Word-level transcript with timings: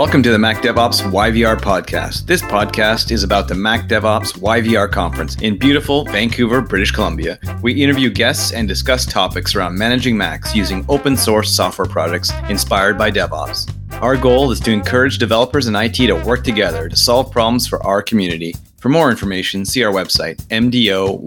Welcome 0.00 0.22
to 0.22 0.32
the 0.32 0.38
Mac 0.38 0.62
DevOps 0.62 1.02
YVR 1.02 1.60
podcast. 1.60 2.24
This 2.24 2.40
podcast 2.40 3.10
is 3.10 3.22
about 3.22 3.48
the 3.48 3.54
Mac 3.54 3.86
DevOps 3.86 4.32
YVR 4.32 4.90
conference 4.90 5.36
in 5.42 5.58
beautiful 5.58 6.04
Vancouver, 6.04 6.62
British 6.62 6.90
Columbia. 6.90 7.38
We 7.60 7.74
interview 7.74 8.08
guests 8.08 8.54
and 8.54 8.66
discuss 8.66 9.04
topics 9.04 9.54
around 9.54 9.76
managing 9.76 10.16
Macs 10.16 10.56
using 10.56 10.86
open 10.88 11.18
source 11.18 11.54
software 11.54 11.86
projects 11.86 12.32
inspired 12.48 12.96
by 12.96 13.10
DevOps. 13.10 13.70
Our 14.00 14.16
goal 14.16 14.50
is 14.50 14.60
to 14.60 14.70
encourage 14.72 15.18
developers 15.18 15.66
and 15.66 15.76
IT 15.76 15.96
to 15.96 16.14
work 16.14 16.44
together 16.44 16.88
to 16.88 16.96
solve 16.96 17.30
problems 17.30 17.66
for 17.66 17.84
our 17.86 18.00
community. 18.00 18.54
For 18.78 18.88
more 18.88 19.10
information, 19.10 19.66
see 19.66 19.84
our 19.84 19.92
website, 19.92 20.36
mdoyvr.com. 20.46 21.20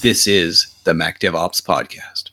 This 0.00 0.26
is 0.26 0.74
the 0.82 0.94
Mac 0.94 1.20
DevOps 1.20 1.62
podcast. 1.62 2.27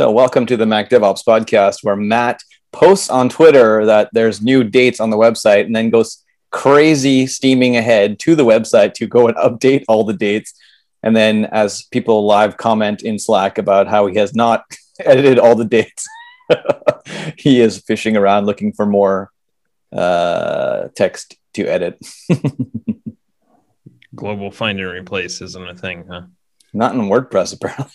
So, 0.00 0.10
welcome 0.10 0.46
to 0.46 0.56
the 0.56 0.64
Mac 0.64 0.88
DevOps 0.88 1.22
podcast, 1.26 1.80
where 1.82 1.94
Matt 1.94 2.40
posts 2.72 3.10
on 3.10 3.28
Twitter 3.28 3.84
that 3.84 4.08
there's 4.14 4.40
new 4.40 4.64
dates 4.64 4.98
on 4.98 5.10
the 5.10 5.18
website 5.18 5.66
and 5.66 5.76
then 5.76 5.90
goes 5.90 6.24
crazy 6.50 7.26
steaming 7.26 7.76
ahead 7.76 8.18
to 8.20 8.34
the 8.34 8.46
website 8.46 8.94
to 8.94 9.06
go 9.06 9.28
and 9.28 9.36
update 9.36 9.84
all 9.88 10.04
the 10.04 10.14
dates. 10.14 10.54
And 11.02 11.14
then, 11.14 11.44
as 11.44 11.82
people 11.82 12.24
live 12.24 12.56
comment 12.56 13.02
in 13.02 13.18
Slack 13.18 13.58
about 13.58 13.88
how 13.88 14.06
he 14.06 14.16
has 14.16 14.34
not 14.34 14.64
edited 15.04 15.38
all 15.38 15.54
the 15.54 15.66
dates, 15.66 16.08
he 17.36 17.60
is 17.60 17.82
fishing 17.82 18.16
around 18.16 18.46
looking 18.46 18.72
for 18.72 18.86
more 18.86 19.30
uh, 19.92 20.88
text 20.96 21.36
to 21.52 21.66
edit. 21.66 21.98
Global 24.14 24.50
find 24.50 24.80
and 24.80 24.88
replace 24.88 25.42
isn't 25.42 25.68
a 25.68 25.74
thing, 25.74 26.06
huh? 26.10 26.22
Not 26.72 26.94
in 26.94 27.02
WordPress, 27.02 27.52
apparently. 27.52 27.92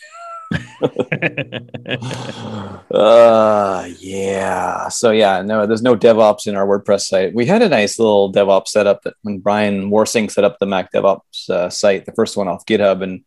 Uh 2.92 3.88
yeah. 4.00 4.88
So 4.90 5.12
yeah 5.12 5.42
no 5.42 5.66
there's 5.66 5.82
no 5.82 5.96
devops 5.96 6.48
in 6.48 6.56
our 6.56 6.68
wordpress 6.68 7.02
site. 7.08 7.34
We 7.34 7.46
had 7.46 7.62
a 7.62 7.70
nice 7.70 7.98
little 8.00 8.32
devops 8.32 8.70
setup 8.70 9.02
that 9.04 9.16
when 9.22 9.40
brian 9.40 9.90
warsing 9.90 10.30
set 10.30 10.44
up 10.44 10.58
the 10.60 10.66
mac 10.66 10.92
devops 10.92 11.50
uh, 11.50 11.70
site 11.70 12.06
the 12.06 12.12
first 12.12 12.38
one 12.38 12.48
off 12.48 12.66
github 12.66 13.02
and 13.04 13.24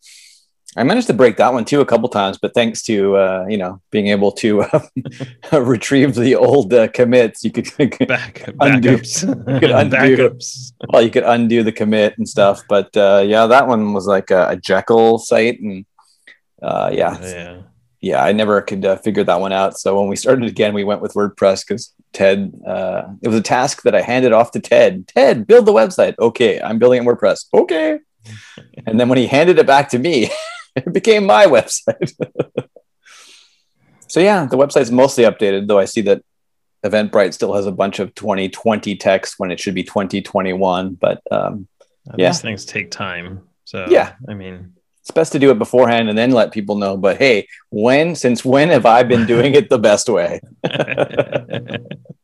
i 0.77 0.83
managed 0.83 1.07
to 1.07 1.15
break 1.15 1.37
that 1.37 1.53
one 1.53 1.65
too 1.65 1.81
a 1.81 1.87
couple 1.87 2.09
times 2.09 2.39
but 2.39 2.53
thanks 2.55 2.83
to 2.83 3.17
uh, 3.17 3.47
you 3.49 3.57
know 3.57 3.81
being 3.91 4.09
able 4.09 4.31
to 4.31 4.63
uh, 5.53 5.61
retrieve 5.63 6.15
the 6.15 6.35
old 6.35 6.73
uh, 6.75 6.89
commits 6.89 7.45
you 7.45 7.51
could, 7.51 7.69
Back, 8.09 8.49
undo, 8.61 8.99
backups. 8.99 9.53
you 9.53 9.61
could 9.61 9.71
undo. 9.71 9.97
Backups. 9.97 10.73
Well 10.93 11.03
you 11.03 11.11
could 11.11 11.25
undo 11.25 11.63
the 11.63 11.73
commit 11.73 12.19
and 12.19 12.29
stuff 12.29 12.63
but 12.69 12.95
uh, 12.97 13.25
yeah 13.27 13.47
that 13.47 13.67
one 13.67 13.93
was 13.93 14.07
like 14.07 14.31
a, 14.31 14.51
a 14.51 14.57
jekyll 14.57 15.19
site 15.19 15.61
and 15.61 15.87
uh, 16.63 16.91
yeah, 16.93 17.19
yeah 17.21 17.63
yeah, 18.01 18.23
I 18.23 18.33
never 18.33 18.61
could 18.63 18.85
uh, 18.85 18.97
figure 18.97 19.25
that 19.25 19.41
one 19.41 19.53
out. 19.53 19.79
So 19.79 19.99
when 19.99 20.09
we 20.09 20.17
started 20.17 20.49
again, 20.49 20.73
we 20.73 20.85
went 20.85 21.01
with 21.01 21.15
WordPress 21.15 21.67
because 21.67 21.93
Ted, 22.13 22.53
uh, 22.67 23.09
it 23.23 23.29
was 23.29 23.37
a 23.37 23.43
task 23.43 23.83
that 23.83 23.95
I 23.95 24.03
handed 24.03 24.33
off 24.33 24.53
to 24.53 24.61
Ted. 24.61 25.09
Ted, 25.09 25.47
build 25.47 25.67
the 25.67 25.73
website. 25.73 26.15
Okay, 26.19 26.61
I'm 26.61 26.79
building 26.79 26.99
it 26.99 27.03
in 27.03 27.09
WordPress. 27.09 27.47
Okay. 27.53 27.99
and 28.87 29.01
then 29.01 29.09
when 29.09 29.19
he 29.19 29.27
handed 29.27 29.59
it 29.59 29.67
back 29.67 29.89
to 29.91 29.99
me, 29.99 30.31
it 30.77 30.93
became 30.93 31.27
my 31.27 31.47
website. 31.47 32.13
so 34.07 34.21
yeah, 34.21 34.47
the 34.47 34.57
website's 34.57 34.93
mostly 34.93 35.25
updated, 35.25 35.67
though 35.67 35.79
I 35.81 35.85
see 35.87 36.03
that 36.03 36.23
Eventbrite 36.87 37.35
still 37.35 37.55
has 37.55 37.67
a 37.67 37.73
bunch 37.73 37.99
of 37.99 38.15
2020 38.15 38.95
text 38.95 39.35
when 39.39 39.51
it 39.51 39.59
should 39.59 39.75
be 39.75 39.83
2021. 39.83 40.95
But 40.95 41.21
um, 41.33 41.67
Yeah. 42.17 42.29
these 42.29 42.41
things 42.41 42.65
take 42.65 42.93
time 42.93 43.43
so 43.65 43.87
Yeah. 43.91 44.15
i 44.29 44.33
mean 44.33 44.73
it's 45.09 45.15
best 45.15 45.33
to 45.33 45.39
do 45.39 45.51
it 45.51 45.59
beforehand 45.59 46.11
and 46.11 46.19
then 46.19 46.33
let 46.33 46.53
people 46.53 46.77
know. 46.77 46.95
But 46.95 47.17
hey, 47.17 47.49
when, 47.71 48.15
since 48.15 48.45
when 48.45 48.69
have 48.69 48.85
I 48.85 49.03
been 49.05 49.25
doing 49.25 49.55
it 49.55 49.71
the 49.71 49.79
best 49.79 50.07
way? 50.11 50.39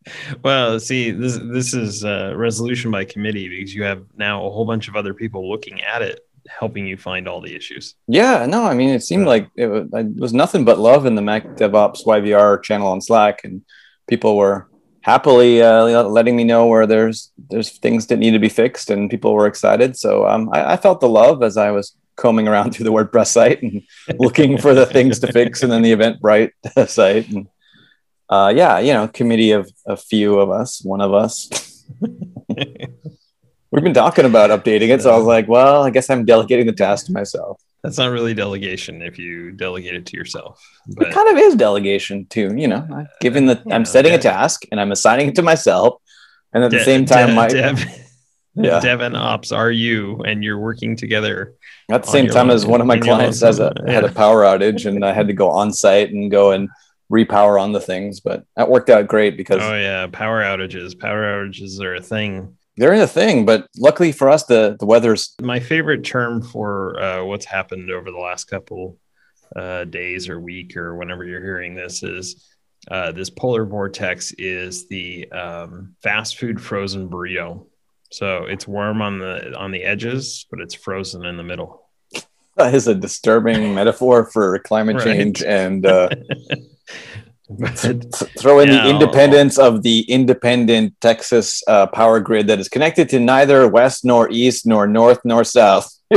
well 0.43 0.79
see 0.79 1.11
this 1.11 1.39
this 1.51 1.73
is 1.73 2.05
uh, 2.05 2.35
resolution 2.37 2.91
by 2.91 3.07
committee 3.07 3.49
because 3.49 3.75
you 3.75 3.83
have 3.85 4.05
now 4.19 4.45
a 4.45 4.51
whole 4.51 4.67
bunch 4.67 4.87
of 4.87 4.97
other 4.97 5.15
people 5.15 5.51
looking 5.51 5.81
at 5.81 6.03
it 6.03 6.21
helping 6.47 6.87
you 6.87 6.95
find 6.95 7.27
all 7.27 7.41
the 7.41 7.57
issues 7.57 7.95
Yeah, 8.07 8.45
no, 8.45 8.67
I 8.67 8.75
mean, 8.75 8.91
it 8.91 9.03
seemed 9.03 9.27
like 9.27 9.49
it 9.57 9.67
was, 9.67 9.89
it 9.95 10.17
was 10.17 10.35
nothing 10.35 10.67
but 10.67 10.79
love 10.79 11.07
in 11.07 11.15
the 11.15 11.23
Mac 11.23 11.45
DevOps 11.57 12.05
YVR 12.05 12.63
channel 12.63 12.89
on 12.89 13.01
Slack, 13.01 13.45
and 13.45 13.63
people 14.09 14.37
were 14.37 14.69
happily 15.01 15.63
uh, 15.63 15.85
letting 16.03 16.37
me 16.37 16.45
know 16.45 16.67
where 16.67 16.87
there's 16.87 17.33
there's 17.49 17.79
things 17.79 18.09
that 18.09 18.19
need 18.19 18.33
to 18.33 18.39
be 18.39 18.51
fixed, 18.51 18.91
and 18.91 19.09
people 19.09 19.33
were 19.33 19.47
excited. 19.47 19.97
So 19.97 20.27
um, 20.29 20.51
I, 20.53 20.75
I 20.75 20.77
felt 20.77 21.01
the 21.01 21.09
love 21.09 21.43
as 21.43 21.57
I 21.57 21.71
was 21.71 21.97
combing 22.17 22.49
around 22.49 22.73
through 22.73 22.85
the 22.85 22.93
WordPress 22.93 23.29
site 23.29 23.63
and 23.63 23.83
looking 24.19 24.59
for 24.59 24.75
the 24.75 24.87
things 24.87 25.19
to 25.21 25.33
fix, 25.33 25.63
and 25.63 25.71
then 25.73 25.83
the 25.83 25.93
Eventbrite 25.93 26.51
site, 26.89 27.29
and 27.31 27.47
uh, 28.29 28.53
yeah, 28.55 28.79
you 28.79 28.93
know, 28.93 29.09
committee 29.09 29.51
of 29.53 29.71
a 29.87 29.97
few 29.97 30.39
of 30.39 30.51
us, 30.51 30.83
one 30.83 31.01
of 31.01 31.13
us. 31.13 31.85
We've 33.71 33.83
been 33.83 33.95
talking 33.95 34.25
about 34.25 34.51
updating 34.51 34.91
it, 34.91 35.03
so 35.03 35.13
I 35.13 35.17
was 35.17 35.27
like, 35.27 35.49
well, 35.49 35.83
I 35.83 35.91
guess 35.91 36.09
I'm 36.09 36.25
delegating 36.25 36.67
the 36.67 36.73
task 36.73 37.07
to 37.07 37.13
myself. 37.13 37.61
that's 37.83 37.99
not 37.99 38.07
really 38.13 38.33
delegation 38.33 39.03
if 39.03 39.19
you 39.19 39.51
delegate 39.51 39.95
it 39.95 40.07
to 40.07 40.17
yourself 40.17 40.55
it 40.89 40.97
but 40.97 41.13
kind 41.13 41.29
of 41.29 41.37
is 41.37 41.55
delegation 41.55 42.25
too 42.37 42.55
you 42.57 42.67
know 42.67 42.83
giving 43.21 43.45
the 43.51 43.61
Yeah, 43.67 43.75
i'm 43.75 43.85
setting 43.85 44.15
a 44.15 44.19
task 44.19 44.63
and 44.71 44.81
i'm 44.81 44.91
assigning 44.91 45.29
it 45.29 45.35
to 45.35 45.43
myself 45.43 46.01
and 46.55 46.65
at 46.65 46.71
the 46.71 46.79
De- 46.79 46.85
same 46.85 47.05
time 47.05 47.29
de- 47.29 47.35
my 47.35 47.49
dev, 47.49 47.77
Yeah. 48.57 48.79
dev 48.81 49.01
and 49.01 49.17
ops 49.17 49.51
are 49.51 49.71
you 49.71 50.23
and 50.25 50.45
you're 50.45 50.59
working 50.59 50.95
together 50.95 51.55
at 51.91 52.05
the 52.05 52.11
same 52.11 52.29
time 52.29 52.51
as 52.51 52.65
one 52.65 52.81
of 52.81 52.87
my 52.87 52.99
clients 52.99 53.41
has 53.41 53.59
a 53.59 53.73
had 53.87 54.05
a 54.05 54.13
power 54.13 54.43
outage 54.43 54.87
and 54.87 55.05
i 55.05 55.13
had 55.13 55.27
to 55.27 55.33
go 55.33 55.51
on 55.51 55.73
site 55.73 56.11
and 56.11 56.31
go 56.31 56.53
and 56.53 56.69
repower 57.11 57.61
on 57.61 57.73
the 57.73 57.81
things 57.81 58.21
but 58.21 58.45
that 58.57 58.71
worked 58.71 58.91
out 58.91 59.09
great 59.09 59.37
because 59.37 59.61
oh 59.61 59.75
yeah 59.75 60.07
power 60.07 60.43
outages 60.43 60.99
power 60.99 61.23
outages 61.23 61.81
are 61.81 61.97
a 61.97 62.01
thing 62.01 62.57
they're 62.77 62.95
a 62.95 63.07
thing 63.07 63.45
but 63.45 63.69
luckily 63.77 64.13
for 64.13 64.29
us 64.31 64.45
the 64.45 64.77
the 64.79 64.87
weather's 64.87 65.35
my 65.41 65.59
favorite 65.59 66.05
term 66.05 66.41
for 66.41 67.01
uh, 67.01 67.25
what's 67.25 67.45
happened 67.45 67.91
over 67.91 68.11
the 68.11 68.19
last 68.19 68.45
couple 68.45 68.97
uh, 69.57 69.85
days 69.85 70.29
or 70.29 70.41
week 70.41 70.77
or 70.77 70.97
whenever 70.97 71.25
you're 71.25 71.43
hearing 71.43 71.75
this 71.75 72.03
is 72.03 72.49
uh, 72.91 73.13
this 73.13 73.31
polar 73.31 73.65
vortex 73.65 74.33
is 74.33 74.89
the 74.89 75.31
um, 75.33 75.95
fast 76.03 76.39
food 76.39 76.61
frozen 76.61 77.09
burrito. 77.09 77.67
So 78.15 78.45
it's 78.45 78.67
warm 78.69 79.03
on 79.03 79.19
the 79.19 79.57
on 79.59 79.73
the 79.73 79.83
edges, 79.83 80.47
but 80.51 80.61
it's 80.61 80.75
frozen 80.75 81.25
in 81.27 81.37
the 81.37 81.43
middle. 81.43 81.71
that 82.57 82.73
is 82.73 82.87
a 82.87 82.95
disturbing 82.95 83.75
metaphor 83.81 84.31
for 84.33 84.59
climate 84.61 84.97
Right. 84.97 85.05
change 85.05 85.43
and 85.43 85.85
uh 85.85 86.09
th- 87.77 88.05
throw 88.39 88.61
in 88.61 88.69
the 88.71 88.89
independence 88.89 89.59
of 89.59 89.83
the 89.83 89.99
independent 90.19 90.95
Texas 91.01 91.63
uh, 91.67 91.87
power 91.89 92.21
grid 92.21 92.47
that 92.47 92.61
is 92.61 92.69
connected 92.69 93.09
to 93.11 93.19
neither 93.19 93.67
west 93.69 94.05
nor 94.05 94.31
east 94.31 94.65
nor 94.65 94.87
north 94.87 95.21
nor 95.25 95.43
south. 95.43 95.91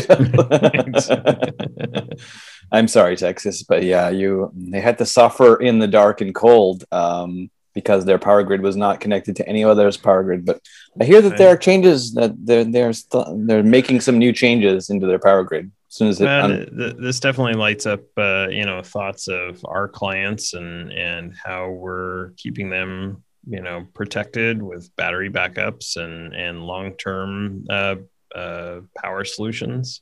I'm 2.71 2.87
sorry, 2.87 3.15
Texas, 3.15 3.63
but 3.63 3.81
yeah, 3.83 4.09
you 4.09 4.51
they 4.53 4.81
had 4.81 4.97
to 4.99 5.05
suffer 5.05 5.55
in 5.67 5.79
the 5.79 5.87
dark 5.87 6.21
and 6.21 6.35
cold 6.35 6.83
um, 6.91 7.49
because 7.77 8.05
their 8.05 8.17
power 8.17 8.41
grid 8.41 8.61
was 8.61 8.75
not 8.75 8.99
connected 8.99 9.35
to 9.35 9.47
any 9.47 9.63
other's 9.63 9.97
power 9.97 10.23
grid. 10.23 10.43
But 10.43 10.59
I 10.99 11.03
hear 11.03 11.21
that 11.21 11.37
there 11.37 11.49
are 11.49 11.55
changes 11.55 12.15
that 12.15 12.33
they're 12.43 12.63
they're 12.63 12.91
st- 12.91 13.45
they're 13.45 13.61
making 13.61 14.01
some 14.01 14.17
new 14.17 14.33
changes 14.33 14.89
into 14.89 15.05
their 15.05 15.19
power 15.19 15.43
grid 15.43 15.69
as 15.87 15.95
soon 15.95 16.07
as 16.07 16.19
it. 16.19 16.25
Well, 16.25 16.45
un- 16.45 16.57
th- 16.57 16.69
th- 16.75 16.95
this 16.97 17.19
definitely 17.19 17.53
lights 17.53 17.85
up, 17.85 18.01
uh, 18.17 18.47
you 18.49 18.65
know, 18.65 18.81
thoughts 18.81 19.27
of 19.27 19.63
our 19.65 19.87
clients 19.87 20.55
and 20.55 20.91
and 20.91 21.35
how 21.35 21.69
we're 21.69 22.31
keeping 22.37 22.71
them, 22.71 23.23
you 23.47 23.61
know, 23.61 23.85
protected 23.93 24.59
with 24.59 24.89
battery 24.95 25.29
backups 25.29 25.97
and 25.97 26.33
and 26.33 26.63
long 26.63 26.93
term 26.93 27.63
uh, 27.69 27.97
uh, 28.33 28.79
power 28.97 29.23
solutions. 29.23 30.01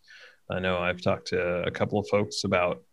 I 0.50 0.60
know 0.60 0.78
I've 0.78 1.02
talked 1.02 1.28
to 1.28 1.42
a 1.64 1.72
couple 1.72 2.00
of 2.00 2.08
folks 2.08 2.46
about 2.46 2.84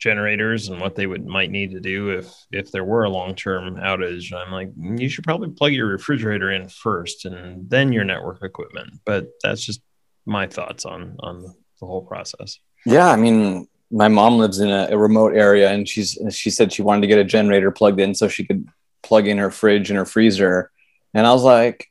generators 0.00 0.68
and 0.68 0.80
what 0.80 0.96
they 0.96 1.06
would 1.06 1.26
might 1.26 1.50
need 1.50 1.70
to 1.70 1.80
do 1.80 2.10
if 2.10 2.32
if 2.50 2.72
there 2.72 2.84
were 2.84 3.04
a 3.04 3.10
long 3.10 3.34
term 3.34 3.76
outage. 3.76 4.32
I'm 4.32 4.50
like, 4.50 4.70
you 4.76 5.08
should 5.08 5.24
probably 5.24 5.50
plug 5.50 5.72
your 5.72 5.86
refrigerator 5.86 6.50
in 6.50 6.68
first 6.68 7.26
and 7.26 7.68
then 7.68 7.92
your 7.92 8.04
network 8.04 8.42
equipment. 8.42 9.00
But 9.04 9.28
that's 9.42 9.64
just 9.64 9.82
my 10.26 10.46
thoughts 10.46 10.84
on 10.84 11.16
on 11.20 11.42
the 11.42 11.86
whole 11.86 12.02
process. 12.02 12.58
Yeah, 12.86 13.08
I 13.08 13.16
mean, 13.16 13.68
my 13.90 14.08
mom 14.08 14.38
lives 14.38 14.58
in 14.58 14.70
a, 14.70 14.88
a 14.90 14.98
remote 14.98 15.34
area, 15.34 15.70
and 15.70 15.88
she's 15.88 16.18
she 16.30 16.50
said 16.50 16.72
she 16.72 16.82
wanted 16.82 17.02
to 17.02 17.06
get 17.06 17.18
a 17.18 17.24
generator 17.24 17.70
plugged 17.70 18.00
in 18.00 18.14
so 18.14 18.26
she 18.26 18.44
could 18.44 18.66
plug 19.02 19.26
in 19.26 19.38
her 19.38 19.50
fridge 19.50 19.90
and 19.90 19.98
her 19.98 20.06
freezer. 20.06 20.70
And 21.12 21.26
I 21.26 21.32
was 21.32 21.42
like, 21.42 21.88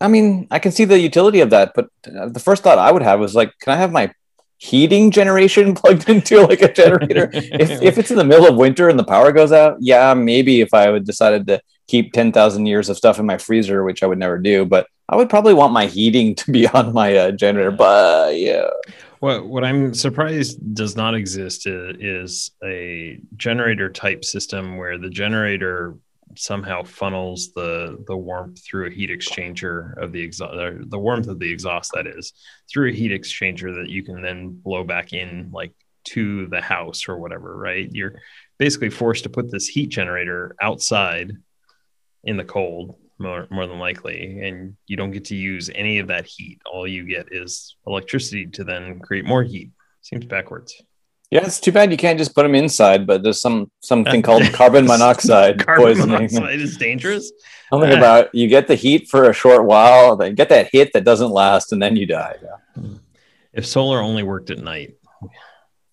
I 0.00 0.08
mean, 0.08 0.46
I 0.50 0.58
can 0.58 0.72
see 0.72 0.84
the 0.84 0.98
utility 0.98 1.40
of 1.40 1.50
that, 1.50 1.72
but 1.74 1.88
uh, 2.06 2.28
the 2.28 2.40
first 2.40 2.62
thought 2.62 2.78
I 2.78 2.92
would 2.92 3.02
have 3.02 3.18
was 3.18 3.34
like, 3.34 3.52
can 3.60 3.72
I 3.72 3.76
have 3.76 3.90
my 3.90 4.12
heating 4.58 5.10
generation 5.10 5.74
plugged 5.76 6.08
into 6.08 6.42
like 6.42 6.62
a 6.62 6.72
generator? 6.72 7.30
if 7.32 7.82
if 7.82 7.98
it's 7.98 8.10
in 8.10 8.18
the 8.18 8.24
middle 8.24 8.46
of 8.46 8.56
winter 8.56 8.88
and 8.88 8.98
the 8.98 9.04
power 9.04 9.32
goes 9.32 9.52
out, 9.52 9.76
yeah, 9.80 10.14
maybe 10.14 10.60
if 10.60 10.74
I 10.74 10.90
would 10.90 11.04
decided 11.04 11.46
to 11.46 11.60
keep 11.86 12.12
ten 12.12 12.32
thousand 12.32 12.66
years 12.66 12.88
of 12.88 12.96
stuff 12.96 13.18
in 13.18 13.26
my 13.26 13.38
freezer, 13.38 13.84
which 13.84 14.02
I 14.02 14.06
would 14.06 14.18
never 14.18 14.38
do, 14.38 14.64
but 14.64 14.86
I 15.08 15.16
would 15.16 15.30
probably 15.30 15.54
want 15.54 15.72
my 15.72 15.86
heating 15.86 16.34
to 16.34 16.50
be 16.52 16.66
on 16.78 16.92
my 16.92 17.16
uh, 17.16 17.30
generator. 17.32 17.70
But 17.70 18.38
yeah. 18.38 18.68
What 19.20 19.48
what 19.48 19.64
I'm 19.64 19.94
surprised 19.94 20.74
does 20.74 20.94
not 20.94 21.14
exist 21.14 21.66
is, 21.66 21.96
is 21.98 22.50
a 22.62 23.18
generator 23.36 23.88
type 23.88 24.24
system 24.24 24.76
where 24.76 24.96
the 24.96 25.10
generator 25.10 25.96
somehow 26.38 26.82
funnels 26.82 27.52
the 27.54 28.02
the 28.06 28.16
warmth 28.16 28.64
through 28.64 28.86
a 28.86 28.90
heat 28.90 29.10
exchanger 29.10 29.96
of 30.02 30.12
the 30.12 30.20
exhaust 30.20 30.54
the 30.90 30.98
warmth 30.98 31.28
of 31.28 31.38
the 31.38 31.50
exhaust 31.50 31.92
that 31.94 32.06
is 32.06 32.32
through 32.70 32.90
a 32.90 32.94
heat 32.94 33.12
exchanger 33.12 33.74
that 33.74 33.90
you 33.90 34.02
can 34.02 34.22
then 34.22 34.50
blow 34.50 34.84
back 34.84 35.12
in 35.12 35.50
like 35.52 35.72
to 36.04 36.46
the 36.46 36.60
house 36.60 37.08
or 37.08 37.18
whatever 37.18 37.56
right? 37.56 37.88
You're 37.92 38.14
basically 38.58 38.90
forced 38.90 39.24
to 39.24 39.30
put 39.30 39.50
this 39.50 39.68
heat 39.68 39.88
generator 39.88 40.56
outside 40.60 41.32
in 42.24 42.36
the 42.36 42.44
cold 42.44 42.96
more, 43.18 43.46
more 43.50 43.66
than 43.66 43.78
likely 43.78 44.40
and 44.40 44.76
you 44.86 44.96
don't 44.96 45.10
get 45.10 45.26
to 45.26 45.36
use 45.36 45.70
any 45.74 45.98
of 45.98 46.08
that 46.08 46.26
heat. 46.26 46.60
All 46.64 46.86
you 46.86 47.04
get 47.04 47.28
is 47.32 47.76
electricity 47.86 48.46
to 48.46 48.64
then 48.64 49.00
create 49.00 49.24
more 49.24 49.42
heat. 49.42 49.70
Seems 50.02 50.24
backwards 50.24 50.80
yeah 51.30 51.44
it's 51.44 51.60
too 51.60 51.72
bad 51.72 51.90
you 51.90 51.96
can't 51.96 52.18
just 52.18 52.34
put 52.34 52.42
them 52.42 52.54
inside 52.54 53.06
but 53.06 53.22
there's 53.22 53.40
some 53.40 53.70
something 53.80 54.22
called 54.22 54.42
carbon 54.52 54.86
monoxide 54.86 55.64
carbon 55.64 55.84
poisoning. 55.84 56.14
monoxide 56.14 56.60
is 56.60 56.76
dangerous. 56.76 57.32
Something 57.70 57.98
about 57.98 58.34
you 58.34 58.48
get 58.48 58.66
the 58.66 58.74
heat 58.74 59.10
for 59.10 59.28
a 59.28 59.34
short 59.34 59.66
while 59.66 60.16
then 60.16 60.34
get 60.34 60.48
that 60.48 60.70
hit 60.72 60.94
that 60.94 61.04
doesn't 61.04 61.30
last 61.30 61.70
and 61.70 61.82
then 61.82 61.96
you 61.96 62.06
die. 62.06 62.36
Yeah. 62.42 62.82
if 63.52 63.66
solar 63.66 64.00
only 64.00 64.22
worked 64.22 64.48
at 64.48 64.58
night. 64.58 64.96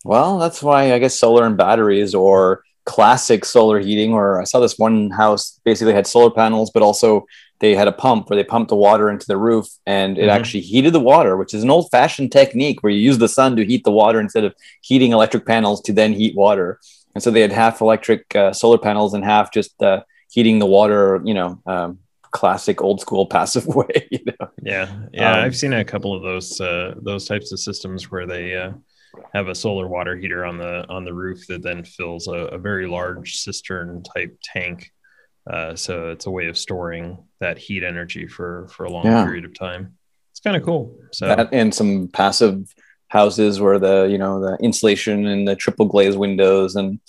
Well 0.02 0.38
that's 0.38 0.62
why 0.62 0.94
i 0.94 0.98
guess 0.98 1.18
solar 1.18 1.44
and 1.44 1.56
batteries 1.56 2.14
or 2.14 2.62
classic 2.86 3.44
solar 3.44 3.78
heating 3.78 4.14
or 4.14 4.40
I 4.40 4.44
saw 4.44 4.60
this 4.60 4.78
one 4.78 5.10
house 5.10 5.60
basically 5.64 5.92
had 5.92 6.06
solar 6.06 6.30
panels, 6.30 6.70
but 6.70 6.82
also 6.82 7.26
they 7.60 7.74
had 7.74 7.88
a 7.88 7.92
pump 7.92 8.28
where 8.28 8.36
they 8.36 8.44
pumped 8.44 8.68
the 8.68 8.76
water 8.76 9.10
into 9.10 9.26
the 9.26 9.36
roof 9.36 9.66
and 9.86 10.18
it 10.18 10.22
mm-hmm. 10.22 10.30
actually 10.30 10.60
heated 10.60 10.92
the 10.92 11.00
water, 11.00 11.36
which 11.36 11.54
is 11.54 11.62
an 11.62 11.70
old 11.70 11.90
fashioned 11.90 12.32
technique 12.32 12.82
where 12.82 12.92
you 12.92 13.00
use 13.00 13.18
the 13.18 13.28
sun 13.28 13.56
to 13.56 13.64
heat 13.64 13.84
the 13.84 13.90
water 13.90 14.20
instead 14.20 14.44
of 14.44 14.54
heating 14.82 15.12
electric 15.12 15.46
panels 15.46 15.80
to 15.82 15.92
then 15.92 16.12
heat 16.12 16.36
water. 16.36 16.78
And 17.14 17.22
so 17.22 17.30
they 17.30 17.40
had 17.40 17.52
half 17.52 17.80
electric 17.80 18.34
uh, 18.36 18.52
solar 18.52 18.78
panels 18.78 19.14
and 19.14 19.24
half 19.24 19.52
just 19.52 19.82
uh, 19.82 20.02
heating 20.30 20.58
the 20.58 20.66
water, 20.66 21.20
you 21.24 21.34
know, 21.34 21.60
um, 21.66 21.98
classic 22.30 22.82
old 22.82 23.00
school 23.00 23.26
passive 23.36 23.66
way. 23.66 24.08
You 24.10 24.20
know? 24.26 24.50
Yeah. 24.62 24.94
Yeah. 25.12 25.32
Um, 25.32 25.44
I've 25.44 25.56
seen 25.56 25.72
a 25.72 25.84
couple 25.84 26.14
of 26.14 26.22
those, 26.22 26.60
uh, 26.60 26.94
those 27.00 27.26
types 27.26 27.52
of 27.52 27.60
systems 27.60 28.10
where 28.10 28.26
they, 28.26 28.54
uh, 28.54 28.72
have 29.32 29.48
a 29.48 29.54
solar 29.54 29.88
water 29.88 30.16
heater 30.16 30.44
on 30.44 30.58
the 30.58 30.86
on 30.88 31.04
the 31.04 31.12
roof 31.12 31.46
that 31.46 31.62
then 31.62 31.84
fills 31.84 32.26
a, 32.28 32.32
a 32.32 32.58
very 32.58 32.86
large 32.86 33.36
cistern 33.36 34.02
type 34.02 34.36
tank. 34.42 34.92
Uh, 35.48 35.76
so 35.76 36.10
it's 36.10 36.26
a 36.26 36.30
way 36.30 36.46
of 36.46 36.58
storing 36.58 37.18
that 37.40 37.58
heat 37.58 37.84
energy 37.84 38.26
for 38.26 38.68
for 38.68 38.84
a 38.84 38.90
long 38.90 39.06
yeah. 39.06 39.24
period 39.24 39.44
of 39.44 39.54
time. 39.54 39.96
It's 40.32 40.40
kind 40.40 40.56
of 40.56 40.64
cool. 40.64 40.98
So 41.12 41.26
that 41.26 41.50
and 41.52 41.74
some 41.74 42.08
passive 42.08 42.74
houses 43.08 43.60
where 43.60 43.78
the 43.78 44.04
you 44.10 44.18
know 44.18 44.40
the 44.40 44.56
insulation 44.62 45.26
and 45.26 45.46
the 45.46 45.56
triple 45.56 45.86
glaze 45.86 46.16
windows 46.16 46.76
and 46.76 47.00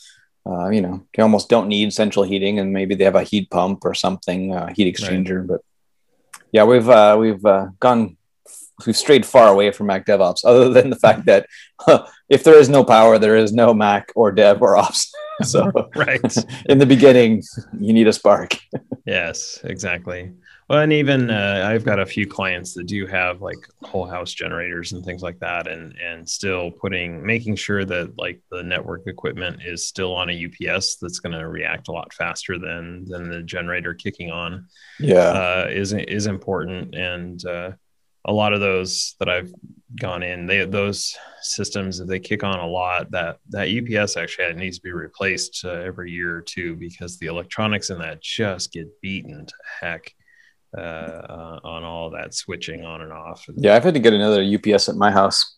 uh, 0.45 0.69
you 0.69 0.81
know 0.81 1.03
you 1.17 1.23
almost 1.23 1.49
don't 1.49 1.67
need 1.67 1.91
central 1.91 2.23
heating 2.23 2.59
and 2.59 2.71
maybe 2.71 2.95
they 2.95 3.03
have 3.03 3.15
a 3.15 3.23
heat 3.23 3.49
pump 3.49 3.83
or 3.83 3.93
something 3.93 4.53
uh, 4.53 4.71
heat 4.73 4.93
exchanger 4.93 5.39
right. 5.39 5.47
but 5.47 5.61
yeah 6.51 6.63
we've 6.63 6.87
uh, 6.87 7.17
we've 7.19 7.43
uh, 7.45 7.67
gone 7.79 8.15
we've 8.85 8.97
strayed 8.97 9.25
far 9.25 9.47
away 9.47 9.71
from 9.71 9.87
Mac 9.87 10.05
DevOps, 10.05 10.45
other 10.45 10.69
than 10.75 10.89
the 10.89 10.95
fact 10.95 11.25
that 11.25 11.47
if 12.29 12.43
there 12.43 12.59
is 12.59 12.69
no 12.69 12.83
power, 12.83 13.17
there 13.17 13.35
is 13.35 13.53
no 13.53 13.73
Mac 13.73 14.11
or 14.15 14.31
Dev 14.31 14.61
or 14.61 14.77
Ops. 14.77 15.11
so, 15.43 15.71
right 15.95 16.35
in 16.69 16.77
the 16.77 16.85
beginning, 16.85 17.43
you 17.79 17.93
need 17.93 18.07
a 18.07 18.13
Spark. 18.13 18.57
yes, 19.05 19.59
exactly. 19.63 20.31
Well, 20.69 20.79
and 20.79 20.91
even 20.91 21.29
uh, 21.29 21.63
I've 21.65 21.85
got 21.85 21.99
a 21.99 22.05
few 22.05 22.27
clients 22.27 22.73
that 22.73 22.87
do 22.87 23.07
have 23.07 23.41
like 23.41 23.57
whole 23.83 24.05
house 24.05 24.33
generators 24.33 24.91
and 24.91 25.03
things 25.03 25.21
like 25.21 25.39
that, 25.39 25.67
and 25.67 25.95
and 25.97 26.27
still 26.27 26.71
putting 26.71 27.25
making 27.25 27.55
sure 27.55 27.85
that 27.85 28.17
like 28.17 28.41
the 28.51 28.63
network 28.63 29.07
equipment 29.07 29.61
is 29.65 29.87
still 29.87 30.13
on 30.13 30.29
a 30.29 30.45
UPS 30.45 30.97
that's 30.97 31.19
going 31.19 31.37
to 31.37 31.47
react 31.47 31.87
a 31.87 31.93
lot 31.93 32.13
faster 32.13 32.59
than 32.59 33.05
than 33.05 33.29
the 33.29 33.43
generator 33.43 33.93
kicking 33.93 34.29
on. 34.29 34.67
Yeah, 34.99 35.29
uh, 35.29 35.67
is 35.71 35.93
is 35.93 36.27
important 36.27 36.95
and. 36.95 37.43
Uh, 37.45 37.71
a 38.27 38.33
lot 38.33 38.53
of 38.53 38.59
those 38.59 39.15
that 39.19 39.29
I've 39.29 39.53
gone 39.99 40.21
in, 40.21 40.45
they 40.45 40.65
those 40.65 41.15
systems 41.41 41.99
if 41.99 42.07
they 42.07 42.19
kick 42.19 42.43
on 42.43 42.59
a 42.59 42.67
lot, 42.67 43.09
that 43.11 43.37
that 43.49 43.69
UPS 43.69 44.17
actually 44.17 44.53
needs 44.53 44.77
to 44.77 44.83
be 44.83 44.91
replaced 44.91 45.63
uh, 45.65 45.71
every 45.71 46.11
year 46.11 46.35
or 46.35 46.41
two 46.41 46.75
because 46.75 47.17
the 47.17 47.27
electronics 47.27 47.89
in 47.89 47.99
that 47.99 48.21
just 48.21 48.71
get 48.73 48.87
beaten 49.01 49.45
to 49.45 49.53
heck 49.79 50.13
uh, 50.77 50.81
uh, 50.81 51.59
on 51.63 51.83
all 51.83 52.09
that 52.11 52.33
switching 52.33 52.85
on 52.85 53.01
and 53.01 53.13
off. 53.13 53.45
Yeah, 53.55 53.75
I've 53.75 53.83
had 53.83 53.93
to 53.93 53.99
get 53.99 54.13
another 54.13 54.43
UPS 54.43 54.89
at 54.89 54.95
my 54.95 55.11
house. 55.11 55.56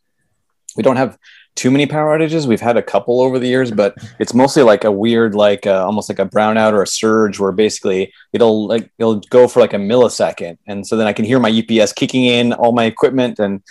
We 0.75 0.83
don't 0.83 0.98
have 0.98 1.18
too 1.56 1.71
many 1.71 1.86
power 1.86 2.18
outages. 2.18 2.45
We've 2.45 2.62
had 2.62 2.77
a 2.77 2.81
couple 2.81 3.19
over 3.19 3.38
the 3.38 3.48
years, 3.48 3.69
but 3.69 3.95
it's 4.19 4.33
mostly 4.33 4.63
like 4.63 4.86
a 4.86 4.92
weird, 4.92 5.36
like 5.36 5.68
uh, 5.68 5.86
almost 5.86 6.10
like 6.10 6.19
a 6.19 6.25
brownout 6.25 6.71
or 6.71 6.83
a 6.83 6.88
surge, 6.88 7.38
where 7.39 7.51
basically 7.51 8.13
it'll 8.31 8.68
like 8.68 8.89
it'll 8.98 9.19
go 9.30 9.48
for 9.48 9.60
like 9.60 9.74
a 9.74 9.77
millisecond, 9.77 10.57
and 10.68 10.88
so 10.88 10.95
then 10.95 11.07
I 11.07 11.13
can 11.13 11.25
hear 11.25 11.39
my 11.39 11.50
UPS 11.50 11.94
kicking 11.94 12.25
in 12.25 12.54
all 12.54 12.71
my 12.71 12.86
equipment, 12.86 13.39
and 13.39 13.62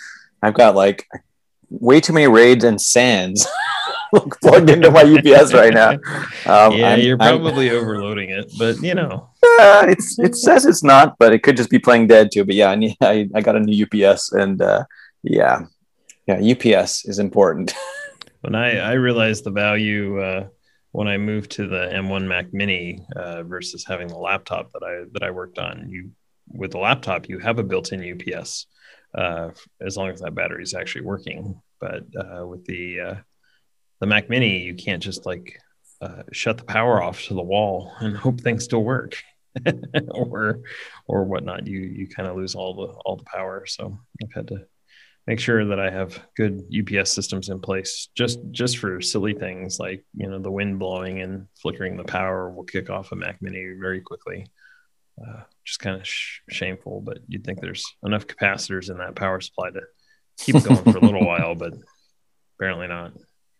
I've 0.43 0.53
got 0.53 0.75
like 0.75 1.07
way 1.69 1.99
too 1.99 2.13
many 2.13 2.27
raids 2.27 2.63
and 2.63 2.79
sands 2.79 3.47
plugged 4.41 4.69
into 4.69 4.91
my 4.91 5.01
UPS 5.01 5.53
right 5.53 5.73
now. 5.73 5.97
Um, 6.45 6.73
yeah, 6.73 6.91
I'm, 6.91 6.99
you're 7.01 7.17
probably 7.17 7.69
I'm, 7.69 7.75
overloading 7.75 8.31
it, 8.31 8.51
but 8.57 8.81
you 8.81 8.95
know, 8.95 9.29
uh, 9.59 9.85
it's 9.87 10.17
it 10.17 10.35
says 10.35 10.65
it's 10.65 10.83
not, 10.83 11.15
but 11.19 11.31
it 11.31 11.43
could 11.43 11.57
just 11.57 11.69
be 11.69 11.77
playing 11.77 12.07
dead 12.07 12.31
too. 12.31 12.43
But 12.43 12.55
yeah, 12.55 12.71
I 12.71 12.95
I, 13.01 13.29
I 13.35 13.41
got 13.41 13.55
a 13.55 13.59
new 13.59 13.85
UPS, 13.85 14.31
and 14.31 14.59
uh, 14.61 14.85
yeah, 15.21 15.65
yeah, 16.29 16.75
UPS 16.79 17.05
is 17.05 17.17
important. 17.17 17.73
when 18.41 18.53
I 18.53 18.77
I 18.77 18.93
realized 18.93 19.43
the 19.43 19.51
value 19.51 20.21
uh, 20.21 20.47
when 20.91 21.07
I 21.07 21.17
moved 21.17 21.51
to 21.51 21.67
the 21.67 21.89
M1 21.91 22.27
Mac 22.27 22.53
Mini 22.53 23.03
uh, 23.15 23.43
versus 23.43 23.83
having 23.85 24.07
the 24.07 24.17
laptop 24.17 24.71
that 24.73 24.83
I 24.83 25.09
that 25.13 25.23
I 25.23 25.31
worked 25.31 25.57
on. 25.57 25.89
You 25.89 26.11
with 26.47 26.71
the 26.71 26.77
laptop, 26.77 27.29
you 27.29 27.39
have 27.39 27.59
a 27.59 27.63
built-in 27.63 28.01
UPS 28.13 28.67
uh, 29.15 29.49
as 29.81 29.97
long 29.97 30.09
as 30.09 30.21
that 30.21 30.35
battery 30.35 30.63
is 30.63 30.73
actually 30.73 31.05
working. 31.05 31.61
But 31.79 32.03
uh, 32.15 32.45
with 32.45 32.65
the 32.65 32.99
uh, 32.99 33.15
the 33.99 34.07
Mac 34.07 34.29
Mini, 34.29 34.59
you 34.59 34.75
can't 34.75 35.01
just 35.01 35.25
like 35.25 35.59
uh, 35.99 36.23
shut 36.31 36.57
the 36.57 36.63
power 36.63 37.01
off 37.01 37.23
to 37.23 37.33
the 37.33 37.41
wall 37.41 37.91
and 38.01 38.15
hope 38.25 38.41
things 38.41 38.63
still 38.63 38.83
work. 38.83 39.15
or 40.11 40.59
or 41.07 41.23
whatnot 41.23 41.65
you 41.65 41.79
you 41.79 42.07
kind 42.07 42.29
of 42.29 42.35
lose 42.35 42.53
all 42.53 42.75
the 42.75 42.93
all 43.03 43.15
the 43.15 43.23
power 43.23 43.65
so 43.65 43.97
i've 44.21 44.31
had 44.31 44.47
to 44.47 44.63
make 45.29 45.39
sure 45.39 45.63
that 45.63 45.79
I 45.79 45.91
have 45.91 46.19
good 46.35 46.63
UPS 46.75 47.11
systems 47.11 47.49
in 47.49 47.59
place 47.59 48.09
just 48.15 48.39
just 48.49 48.79
for 48.79 48.99
silly 48.99 49.35
things 49.35 49.79
like 49.79 50.03
you 50.15 50.27
know 50.27 50.39
the 50.39 50.49
wind 50.49 50.79
blowing 50.79 51.21
and 51.21 51.45
flickering 51.61 51.97
the 51.97 52.03
power 52.03 52.49
will 52.49 52.63
kick 52.63 52.89
off 52.89 53.11
a 53.11 53.15
Mac 53.15 53.39
Mini 53.39 53.63
very 53.79 54.01
quickly. 54.01 54.47
Uh, 55.21 55.41
just 55.63 55.81
kind 55.81 55.97
of 55.97 56.07
sh- 56.07 56.39
shameful, 56.49 57.01
but 57.01 57.19
you'd 57.27 57.43
think 57.43 57.61
there's 57.61 57.85
enough 58.03 58.25
capacitors 58.25 58.89
in 58.89 58.97
that 58.97 59.15
power 59.15 59.39
supply 59.39 59.69
to 59.69 59.81
keep 60.39 60.63
going 60.63 60.81
for 60.81 60.97
a 60.97 61.05
little 61.05 61.25
while, 61.31 61.53
but 61.53 61.73
apparently 62.57 62.87
not. 62.87 63.11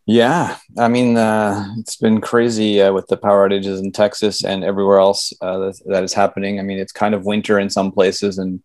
Yeah, 0.08 0.58
I 0.76 0.88
mean, 0.88 1.18
uh, 1.18 1.68
it's 1.78 1.98
been 1.98 2.20
crazy 2.20 2.82
uh, 2.82 2.94
with 2.94 3.06
the 3.08 3.18
power 3.18 3.48
outages 3.48 3.80
in 3.80 3.92
Texas 3.92 4.44
and 4.44 4.64
everywhere 4.64 4.98
else 4.98 5.34
uh, 5.42 5.60
that, 5.60 5.82
that 5.86 6.04
is 6.04 6.14
happening. 6.14 6.60
I 6.60 6.64
mean, 6.64 6.80
it's 6.80 6.94
kind 6.94 7.14
of 7.14 7.26
winter 7.26 7.60
in 7.60 7.70
some 7.70 7.92
places, 7.92 8.40
and 8.40 8.64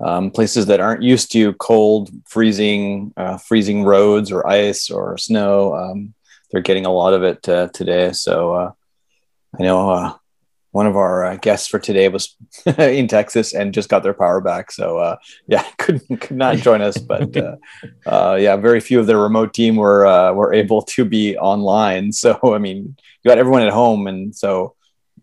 um, 0.00 0.30
places 0.30 0.66
that 0.66 0.80
aren't 0.80 1.02
used 1.02 1.32
to 1.32 1.52
cold, 1.54 2.10
freezing, 2.26 3.12
uh, 3.16 3.36
freezing 3.38 3.84
roads 3.84 4.30
or 4.30 4.46
ice 4.46 4.90
or 4.90 5.18
snow. 5.18 5.74
Um, 5.74 6.14
they're 6.50 6.60
getting 6.60 6.86
a 6.86 6.92
lot 6.92 7.14
of 7.14 7.22
it 7.22 7.48
uh, 7.48 7.68
today. 7.68 8.12
So 8.12 8.54
uh, 8.54 8.72
I 9.58 9.62
know 9.62 9.90
uh, 9.90 10.14
one 10.70 10.86
of 10.86 10.96
our 10.96 11.24
uh, 11.24 11.36
guests 11.36 11.66
for 11.66 11.78
today 11.78 12.08
was 12.08 12.36
in 12.78 13.08
Texas 13.08 13.54
and 13.54 13.74
just 13.74 13.88
got 13.88 14.02
their 14.02 14.14
power 14.14 14.40
back. 14.40 14.70
So 14.70 14.98
uh, 14.98 15.16
yeah, 15.46 15.64
could 15.78 16.00
could 16.20 16.36
not 16.36 16.56
join 16.56 16.80
us, 16.80 16.98
but 16.98 17.34
yeah, 18.06 18.56
very 18.56 18.80
few 18.80 19.00
of 19.00 19.06
their 19.06 19.18
remote 19.18 19.52
team 19.52 19.76
were 19.76 20.32
were 20.32 20.54
able 20.54 20.82
to 20.82 21.04
be 21.04 21.36
online. 21.36 22.12
So 22.12 22.38
I 22.54 22.58
mean, 22.58 22.96
you 23.22 23.28
got 23.28 23.38
everyone 23.38 23.62
at 23.62 23.72
home, 23.72 24.06
and 24.06 24.34
so 24.34 24.74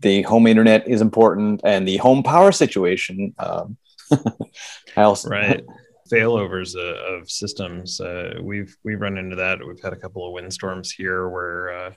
the 0.01 0.23
home 0.23 0.47
internet 0.47 0.87
is 0.87 1.01
important, 1.01 1.61
and 1.63 1.87
the 1.87 1.97
home 1.97 2.23
power 2.23 2.51
situation. 2.51 3.33
Um, 3.39 3.77
also 4.97 5.29
right 5.29 5.63
failovers 6.11 6.75
uh, 6.75 7.15
of 7.15 7.29
systems. 7.29 7.99
Uh, 7.99 8.35
we've 8.41 8.75
we've 8.83 9.01
run 9.01 9.17
into 9.17 9.35
that. 9.37 9.65
We've 9.65 9.81
had 9.81 9.93
a 9.93 9.97
couple 9.97 10.25
of 10.25 10.33
windstorms 10.33 10.91
here 10.91 11.27
where 11.29 11.95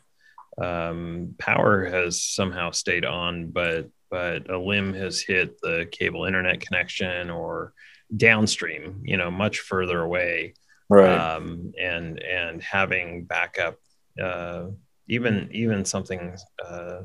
uh, 0.61 0.63
um, 0.63 1.35
power 1.39 1.85
has 1.85 2.23
somehow 2.23 2.71
stayed 2.71 3.05
on, 3.05 3.51
but 3.51 3.91
but 4.11 4.51
a 4.51 4.59
limb 4.59 4.95
has 4.95 5.21
hit 5.21 5.61
the 5.61 5.87
cable 5.91 6.25
internet 6.25 6.61
connection 6.61 7.31
or 7.31 7.75
downstream, 8.17 9.03
you 9.05 9.17
know, 9.17 9.31
much 9.31 9.61
further 9.61 10.01
away. 10.01 10.55
Right. 10.89 11.19
Um, 11.19 11.73
and 11.79 12.23
and 12.23 12.63
having 12.63 13.25
backup, 13.25 13.77
uh, 14.23 14.69
even 15.07 15.51
even 15.53 15.85
something 15.85 16.35
uh, 16.67 17.03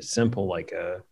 simple 0.00 0.46
like 0.46 0.72
a, 0.72 1.02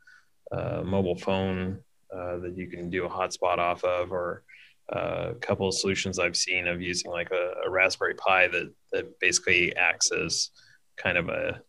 a 0.52 0.84
mobile 0.84 1.16
phone 1.16 1.80
uh, 2.14 2.38
that 2.38 2.56
you 2.56 2.68
can 2.68 2.90
do 2.90 3.04
a 3.04 3.08
hotspot 3.08 3.58
off 3.58 3.84
of, 3.84 4.12
or 4.12 4.42
a 4.90 5.34
couple 5.40 5.68
of 5.68 5.74
solutions 5.74 6.18
I've 6.18 6.36
seen 6.36 6.66
of 6.66 6.80
using 6.80 7.10
like 7.10 7.30
a, 7.30 7.66
a 7.66 7.70
Raspberry 7.70 8.14
Pi 8.14 8.48
that 8.48 8.72
that 8.92 9.18
basically 9.20 9.74
acts 9.76 10.12
as 10.12 10.50
kind 10.96 11.18
of 11.18 11.28
a 11.28 11.60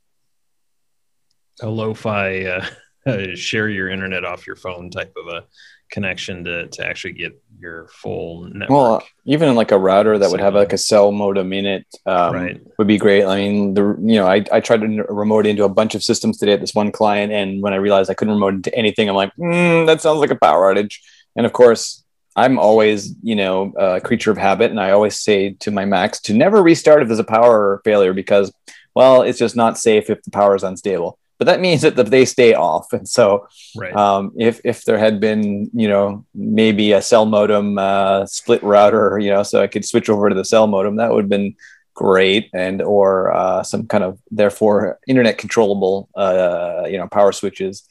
a 1.61 1.67
lo-fi 1.67 2.43
uh, 2.43 2.65
share 3.35 3.69
your 3.69 3.89
internet 3.89 4.23
off 4.23 4.45
your 4.45 4.55
phone 4.55 4.91
type 4.91 5.13
of 5.17 5.33
a 5.33 5.45
connection 5.91 6.43
to, 6.43 6.67
to 6.67 6.85
actually 6.85 7.13
get 7.13 7.41
your 7.59 7.87
full 7.87 8.43
network. 8.45 8.69
Well, 8.69 9.03
even 9.25 9.55
like 9.55 9.71
a 9.71 9.77
router 9.77 10.17
that 10.17 10.29
would 10.29 10.39
have 10.39 10.53
like 10.53 10.73
a 10.73 10.77
cell 10.77 11.11
modem 11.11 11.53
in 11.53 11.65
it 11.65 11.85
um, 12.05 12.33
right. 12.33 12.61
would 12.77 12.87
be 12.87 12.97
great. 12.97 13.25
I 13.25 13.35
mean, 13.37 13.73
the 13.73 13.95
you 13.99 14.15
know, 14.15 14.27
I, 14.27 14.43
I 14.51 14.59
tried 14.59 14.81
to 14.81 15.03
remote 15.09 15.45
into 15.45 15.63
a 15.63 15.69
bunch 15.69 15.95
of 15.95 16.03
systems 16.03 16.37
today 16.37 16.53
at 16.53 16.61
this 16.61 16.75
one 16.75 16.91
client, 16.91 17.31
and 17.31 17.61
when 17.61 17.73
I 17.73 17.77
realized 17.77 18.09
I 18.09 18.13
couldn't 18.13 18.33
remote 18.33 18.53
into 18.53 18.75
anything, 18.75 19.09
I'm 19.09 19.15
like, 19.15 19.35
mm, 19.35 19.85
that 19.85 20.01
sounds 20.01 20.19
like 20.19 20.31
a 20.31 20.35
power 20.35 20.73
outage. 20.73 20.99
And 21.35 21.45
of 21.45 21.53
course, 21.53 22.03
I'm 22.35 22.59
always 22.59 23.15
you 23.21 23.35
know 23.35 23.73
a 23.77 24.01
creature 24.01 24.31
of 24.31 24.37
habit, 24.37 24.71
and 24.71 24.79
I 24.79 24.91
always 24.91 25.17
say 25.17 25.53
to 25.59 25.71
my 25.71 25.85
Macs 25.85 26.21
to 26.21 26.33
never 26.33 26.61
restart 26.61 27.01
if 27.01 27.07
there's 27.07 27.19
a 27.19 27.23
power 27.23 27.81
failure 27.83 28.13
because, 28.13 28.51
well, 28.93 29.23
it's 29.23 29.39
just 29.39 29.55
not 29.55 29.77
safe 29.77 30.09
if 30.09 30.21
the 30.23 30.31
power 30.31 30.55
is 30.55 30.63
unstable 30.63 31.17
but 31.37 31.45
that 31.45 31.61
means 31.61 31.81
that 31.81 31.95
they 31.95 32.25
stay 32.25 32.53
off. 32.53 32.91
And 32.93 33.07
so, 33.07 33.47
right. 33.75 33.95
um, 33.95 34.31
if 34.37 34.59
if 34.63 34.85
there 34.85 34.97
had 34.97 35.19
been, 35.19 35.69
you 35.73 35.87
know, 35.87 36.25
maybe 36.33 36.93
a 36.93 37.01
cell 37.01 37.25
modem 37.25 37.77
uh, 37.77 38.25
split 38.25 38.63
router, 38.63 39.19
you 39.19 39.29
know, 39.29 39.43
so 39.43 39.61
I 39.61 39.67
could 39.67 39.85
switch 39.85 40.09
over 40.09 40.29
to 40.29 40.35
the 40.35 40.45
cell 40.45 40.67
modem, 40.67 40.95
that 40.95 41.11
would 41.11 41.25
have 41.25 41.29
been 41.29 41.55
great, 41.93 42.49
and 42.53 42.81
or 42.81 43.31
uh, 43.33 43.63
some 43.63 43.87
kind 43.87 44.03
of 44.03 44.19
therefore 44.31 44.99
internet 45.07 45.37
controllable, 45.37 46.09
uh, 46.15 46.83
you 46.89 46.97
know, 46.97 47.07
power 47.07 47.31
switches. 47.31 47.83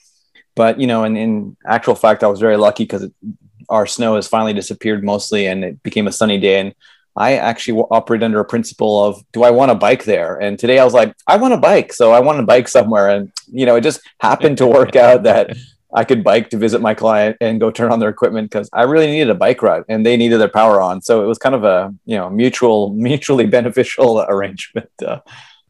But 0.56 0.80
you 0.80 0.86
know, 0.86 1.04
in, 1.04 1.16
in 1.16 1.56
actual 1.66 1.94
fact, 1.94 2.24
I 2.24 2.28
was 2.28 2.40
very 2.40 2.56
lucky 2.56 2.84
because 2.84 3.08
our 3.68 3.86
snow 3.86 4.16
has 4.16 4.26
finally 4.26 4.54
disappeared 4.54 5.04
mostly, 5.04 5.46
and 5.46 5.64
it 5.64 5.82
became 5.82 6.08
a 6.08 6.12
sunny 6.12 6.38
day, 6.38 6.58
and 6.58 6.74
I 7.16 7.34
actually 7.36 7.80
operate 7.90 8.22
under 8.22 8.40
a 8.40 8.44
principle 8.44 9.02
of 9.02 9.22
do 9.32 9.42
I 9.42 9.50
want 9.50 9.70
a 9.70 9.74
bike 9.74 10.04
there? 10.04 10.36
And 10.36 10.58
today 10.58 10.78
I 10.78 10.84
was 10.84 10.94
like, 10.94 11.14
I 11.26 11.36
want 11.36 11.54
a 11.54 11.58
bike. 11.58 11.92
So 11.92 12.12
I 12.12 12.20
want 12.20 12.40
a 12.40 12.42
bike 12.42 12.68
somewhere. 12.68 13.08
And, 13.08 13.32
you 13.50 13.64
know, 13.64 13.76
it 13.76 13.80
just 13.80 14.00
happened 14.20 14.58
to 14.58 14.66
work 14.66 14.96
out 15.06 15.22
that 15.22 15.56
I 15.94 16.04
could 16.04 16.22
bike 16.22 16.50
to 16.50 16.58
visit 16.58 16.80
my 16.82 16.94
client 16.94 17.38
and 17.40 17.58
go 17.58 17.70
turn 17.70 17.90
on 17.90 18.00
their 18.00 18.10
equipment 18.10 18.50
because 18.50 18.68
I 18.72 18.82
really 18.82 19.06
needed 19.06 19.30
a 19.30 19.34
bike 19.34 19.62
ride 19.62 19.84
and 19.88 20.04
they 20.04 20.16
needed 20.16 20.38
their 20.38 20.48
power 20.48 20.80
on. 20.80 21.00
So 21.00 21.24
it 21.24 21.26
was 21.26 21.38
kind 21.38 21.54
of 21.54 21.64
a, 21.64 21.94
you 22.04 22.16
know, 22.16 22.28
mutual, 22.28 22.90
mutually 22.94 23.46
beneficial 23.46 24.20
arrangement. 24.20 24.90
Uh, 25.04 25.20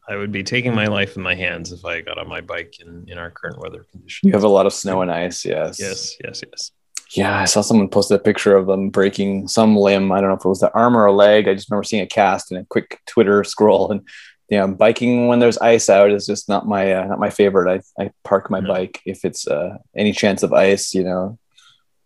I 0.09 0.15
would 0.15 0.31
be 0.31 0.43
taking 0.43 0.73
my 0.73 0.85
life 0.87 1.15
in 1.15 1.21
my 1.21 1.35
hands 1.35 1.71
if 1.71 1.83
I 1.85 2.01
got 2.01 2.17
on 2.17 2.27
my 2.27 2.41
bike 2.41 2.75
in, 2.79 3.05
in 3.07 3.17
our 3.17 3.29
current 3.29 3.59
weather 3.59 3.85
conditions. 3.91 4.21
You 4.23 4.33
have 4.33 4.43
a 4.43 4.49
lot 4.49 4.65
of 4.65 4.73
snow 4.73 5.01
and 5.01 5.11
ice. 5.11 5.45
Yes. 5.45 5.79
Yes. 5.79 6.15
Yes. 6.23 6.43
Yes 6.49 6.71
yeah, 7.11 7.39
I 7.39 7.45
saw 7.45 7.61
someone 7.61 7.89
posted 7.89 8.19
a 8.19 8.23
picture 8.23 8.55
of 8.55 8.67
them 8.67 8.89
breaking 8.89 9.47
some 9.47 9.75
limb. 9.75 10.11
I 10.11 10.19
don't 10.19 10.29
know 10.29 10.35
if 10.35 10.45
it 10.45 10.49
was 10.49 10.59
the 10.59 10.73
arm 10.73 10.97
or 10.97 11.05
a 11.05 11.11
leg. 11.11 11.47
I 11.47 11.53
just 11.53 11.69
remember 11.69 11.83
seeing 11.83 12.03
a 12.03 12.07
cast 12.07 12.51
and 12.51 12.59
a 12.61 12.65
quick 12.65 12.99
Twitter 13.05 13.43
scroll. 13.45 13.91
And 13.91 14.01
yeah, 14.49 14.65
biking 14.67 15.27
when 15.27 15.39
there's 15.39 15.57
ice 15.57 15.89
out 15.89 16.11
is 16.11 16.25
just 16.25 16.49
not 16.49 16.67
my 16.67 16.93
uh, 16.93 17.05
not 17.05 17.19
my 17.19 17.29
favorite. 17.29 17.83
I, 17.99 18.03
I 18.03 18.11
park 18.23 18.49
my 18.49 18.59
mm-hmm. 18.59 18.67
bike 18.67 19.01
if 19.05 19.25
it's 19.25 19.47
uh, 19.47 19.77
any 19.95 20.11
chance 20.13 20.43
of 20.43 20.53
ice. 20.53 20.93
You 20.93 21.03
know, 21.03 21.39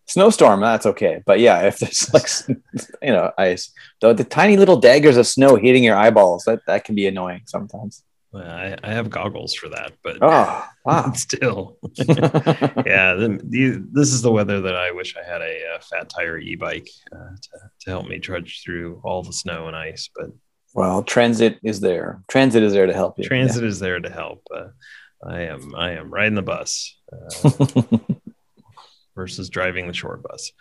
snowstorm 0.06 0.60
that's 0.60 0.86
okay. 0.86 1.22
But 1.24 1.40
yeah, 1.40 1.62
if 1.62 1.78
there's 1.78 2.12
like 2.12 2.28
you 3.02 3.12
know 3.12 3.32
ice, 3.38 3.72
the, 4.00 4.12
the 4.12 4.24
tiny 4.24 4.56
little 4.56 4.76
daggers 4.76 5.16
of 5.16 5.26
snow 5.26 5.56
hitting 5.56 5.84
your 5.84 5.96
eyeballs 5.96 6.44
that 6.44 6.60
that 6.66 6.84
can 6.84 6.94
be 6.94 7.06
annoying 7.06 7.42
sometimes. 7.46 8.02
Well, 8.32 8.50
I, 8.50 8.76
I 8.82 8.92
have 8.92 9.10
goggles 9.10 9.54
for 9.54 9.68
that, 9.68 9.92
but 10.02 10.16
oh, 10.22 10.66
wow. 10.86 11.12
still, 11.12 11.76
yeah. 11.98 13.14
The, 13.14 13.38
the, 13.44 13.84
this 13.92 14.12
is 14.12 14.22
the 14.22 14.32
weather 14.32 14.62
that 14.62 14.74
I 14.74 14.90
wish 14.90 15.14
I 15.16 15.22
had 15.22 15.42
a, 15.42 15.76
a 15.76 15.80
fat 15.80 16.08
tire 16.08 16.38
e-bike 16.38 16.88
uh, 17.14 17.36
to, 17.42 17.50
to 17.80 17.90
help 17.90 18.08
me 18.08 18.18
trudge 18.18 18.62
through 18.64 19.02
all 19.04 19.22
the 19.22 19.34
snow 19.34 19.66
and 19.66 19.76
ice. 19.76 20.08
But 20.16 20.30
well, 20.74 21.02
transit 21.02 21.58
is 21.62 21.80
there. 21.80 22.22
Transit 22.28 22.62
is 22.62 22.72
there 22.72 22.86
to 22.86 22.94
help 22.94 23.18
you. 23.18 23.24
Transit 23.24 23.62
yeah. 23.62 23.68
is 23.68 23.78
there 23.78 24.00
to 24.00 24.10
help. 24.10 24.46
Uh, 24.54 24.68
I 25.24 25.42
am 25.42 25.74
I 25.76 25.92
am 25.92 26.10
riding 26.10 26.34
the 26.34 26.42
bus 26.42 26.96
uh, 27.12 27.50
versus 29.14 29.50
driving 29.50 29.86
the 29.86 29.92
short 29.92 30.22
bus 30.22 30.52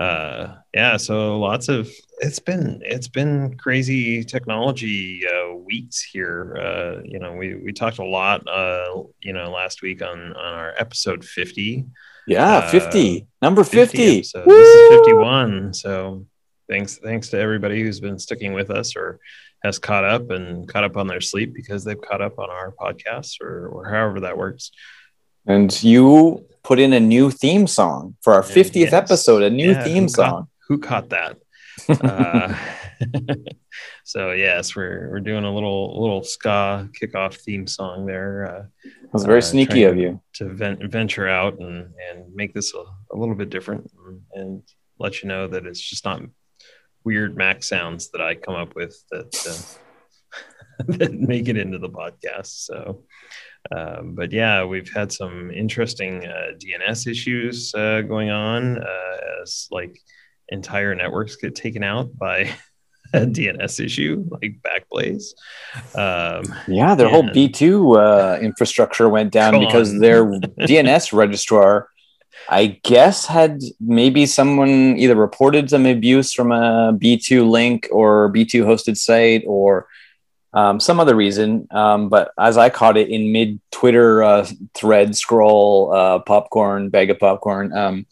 uh 0.00 0.54
yeah 0.74 0.96
so 0.96 1.38
lots 1.38 1.68
of 1.68 1.88
it's 2.18 2.38
been 2.38 2.80
it's 2.84 3.08
been 3.08 3.56
crazy 3.56 4.24
technology 4.24 5.22
uh 5.26 5.54
weeks 5.54 6.02
here. 6.02 6.56
Uh 6.56 7.02
you 7.04 7.18
know 7.18 7.34
we 7.34 7.54
we 7.54 7.72
talked 7.72 7.98
a 7.98 8.04
lot 8.04 8.46
uh 8.48 9.02
you 9.20 9.32
know 9.32 9.50
last 9.50 9.82
week 9.82 10.02
on 10.02 10.18
on 10.32 10.54
our 10.54 10.74
episode 10.78 11.24
50 11.24 11.84
yeah 12.26 12.56
uh, 12.56 12.70
50 12.70 13.26
number 13.42 13.62
50, 13.62 14.22
50 14.22 14.40
this 14.46 14.68
is 14.68 14.98
51 14.98 15.74
so 15.74 16.26
thanks 16.68 16.96
thanks 16.96 17.28
to 17.28 17.38
everybody 17.38 17.82
who's 17.82 18.00
been 18.00 18.18
sticking 18.18 18.54
with 18.54 18.70
us 18.70 18.96
or 18.96 19.20
has 19.62 19.78
caught 19.78 20.04
up 20.04 20.30
and 20.30 20.68
caught 20.68 20.84
up 20.84 20.96
on 20.96 21.06
their 21.06 21.20
sleep 21.20 21.52
because 21.54 21.84
they've 21.84 22.00
caught 22.00 22.22
up 22.22 22.38
on 22.38 22.50
our 22.50 22.72
podcast 22.72 23.40
or, 23.40 23.68
or 23.68 23.90
however 23.90 24.20
that 24.20 24.38
works. 24.38 24.70
And 25.46 25.82
you 25.82 26.46
put 26.62 26.78
in 26.78 26.92
a 26.92 27.00
new 27.00 27.30
theme 27.30 27.66
song 27.66 28.16
for 28.22 28.34
our 28.34 28.42
50th 28.42 28.74
yes. 28.74 28.92
episode, 28.92 29.42
a 29.42 29.50
new 29.50 29.70
yeah, 29.70 29.84
theme 29.84 30.04
who 30.04 30.08
song. 30.08 30.30
Caught, 30.30 30.48
who 30.68 30.78
caught 30.78 31.08
that? 31.10 31.36
uh, 31.88 32.54
so 34.04 34.32
yes, 34.32 34.76
we're 34.76 35.08
we're 35.10 35.20
doing 35.20 35.44
a 35.44 35.52
little 35.52 36.00
little 36.00 36.22
ska 36.22 36.88
kickoff 37.00 37.36
theme 37.36 37.66
song 37.66 38.06
there. 38.06 38.46
Uh, 38.46 38.64
it 38.84 39.12
was 39.12 39.24
very 39.24 39.38
uh, 39.38 39.42
sneaky 39.42 39.84
of 39.84 39.96
you 39.96 40.20
to 40.34 40.48
vent, 40.48 40.82
venture 40.90 41.28
out 41.28 41.58
and 41.58 41.92
and 42.10 42.34
make 42.34 42.54
this 42.54 42.74
a, 42.74 42.84
a 43.14 43.16
little 43.16 43.34
bit 43.34 43.50
different 43.50 43.90
and, 44.06 44.20
and, 44.34 44.62
let 44.98 45.22
you 45.22 45.28
know 45.30 45.48
that 45.48 45.64
it's 45.64 45.80
just 45.80 46.04
not 46.04 46.20
weird 47.04 47.34
Mac 47.34 47.62
sounds 47.62 48.10
that 48.10 48.20
I 48.20 48.34
come 48.34 48.54
up 48.54 48.74
with 48.74 49.02
that 49.10 49.34
uh, 49.48 50.84
that 50.98 51.14
make 51.14 51.48
it 51.48 51.56
into 51.56 51.78
the 51.78 51.88
podcast. 51.88 52.66
So 52.66 53.04
um, 53.74 54.14
but 54.14 54.32
yeah, 54.32 54.64
we've 54.64 54.90
had 54.92 55.12
some 55.12 55.50
interesting 55.50 56.26
uh, 56.26 56.52
DNS 56.58 57.06
issues 57.06 57.74
uh, 57.74 58.02
going 58.02 58.30
on 58.30 58.78
uh, 58.78 59.16
as 59.42 59.68
like 59.70 60.00
entire 60.48 60.94
networks 60.94 61.36
get 61.36 61.54
taken 61.54 61.84
out 61.84 62.16
by 62.16 62.50
a 63.12 63.20
DNS 63.20 63.84
issue 63.84 64.24
like 64.30 64.56
Backblaze. 64.62 65.34
Um, 65.94 66.54
yeah, 66.68 66.94
their 66.94 67.08
whole 67.08 67.24
B2 67.24 67.96
uh, 67.96 68.40
infrastructure 68.40 69.08
went 69.08 69.32
down 69.32 69.58
because 69.60 69.98
their 69.98 70.24
DNS 70.60 71.12
registrar, 71.12 71.88
I 72.48 72.78
guess, 72.82 73.26
had 73.26 73.60
maybe 73.80 74.26
someone 74.26 74.96
either 74.98 75.16
reported 75.16 75.70
some 75.70 75.86
abuse 75.86 76.32
from 76.32 76.50
a 76.50 76.96
B2 76.96 77.48
link 77.48 77.88
or 77.92 78.32
B2 78.32 78.64
hosted 78.64 78.96
site 78.96 79.44
or 79.46 79.86
um, 80.52 80.80
some 80.80 81.00
other 81.00 81.14
reason. 81.14 81.68
Um, 81.70 82.08
but 82.08 82.32
as 82.38 82.56
I 82.56 82.70
caught 82.70 82.96
it 82.96 83.08
in 83.08 83.32
mid 83.32 83.60
Twitter 83.70 84.22
uh, 84.22 84.46
thread 84.74 85.16
scroll, 85.16 85.92
uh, 85.92 86.18
popcorn, 86.20 86.88
bag 86.88 87.10
of 87.10 87.18
popcorn, 87.18 87.76
um, 87.76 88.06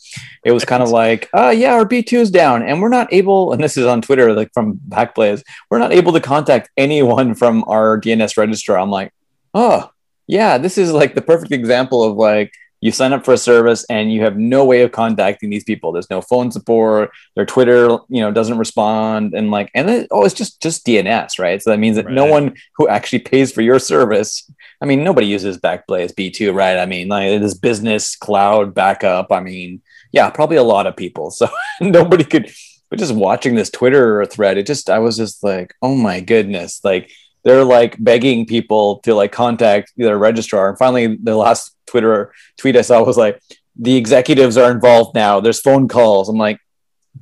it 0.45 0.52
was 0.52 0.64
kind 0.64 0.83
of 0.83 0.88
like, 1.02 1.28
uh, 1.35 1.50
yeah, 1.50 1.75
our 1.75 1.85
B2 1.85 2.18
is 2.18 2.30
down 2.30 2.62
and 2.62 2.80
we're 2.80 2.88
not 2.88 3.12
able, 3.12 3.52
and 3.52 3.62
this 3.62 3.76
is 3.76 3.87
on 3.87 4.02
Twitter, 4.02 4.33
like 4.33 4.52
from 4.52 4.80
Backblaze, 4.88 5.42
we're 5.71 5.78
not 5.78 5.92
able 5.92 6.12
to 6.12 6.21
contact 6.21 6.71
anyone 6.76 7.35
from 7.35 7.64
our 7.66 8.00
DNS 8.00 8.37
registrar. 8.37 8.78
I'm 8.78 8.90
like, 8.90 9.12
oh, 9.54 9.90
yeah, 10.26 10.59
this 10.59 10.78
is 10.78 10.92
like 10.92 11.14
the 11.14 11.23
perfect 11.23 11.52
example 11.52 12.02
of 12.04 12.16
like, 12.16 12.52
you 12.81 12.93
sign 12.93 13.13
up 13.13 13.25
for 13.25 13.35
a 13.35 13.39
service 13.39 13.85
and 13.91 14.13
you 14.13 14.23
have 14.23 14.37
no 14.37 14.65
way 14.65 14.83
of 14.83 14.93
contacting 14.93 15.51
these 15.51 15.65
people. 15.65 15.93
There's 15.93 16.11
no 16.11 16.21
phone 16.21 16.51
support. 16.51 17.11
Their 17.35 17.47
twitter 17.47 17.89
you 18.09 18.21
know 18.21 18.31
doesn't 18.31 18.59
respond. 18.59 19.35
And 19.35 19.51
like 19.51 19.71
and 19.75 19.91
it, 19.91 20.09
oh 20.11 20.25
it's 20.25 20.35
just 20.35 20.63
just 20.63 20.87
dns 20.87 21.39
right? 21.39 21.63
So 21.63 21.71
that 21.71 21.79
means 21.79 21.97
that 21.97 22.07
right. 22.07 22.15
no 22.15 22.27
one 22.27 22.55
who 22.77 22.89
actually 22.89 23.21
pays 23.21 23.53
for 23.53 23.63
your 23.63 23.79
service 23.79 24.51
i 24.81 24.87
mean 24.87 25.03
nobody 25.03 25.27
uses 25.27 25.59
backblaze 25.59 26.15
b2 26.15 26.55
right? 26.55 26.79
I 26.79 26.87
mean 26.87 27.09
like 27.09 27.29
it 27.29 27.43
is 27.43 27.55
business 27.55 28.17
cloud 28.17 28.75
backup 28.75 29.33
i 29.33 29.41
mean 29.41 29.83
yeah 30.13 30.31
probably 30.31 30.57
a 30.57 30.63
lot 30.63 30.87
of 30.87 30.97
people. 30.97 31.31
So 31.31 31.49
nobody 31.81 32.25
could 32.25 32.51
but 32.91 32.99
just 32.99 33.15
watching 33.15 33.55
this 33.55 33.71
twitter 33.71 34.25
thread 34.25 34.57
it 34.57 34.67
just 34.67 34.89
i 34.89 34.99
was 34.99 35.17
just 35.17 35.43
like 35.43 35.75
oh 35.83 35.97
my 35.97 36.21
goodness. 36.21 36.81
Like 36.85 37.11
they're 37.49 37.64
like 37.64 37.97
begging 37.99 38.45
people 38.45 38.99
to 39.00 39.14
like 39.14 39.33
contact 39.33 39.93
their 39.97 40.19
registrar. 40.19 40.69
And 40.69 40.78
finally, 40.78 41.17
the 41.17 41.35
last 41.35 41.75
Twitter 41.87 42.33
tweet 42.59 42.76
I 42.76 42.83
saw 42.83 43.02
was 43.02 43.17
like, 43.17 43.40
the 43.75 43.97
executives 43.97 44.59
are 44.59 44.71
involved 44.71 45.14
now. 45.14 45.40
There's 45.40 45.61
phone 45.61 45.88
calls. 45.88 46.28
I'm 46.28 46.37
like, 46.37 46.61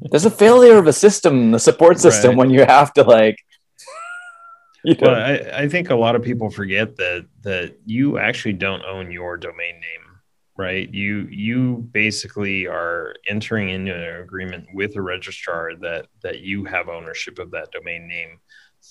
there's 0.00 0.24
a 0.24 0.30
failure 0.30 0.78
of 0.78 0.88
a 0.88 0.92
system, 0.92 1.52
the 1.52 1.60
support 1.60 2.00
system, 2.00 2.30
right. 2.30 2.38
when 2.38 2.50
you 2.50 2.64
have 2.64 2.92
to 2.94 3.02
like. 3.02 3.38
You 4.84 4.94
know. 4.94 5.08
Well, 5.08 5.14
I, 5.16 5.62
I 5.64 5.68
think 5.68 5.90
a 5.90 5.96
lot 5.96 6.14
of 6.14 6.22
people 6.22 6.48
forget 6.48 6.94
that 6.94 7.26
that 7.42 7.76
you 7.86 8.18
actually 8.18 8.52
don't 8.52 8.84
own 8.84 9.10
your 9.10 9.36
domain 9.36 9.80
name, 9.80 10.20
right? 10.56 10.88
You 10.94 11.26
you 11.28 11.88
basically 11.90 12.68
are 12.68 13.16
entering 13.28 13.70
into 13.70 13.92
an 13.92 14.22
agreement 14.22 14.68
with 14.72 14.94
a 14.94 15.02
registrar 15.02 15.74
that 15.80 16.06
that 16.22 16.38
you 16.38 16.66
have 16.66 16.88
ownership 16.88 17.40
of 17.40 17.50
that 17.50 17.72
domain 17.72 18.06
name 18.06 18.38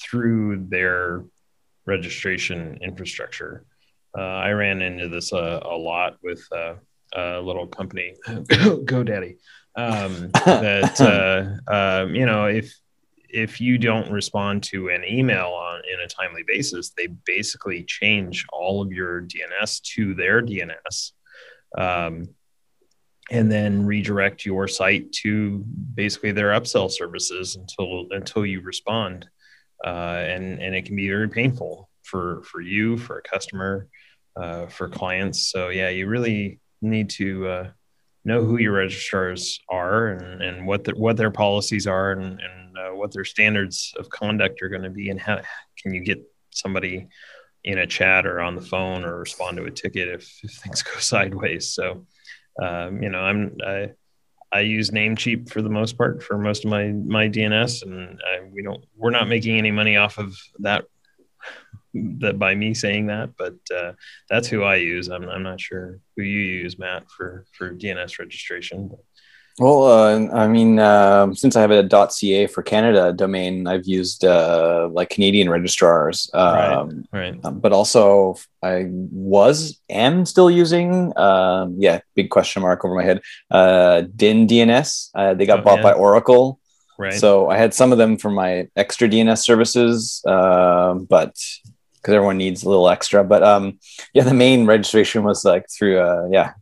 through 0.02 0.66
their 0.70 1.25
registration 1.86 2.80
infrastructure. 2.82 3.66
Uh, 4.18 4.22
I 4.22 4.52
ran 4.52 4.82
into 4.82 5.10
this 5.10 5.34
uh, 5.34 5.60
a 5.64 5.75
lot 5.75 6.18
with 6.24 6.46
uh, 6.52 6.75
a 7.14 7.42
little 7.42 7.68
company, 7.68 8.16
GoDaddy, 8.28 9.38
um, 9.75 10.32
that 10.46 11.02
uh, 11.02 11.72
uh, 11.72 12.06
you 12.08 12.25
know 12.25 12.46
if 12.46 12.74
if 13.30 13.60
you 13.60 13.78
don't 13.78 14.10
respond 14.12 14.64
to 14.64 14.90
an 14.90 15.04
email 15.04 15.48
on 15.48 15.82
in 15.92 16.00
a 16.00 16.08
timely 16.08 16.44
basis, 16.48 16.92
they 16.92 17.08
basically 17.25 17.84
change 17.84 18.46
all 18.54 18.82
of 18.82 18.92
your 18.92 19.24
DNS 19.24 19.82
to 19.82 20.14
their 20.14 20.42
DNS. 20.42 21.12
Um, 21.78 22.30
and 23.32 23.52
then 23.52 23.86
redirect 23.86 24.46
your 24.46 24.68
site 24.68 25.12
to 25.12 25.64
basically 25.96 26.32
their 26.32 26.52
upsell 26.52 26.92
services 26.92 27.56
until 27.56 28.06
until 28.12 28.46
you 28.46 28.62
respond 28.62 29.28
uh, 29.86 30.24
and 30.27 30.62
and 30.62 30.75
it 30.75 30.86
can 30.86 30.96
be 30.96 31.08
very 31.08 31.30
painful 31.30 31.89
for 32.04 32.44
for 32.44 32.62
you 32.62 32.98
for 32.98 33.20
a 33.20 33.22
customer 33.22 33.88
uh, 34.36 34.65
for 34.68 34.89
clients. 34.89 35.51
So 35.51 35.70
yeah 35.70 35.89
you 35.89 36.08
really 36.08 36.60
need 36.82 37.10
to 37.12 37.48
uh, 37.48 37.70
know 38.25 38.44
who 38.44 38.58
your 38.58 38.74
registrars 38.74 39.60
are 39.70 40.08
and, 40.08 40.42
and 40.42 40.68
what 40.68 40.84
the, 40.84 40.92
what 40.96 41.15
their 41.18 41.32
policies 41.32 41.88
are 41.88 42.12
and, 42.12 42.39
and 42.42 42.77
uh, 42.77 42.96
what 42.96 43.13
their 43.13 43.24
standards 43.24 43.94
of 43.98 44.10
conduct 44.10 44.62
are 44.62 44.70
going 44.70 44.82
to 44.82 44.89
be 44.89 45.10
and 45.10 45.20
how 45.20 45.39
can 45.82 45.94
you 45.94 46.01
get 46.01 46.22
somebody 46.50 47.08
in 47.63 47.80
a 47.80 47.88
chat 47.88 48.25
or 48.25 48.42
on 48.42 48.56
the 48.56 48.62
phone 48.62 49.04
or 49.04 49.20
respond 49.20 49.58
to 49.58 49.65
a 49.65 49.72
ticket 49.72 50.08
if, 50.08 50.39
if 50.44 50.51
things 50.51 50.82
go 50.82 50.92
sideways. 51.00 51.70
So 51.70 52.06
um, 52.62 53.04
you 53.04 53.10
know, 53.10 53.20
I'm 53.20 53.58
I, 53.65 53.92
I 54.56 54.62
use 54.62 54.92
Namecheap 54.92 55.50
for 55.50 55.62
the 55.62 55.70
most 55.70 55.98
part 55.98 56.24
for 56.24 56.38
most 56.38 56.64
of 56.64 56.72
my 56.72 56.88
my 56.88 57.28
DNS, 57.28 57.84
and 57.84 58.20
I, 58.26 58.48
we 58.54 58.64
don't 58.64 58.86
we're 58.96 59.12
not 59.12 59.28
making 59.28 59.58
any 59.58 59.72
money 59.72 59.98
off 59.98 60.18
of 60.18 60.34
that 60.60 60.86
that 61.94 62.40
by 62.40 62.56
me 62.56 62.74
saying 62.74 63.08
that, 63.08 63.32
but 63.38 63.56
uh, 63.76 63.92
that's 64.30 64.48
who 64.48 64.64
I 64.64 64.78
use. 64.78 65.10
I'm 65.10 65.28
I'm 65.28 65.44
not 65.44 65.60
sure 65.60 66.00
who 66.16 66.24
you 66.24 66.40
use, 66.40 66.80
Matt, 66.80 67.04
for 67.12 67.46
for 67.52 67.76
DNS 67.76 68.18
registration. 68.18 68.88
But. 68.88 69.00
Well, 69.58 69.84
uh, 69.86 70.28
I 70.34 70.48
mean, 70.48 70.80
uh, 70.80 71.34
since 71.34 71.56
I 71.56 71.62
have 71.62 71.72
a 71.72 72.10
.ca 72.10 72.48
for 72.48 72.62
Canada 72.62 73.14
domain, 73.14 73.68
I've 73.68 73.86
used 73.86 74.26
uh, 74.26 74.90
like 74.92 75.10
Canadian 75.10 75.50
registrars, 75.50 76.30
um, 76.34 77.08
right, 77.14 77.32
right. 77.32 77.46
Um, 77.46 77.60
but 77.60 77.72
also 77.72 78.36
I 78.62 78.88
was 78.90 79.80
am 79.90 80.26
still 80.26 80.52
using, 80.52 81.18
um, 81.18 81.76
yeah, 81.80 82.02
big 82.16 82.32
question 82.32 82.64
mark 82.64 82.84
over 82.84 82.96
my 82.96 83.04
head. 83.04 83.22
Uh, 83.50 84.04
Dyn 84.18 84.46
DNS. 84.46 85.12
Uh, 85.16 85.34
they 85.36 85.46
got 85.46 85.60
oh, 85.60 85.64
bought 85.64 85.78
yeah. 85.78 85.84
by 85.84 85.94
Oracle, 85.94 86.60
right? 87.00 87.14
So 87.14 87.50
I 87.50 87.58
had 87.58 87.74
some 87.74 87.94
of 87.94 87.98
them 87.98 88.18
for 88.18 88.32
my 88.32 88.68
extra 88.76 89.08
DNS 89.08 89.38
services, 89.38 90.22
but 90.26 91.34
because 92.06 92.14
everyone 92.14 92.38
needs 92.38 92.64
a 92.64 92.70
little 92.70 92.90
extra. 92.90 93.24
But 93.24 93.42
um, 93.42 93.80
yeah, 94.14 94.24
the 94.24 94.34
main 94.34 94.66
registration 94.66 95.24
was 95.24 95.46
like 95.46 95.66
through, 95.70 96.00
uh, 96.00 96.28
yeah, 96.30 96.54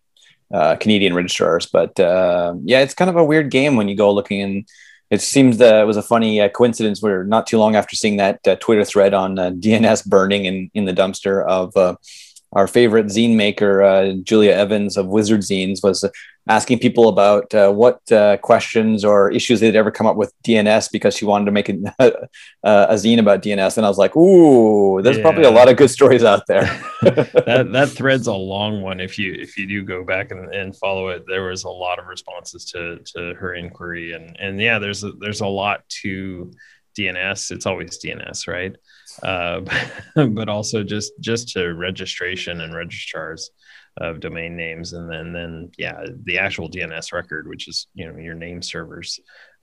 uh, 0.52 0.76
Canadian 0.78 1.14
registrars. 1.14 1.68
But 1.68 2.00
uh, 2.00 2.56
yeah, 2.64 2.80
it's 2.80 2.94
kind 2.94 3.10
of 3.10 3.16
a 3.16 3.24
weird 3.24 3.52
game 3.52 3.76
when 3.76 3.88
you 3.88 3.96
go 3.96 4.12
looking 4.12 4.42
and 4.42 4.68
it 5.14 5.22
seems 5.22 5.58
that 5.60 5.82
it 5.82 5.86
was 5.86 5.98
a 5.98 6.02
funny 6.02 6.42
uh, 6.42 6.50
coincidence 6.50 7.00
where 7.00 7.24
not 7.24 7.46
too 7.46 7.60
long 7.60 7.76
after 7.76 7.96
seeing 7.96 8.18
that 8.18 8.40
uh, 8.48 8.56
Twitter 8.56 8.84
thread 8.84 9.14
on 9.14 9.38
uh, 9.38 9.52
DNS 9.64 10.08
burning 10.08 10.46
in, 10.46 10.72
in 10.74 10.86
the 10.86 10.94
dumpster 10.94 11.46
of 11.46 11.76
uh, 11.78 11.96
our 12.54 12.68
favorite 12.68 13.08
zine 13.08 13.36
maker, 13.36 14.16
Julia 14.24 14.52
Evans 14.52 14.98
of 14.98 15.08
Wizard 15.08 15.42
Zines, 15.42 15.84
was 15.84 16.04
asking 16.48 16.80
people 16.80 17.08
about 17.08 17.54
uh, 17.54 17.72
what 17.72 18.00
uh, 18.12 18.38
questions 18.38 19.06
or 19.06 19.32
issues 19.32 19.60
they'd 19.60 19.76
ever 19.76 19.92
come 19.92 20.08
up 20.08 20.18
with 20.18 20.34
DNS 20.44 20.92
because 20.92 21.16
she 21.16 21.26
wanted 21.26 21.46
to 21.46 21.52
make 21.52 21.70
a, 21.70 21.76
a 22.64 22.94
zine 22.96 23.20
about 23.20 23.42
DNS. 23.42 23.78
And 23.78 23.86
I 23.86 23.90
was 23.90 23.98
like, 23.98 24.16
ooh, 24.16 25.02
there's 25.02 25.18
yeah. 25.18 25.24
probably 25.24 25.44
a 25.44 25.52
lot 25.52 25.70
of 25.70 25.78
good 25.78 25.90
stories 25.90 26.24
out 26.24 26.46
there. 26.48 26.64
that 27.02 27.70
that 27.72 27.90
thread's 27.90 28.28
a 28.28 28.34
long 28.34 28.82
one. 28.82 29.00
If 29.00 29.18
you 29.18 29.34
if 29.34 29.58
you 29.58 29.68
do 29.68 29.84
go 29.84 30.04
back 30.04 30.32
and, 30.32 30.54
and 30.54 30.76
follow 30.76 31.10
it, 31.10 31.24
there 31.28 31.44
was 31.44 31.64
a 31.64 31.70
lot 31.70 32.00
of 32.00 32.08
responses 32.08 32.66
to 32.72 33.00
to 33.16 33.34
her 33.36 33.54
inquiry, 33.54 34.14
and 34.14 34.36
and 34.40 34.60
yeah, 34.60 34.80
there's 34.80 35.04
a, 35.04 35.12
there's 35.14 35.42
a 35.42 35.48
lot 35.48 35.88
to 36.02 36.52
DNS. 36.98 37.52
It's 37.52 37.66
always 37.66 38.00
DNS, 38.04 38.48
right? 38.48 38.76
Uh, 39.22 39.62
but 40.16 40.50
also 40.50 40.84
just 40.84 41.14
just 41.20 41.50
to 41.50 41.74
registration 41.74 42.62
and 42.62 42.74
registrars 42.74 43.52
of 43.98 44.20
domain 44.20 44.56
names 44.56 44.94
and 44.94 45.10
then 45.12 45.32
then 45.34 45.72
yeah 45.78 46.04
the 46.24 46.40
actual 46.40 46.68
dns 46.68 47.14
record 47.14 47.48
which 47.48 47.68
is 47.68 47.88
you 47.94 48.06
know 48.06 48.18
your 48.18 48.36
name 48.36 48.62
servers. 48.62 49.20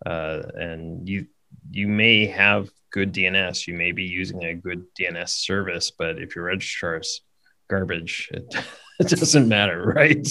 Uh, 0.06 0.42
and 0.54 1.08
you 1.08 1.26
you 1.70 1.88
may 1.88 2.26
have 2.26 2.70
good 2.92 3.12
dns 3.12 3.66
you 3.66 3.74
may 3.74 3.92
be 3.92 4.04
using 4.04 4.44
a 4.44 4.54
good 4.54 4.84
dns 4.98 5.30
service 5.30 5.90
but 5.90 6.18
if 6.18 6.36
your 6.36 6.44
registrar 6.44 6.98
is 6.98 7.22
garbage 7.68 8.28
it, 8.32 8.54
it 9.12 9.18
doesn't 9.18 9.48
matter 9.48 9.92
right 9.96 10.28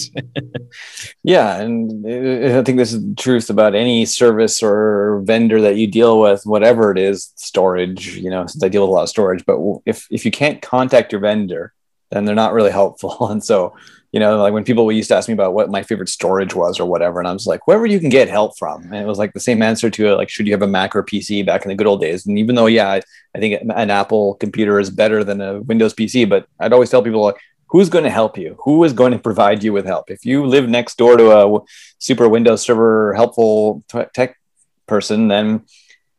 yeah 1.24 1.60
and 1.60 2.06
i 2.06 2.62
think 2.62 2.78
this 2.78 2.92
is 2.92 3.04
the 3.04 3.14
truth 3.16 3.50
about 3.50 3.74
any 3.74 4.06
service 4.06 4.62
or 4.62 5.20
vendor 5.24 5.60
that 5.60 5.76
you 5.76 5.86
deal 5.86 6.20
with 6.20 6.42
whatever 6.44 6.92
it 6.92 6.98
is 6.98 7.32
storage 7.34 8.16
you 8.16 8.30
know 8.30 8.46
since 8.46 8.62
i 8.62 8.68
deal 8.68 8.82
with 8.82 8.90
a 8.90 8.92
lot 8.92 9.02
of 9.02 9.08
storage 9.08 9.44
but 9.44 9.58
if 9.86 10.06
if 10.10 10.24
you 10.24 10.30
can't 10.30 10.62
contact 10.62 11.12
your 11.12 11.20
vendor 11.20 11.74
then 12.10 12.24
they're 12.24 12.34
not 12.34 12.52
really 12.52 12.70
helpful. 12.80 13.28
And 13.28 13.42
so, 13.42 13.74
you 14.12 14.18
know, 14.18 14.42
like 14.42 14.52
when 14.52 14.64
people 14.64 14.90
used 14.90 15.08
to 15.08 15.16
ask 15.16 15.28
me 15.28 15.34
about 15.34 15.54
what 15.54 15.70
my 15.70 15.82
favorite 15.82 16.08
storage 16.08 16.54
was 16.54 16.80
or 16.80 16.84
whatever, 16.84 17.20
and 17.20 17.28
I 17.28 17.32
was 17.32 17.46
like, 17.46 17.66
wherever 17.66 17.86
you 17.86 18.00
can 18.00 18.08
get 18.08 18.28
help 18.28 18.58
from. 18.58 18.82
And 18.84 18.96
it 18.96 19.06
was 19.06 19.18
like 19.18 19.32
the 19.32 19.40
same 19.40 19.62
answer 19.62 19.88
to 19.88 20.08
it, 20.08 20.16
like, 20.16 20.28
should 20.28 20.46
you 20.46 20.52
have 20.52 20.62
a 20.62 20.66
Mac 20.66 20.96
or 20.96 21.04
PC 21.04 21.46
back 21.46 21.64
in 21.64 21.68
the 21.68 21.76
good 21.76 21.86
old 21.86 22.00
days? 22.00 22.26
And 22.26 22.38
even 22.38 22.56
though, 22.56 22.66
yeah, 22.66 22.88
I, 22.88 23.02
I 23.34 23.38
think 23.38 23.62
an 23.62 23.90
Apple 23.90 24.34
computer 24.34 24.80
is 24.80 24.90
better 24.90 25.22
than 25.22 25.40
a 25.40 25.60
Windows 25.60 25.94
PC, 25.94 26.28
but 26.28 26.48
I'd 26.58 26.72
always 26.72 26.90
tell 26.90 27.02
people 27.02 27.22
like, 27.22 27.36
who's 27.70 27.88
going 27.88 28.04
to 28.04 28.10
help 28.10 28.36
you? 28.36 28.56
Who 28.64 28.84
is 28.84 28.92
going 28.92 29.12
to 29.12 29.18
provide 29.18 29.62
you 29.62 29.72
with 29.72 29.86
help? 29.86 30.10
If 30.10 30.24
you 30.24 30.44
live 30.44 30.68
next 30.68 30.98
door 30.98 31.16
to 31.16 31.30
a 31.30 31.60
super 31.98 32.28
Windows 32.28 32.62
server 32.62 33.14
helpful 33.14 33.84
t- 33.88 34.10
tech 34.12 34.36
person, 34.86 35.28
then 35.28 35.64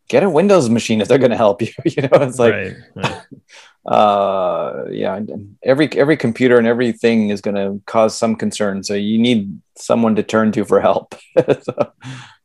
get 0.08 0.24
a 0.24 0.30
Windows 0.30 0.70
machine 0.70 1.02
if 1.02 1.08
they're 1.08 1.18
going 1.18 1.32
to 1.32 1.38
help 1.38 1.62
you. 1.62 1.74
you 1.86 2.04
know, 2.04 2.22
it's 2.22 2.40
like, 2.40 2.54
right, 2.54 2.76
right 2.96 3.22
uh 3.84 4.84
yeah 4.92 5.20
every 5.64 5.92
every 5.94 6.16
computer 6.16 6.60
and 6.60 6.68
everything 6.68 7.30
is 7.30 7.42
going 7.42 7.56
to 7.56 7.82
cause 7.88 8.16
some 8.16 8.36
concern 8.36 8.84
so 8.84 8.94
you 8.94 9.18
need 9.18 9.60
someone 9.76 10.16
to 10.16 10.22
turn 10.22 10.52
to 10.52 10.64
for 10.64 10.80
help 10.80 11.16
so, 11.64 11.92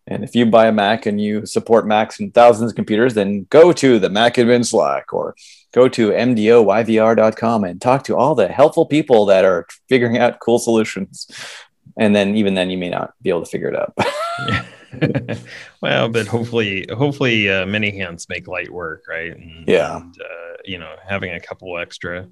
and 0.06 0.22
if 0.22 0.34
you 0.34 0.46
buy 0.46 0.66
a 0.66 0.72
mac 0.72 1.06
and 1.06 1.20
you 1.20 1.44
support 1.46 1.86
macs 1.86 2.20
and 2.20 2.32
thousands 2.34 2.70
of 2.70 2.76
computers 2.76 3.14
then 3.14 3.46
go 3.50 3.72
to 3.72 3.98
the 3.98 4.10
mac 4.10 4.34
admin 4.34 4.64
slack 4.64 5.12
or 5.12 5.34
go 5.72 5.88
to 5.88 6.10
mdoyvr.com 6.10 7.64
and 7.64 7.80
talk 7.80 8.04
to 8.04 8.16
all 8.16 8.34
the 8.34 8.48
helpful 8.48 8.86
people 8.86 9.26
that 9.26 9.44
are 9.44 9.66
figuring 9.88 10.18
out 10.18 10.40
cool 10.40 10.58
solutions 10.58 11.28
and 11.96 12.14
then 12.14 12.36
even 12.36 12.54
then 12.54 12.70
you 12.70 12.78
may 12.78 12.90
not 12.90 13.14
be 13.22 13.30
able 13.30 13.42
to 13.42 13.50
figure 13.50 13.68
it 13.68 13.76
out 13.76 13.94
well, 15.82 16.08
but 16.08 16.26
hopefully, 16.26 16.86
hopefully, 16.96 17.50
uh, 17.50 17.66
many 17.66 17.90
hands 17.96 18.28
make 18.28 18.48
light 18.48 18.70
work, 18.70 19.04
right? 19.08 19.36
And, 19.36 19.66
yeah. 19.66 19.96
And, 19.96 20.14
uh, 20.20 20.56
you 20.64 20.78
know, 20.78 20.94
having 21.06 21.32
a 21.32 21.40
couple 21.40 21.78
extra 21.78 22.28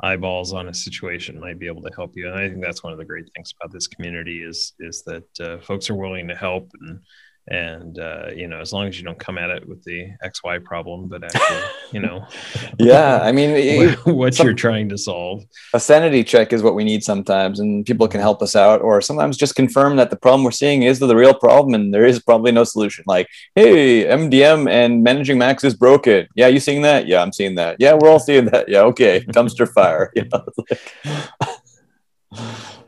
eyeballs 0.00 0.52
on 0.52 0.68
a 0.68 0.74
situation 0.74 1.40
might 1.40 1.58
be 1.58 1.66
able 1.66 1.82
to 1.82 1.94
help 1.94 2.12
you. 2.14 2.28
And 2.28 2.38
I 2.38 2.48
think 2.48 2.62
that's 2.62 2.82
one 2.82 2.92
of 2.92 2.98
the 2.98 3.04
great 3.04 3.28
things 3.34 3.52
about 3.58 3.72
this 3.72 3.86
community 3.86 4.42
is 4.42 4.74
is 4.78 5.02
that 5.04 5.40
uh, 5.40 5.58
folks 5.58 5.88
are 5.90 5.94
willing 5.94 6.28
to 6.28 6.34
help 6.34 6.70
and 6.82 7.00
and 7.48 7.98
uh, 7.98 8.28
you 8.34 8.48
know 8.48 8.60
as 8.60 8.72
long 8.72 8.86
as 8.86 8.98
you 8.98 9.04
don't 9.04 9.18
come 9.18 9.38
at 9.38 9.50
it 9.50 9.68
with 9.68 9.82
the 9.84 10.08
xy 10.24 10.62
problem 10.64 11.06
but 11.08 11.22
actually 11.22 11.62
you 11.92 12.00
know 12.00 12.26
yeah 12.78 13.20
i 13.22 13.30
mean 13.30 13.94
what, 14.04 14.14
what 14.14 14.34
some, 14.34 14.46
you're 14.46 14.54
trying 14.54 14.88
to 14.88 14.98
solve. 14.98 15.44
A 15.74 15.80
sanity 15.80 16.24
check 16.24 16.52
is 16.52 16.62
what 16.62 16.74
we 16.74 16.84
need 16.84 17.04
sometimes 17.04 17.60
and 17.60 17.84
people 17.86 18.08
can 18.08 18.20
help 18.20 18.42
us 18.42 18.56
out 18.56 18.82
or 18.82 19.00
sometimes 19.00 19.36
just 19.36 19.54
confirm 19.54 19.96
that 19.96 20.10
the 20.10 20.16
problem 20.16 20.44
we're 20.44 20.50
seeing 20.50 20.82
is 20.82 20.98
the 20.98 21.14
real 21.14 21.34
problem 21.34 21.74
and 21.74 21.94
there 21.94 22.04
is 22.04 22.20
probably 22.20 22.52
no 22.52 22.64
solution. 22.64 23.04
Like 23.06 23.28
hey 23.54 24.04
mdm 24.04 24.68
and 24.70 25.02
managing 25.02 25.38
Macs 25.38 25.64
is 25.64 25.74
broken. 25.74 26.26
Yeah 26.34 26.48
you 26.48 26.60
seeing 26.60 26.82
that? 26.82 27.06
Yeah 27.06 27.22
i'm 27.22 27.32
seeing 27.32 27.54
that. 27.56 27.76
Yeah 27.78 27.94
we're 27.94 28.08
all 28.08 28.20
seeing 28.20 28.46
that. 28.46 28.68
Yeah 28.68 28.82
okay 28.82 29.20
dumpster 29.28 29.68
fire. 29.68 30.12
You 30.14 30.24
know, 30.32 30.44
like, 30.56 30.80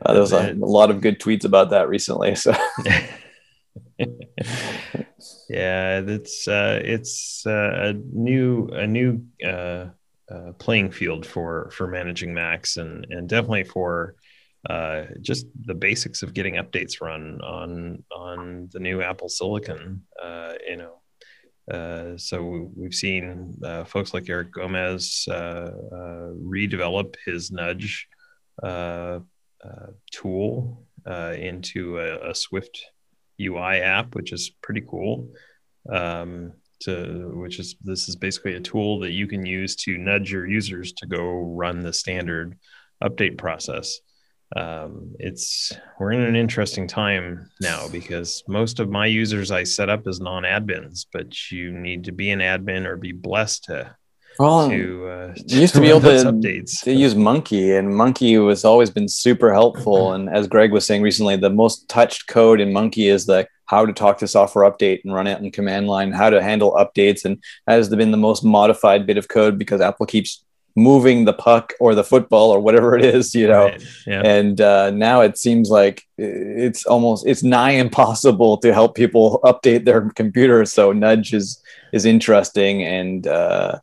uh, 0.03 0.13
there 0.13 0.21
was 0.21 0.33
a, 0.33 0.53
a 0.53 0.55
lot 0.55 0.91
of 0.91 1.01
good 1.01 1.21
tweets 1.21 1.45
about 1.45 1.71
that 1.71 1.89
recently 1.89 2.35
so 2.35 2.53
yeah, 5.49 6.01
it's 6.07 6.47
uh, 6.47 6.81
it's 6.85 7.45
uh, 7.47 7.71
a 7.75 7.93
new 7.93 8.69
a 8.69 8.87
new 8.87 9.25
uh, 9.45 9.87
uh, 10.31 10.53
playing 10.59 10.91
field 10.91 11.27
for 11.27 11.71
for 11.73 11.87
managing 11.87 12.35
Macs 12.35 12.77
and 12.77 13.07
and 13.11 13.29
definitely 13.29 13.65
for 13.65 14.15
uh, 14.69 15.05
just 15.21 15.47
the 15.65 15.75
basics 15.75 16.23
of 16.23 16.35
getting 16.35 16.55
updates 16.55 17.01
run 17.01 17.41
on 17.43 18.03
on 18.11 18.69
the 18.73 18.79
new 18.79 19.03
Apple 19.03 19.29
Silicon. 19.29 20.03
Uh, 20.23 20.55
you 20.69 20.77
know, 20.77 21.01
uh, 21.71 22.17
so 22.17 22.71
we've 22.77 22.95
seen 22.95 23.55
uh, 23.65 23.85
folks 23.85 24.13
like 24.13 24.29
Erik 24.29 24.53
Gomez 24.53 25.27
uh, 25.31 25.71
redevelop 26.43 27.15
his 27.25 27.51
Nudge 27.51 28.09
tool 30.13 30.85
into 31.07 31.99
a, 31.99 32.31
a, 32.31 32.35
Swift 32.35 32.85
UI 33.41 33.81
app, 33.81 34.15
which 34.15 34.33
is 34.33 34.51
pretty 34.63 34.83
cool. 34.89 35.29
Um, 35.91 36.53
to 36.81 37.33
which 37.35 37.59
is 37.59 37.77
this 37.83 38.09
is 38.09 38.17
basically 38.17 38.55
a 38.55 38.61
tool 38.61 39.01
that 39.01 39.11
you 39.11 39.27
can 39.27 39.45
use 39.45 39.75
to 39.75 39.99
nudge 39.99 40.31
your 40.31 40.47
users 40.47 40.93
to 40.93 41.07
go 41.07 41.25
run 41.25 41.81
the 41.81 41.93
standard 41.93 42.57
update 43.03 43.37
process. 43.37 43.99
um, 44.57 45.15
it's 45.19 45.73
we're 45.99 46.13
in 46.13 46.21
an 46.21 46.37
interesting 46.37 46.87
time 46.87 47.51
now 47.61 47.89
because 47.89 48.43
most 48.49 48.81
of 48.81 48.89
my 48.89 49.07
users 49.07 49.51
I 49.51 49.65
set 49.65 49.91
up 49.91 50.07
as 50.07 50.21
non-admins, 50.21 51.07
but 51.13 51.51
you 51.51 51.73
need 51.73 52.05
to 52.05 52.13
be 52.13 52.31
an 52.31 52.41
admin 52.41 52.87
or 52.87 52.97
be 52.97 53.13
blessed 53.13 53.65
to 53.65 53.95
well, 54.39 54.69
to, 54.69 55.09
uh, 55.09 55.35
you 55.47 55.61
used 55.61 55.75
to 55.75 55.81
be 55.81 55.89
able 55.89 56.01
to, 56.01 56.09
updates. 56.09 56.83
to 56.85 56.93
use 56.93 57.15
Munki, 57.15 57.79
and 57.79 57.89
Munki 57.89 58.49
has 58.49 58.65
always 58.65 58.91
been 58.91 59.09
super 59.09 59.53
helpful. 59.53 60.13
and 60.13 60.29
as 60.29 60.47
Greg 60.47 60.73
was 60.73 60.87
saying 60.87 61.03
recently, 61.03 61.37
the 61.37 61.51
most 61.51 61.89
touched 61.89 62.29
code 62.29 62.61
in 62.61 62.71
Munki 62.71 63.11
is 63.11 63.27
the 63.27 63.49
how 63.67 63.85
to 63.85 63.93
talk 63.93 64.19
to 64.19 64.27
software 64.27 64.71
update 64.71 65.01
and 65.05 65.13
run 65.13 65.27
it 65.27 65.41
in 65.43 65.51
command 65.51 65.89
line, 65.89 66.11
how 66.13 66.31
to 66.31 66.43
handle 66.43 66.73
updates, 66.73 67.25
and 67.25 67.43
that 67.67 67.75
has 67.75 67.89
been 67.89 68.11
the 68.11 68.17
most 68.17 68.43
modified 68.43 69.07
bit 69.07 69.19
of 69.19 69.29
code 69.29 69.59
because 69.59 69.81
Apple 69.81 70.07
keeps 70.07 70.43
moving 70.75 71.25
the 71.25 71.33
puck 71.33 71.73
or 71.81 71.95
the 71.95 72.05
football 72.05 72.51
or 72.51 72.61
whatever 72.61 72.97
it 72.97 73.05
is, 73.05 73.35
you 73.35 73.49
know. 73.49 73.65
Right. 73.65 73.83
Yeah. 74.07 74.23
And 74.25 74.61
uh, 74.61 74.91
now 74.93 75.21
it 75.21 75.37
seems 75.37 75.69
like 75.69 76.05
it's 76.17 76.87
almost 76.87 77.27
it's 77.27 77.43
nigh 77.43 77.73
impossible 77.73 78.59
to 78.59 78.73
help 78.73 78.95
people 78.95 79.41
update 79.45 79.85
their 79.85 80.11
computers. 80.11 80.73
So 80.73 80.93
Nudge 80.93 81.35
is 81.35 81.61
is 81.93 82.05
interesting 82.05 82.85
and. 82.85 83.27
Uh, 83.27 83.81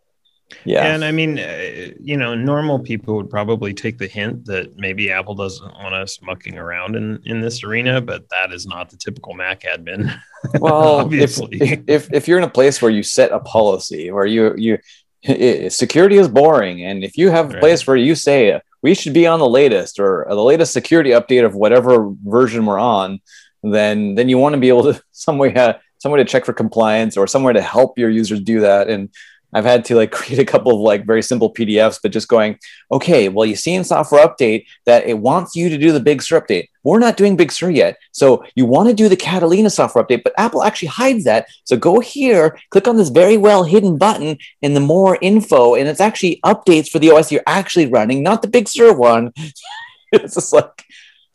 yeah. 0.66 0.86
And 0.86 1.06
I 1.06 1.12
mean, 1.12 1.38
uh, 1.38 1.92
you 2.00 2.18
know, 2.18 2.34
normal 2.34 2.80
people 2.80 3.16
would 3.16 3.30
probably 3.30 3.74
take 3.74 4.00
the 4.00 4.08
hint 4.08 4.46
that 4.46 4.76
maybe 4.78 5.12
Apple 5.12 5.36
doesn't 5.36 5.74
want 5.76 5.94
us 5.94 6.20
mucking 6.22 6.58
around 6.58 6.96
in, 6.96 7.22
in 7.26 7.40
this 7.40 7.64
arena, 7.64 8.02
but 8.02 8.28
that 8.30 8.52
is 8.52 8.66
not 8.66 8.90
the 8.90 8.98
typical 8.98 9.34
Mac 9.34 9.62
admin. 9.62 10.20
Well, 10.60 11.00
obviously, 11.00 11.58
if, 11.60 11.82
if, 11.88 12.14
if 12.14 12.28
you're 12.28 12.38
in 12.38 12.44
a 12.44 12.50
place 12.50 12.80
where 12.80 12.92
you 12.92 13.02
set 13.02 13.32
a 13.32 13.40
policy 13.40 14.12
where 14.12 14.28
you, 14.28 14.54
you, 14.56 14.78
it, 15.24 15.74
security 15.74 16.18
is 16.18 16.28
boring. 16.28 16.84
And 16.84 17.04
if 17.04 17.18
you 17.18 17.32
have 17.32 17.56
a 17.56 17.60
place 17.60 17.88
where 17.88 17.96
you 17.96 18.14
say 18.14 18.62
we 18.84 18.94
should 18.94 19.14
be 19.14 19.26
on 19.26 19.40
the 19.40 19.50
latest 19.50 20.00
or 20.00 20.28
the 20.30 20.44
latest 20.44 20.72
security 20.72 21.10
update 21.10 21.44
of 21.44 21.56
whatever 21.56 22.14
version 22.24 22.68
we're 22.68 22.78
on, 22.78 23.22
then, 23.64 24.14
then 24.14 24.30
you 24.30 24.38
want 24.38 24.54
to 24.54 24.62
be 24.62 24.70
able 24.70 24.94
to 24.94 25.02
some 25.12 25.40
way, 25.40 25.52
uh, 25.56 25.74
some 25.98 26.12
way 26.12 26.20
to 26.20 26.26
check 26.26 26.46
for 26.46 26.54
compliance 26.54 27.18
or 27.18 27.26
somewhere 27.26 27.54
to 27.54 27.62
help 27.62 27.98
your 27.98 28.12
users 28.12 28.40
do 28.40 28.60
that. 28.60 28.88
And, 28.88 29.10
I've 29.56 29.64
had 29.64 29.86
to 29.86 29.96
like 29.96 30.12
create 30.20 30.40
a 30.40 30.46
couple 30.46 30.74
of 30.74 30.82
like 30.82 31.06
very 31.06 31.24
simple 31.24 31.52
PDFs, 31.52 32.00
but 32.04 32.12
just 32.12 32.28
going, 32.28 32.60
okay, 32.92 33.30
well, 33.30 33.46
you 33.46 33.56
see 33.56 33.74
in 33.74 33.84
software 33.84 34.28
update 34.28 34.66
that 34.86 35.08
it 35.08 35.18
wants 35.18 35.56
you 35.56 35.70
to 35.70 35.78
do 35.78 35.92
the 35.94 36.00
Big 36.00 36.22
Sur 36.22 36.42
update. 36.42 36.68
We're 36.84 37.00
not 37.00 37.18
doing 37.18 37.38
Big 37.38 37.52
Sur 37.52 37.70
yet. 37.70 37.98
So 38.12 38.44
you 38.56 38.66
want 38.66 38.90
to 38.90 38.94
do 38.94 39.10
the 39.10 39.16
Catalina 39.16 39.70
software 39.70 40.04
update, 40.04 40.24
but 40.24 40.34
Apple 40.38 40.62
actually 40.62 40.90
hides 40.90 41.24
that. 41.24 41.48
So 41.64 41.78
go 41.78 42.02
here, 42.02 42.60
click 42.70 42.88
on 42.88 42.98
this 42.98 43.10
very 43.10 43.38
well 43.38 43.64
hidden 43.64 43.98
button 43.98 44.38
in 44.62 44.74
the 44.74 44.82
more 44.82 45.18
info, 45.22 45.76
and 45.76 45.88
it's 45.88 46.02
actually 46.02 46.42
updates 46.46 46.90
for 46.90 47.00
the 47.00 47.12
OS 47.12 47.32
you're 47.32 47.42
actually 47.48 47.88
running, 47.88 48.22
not 48.22 48.42
the 48.42 48.50
Big 48.50 48.68
Sur 48.68 48.94
one. 48.94 49.32
it's 50.12 50.36
just 50.36 50.52
like, 50.52 50.84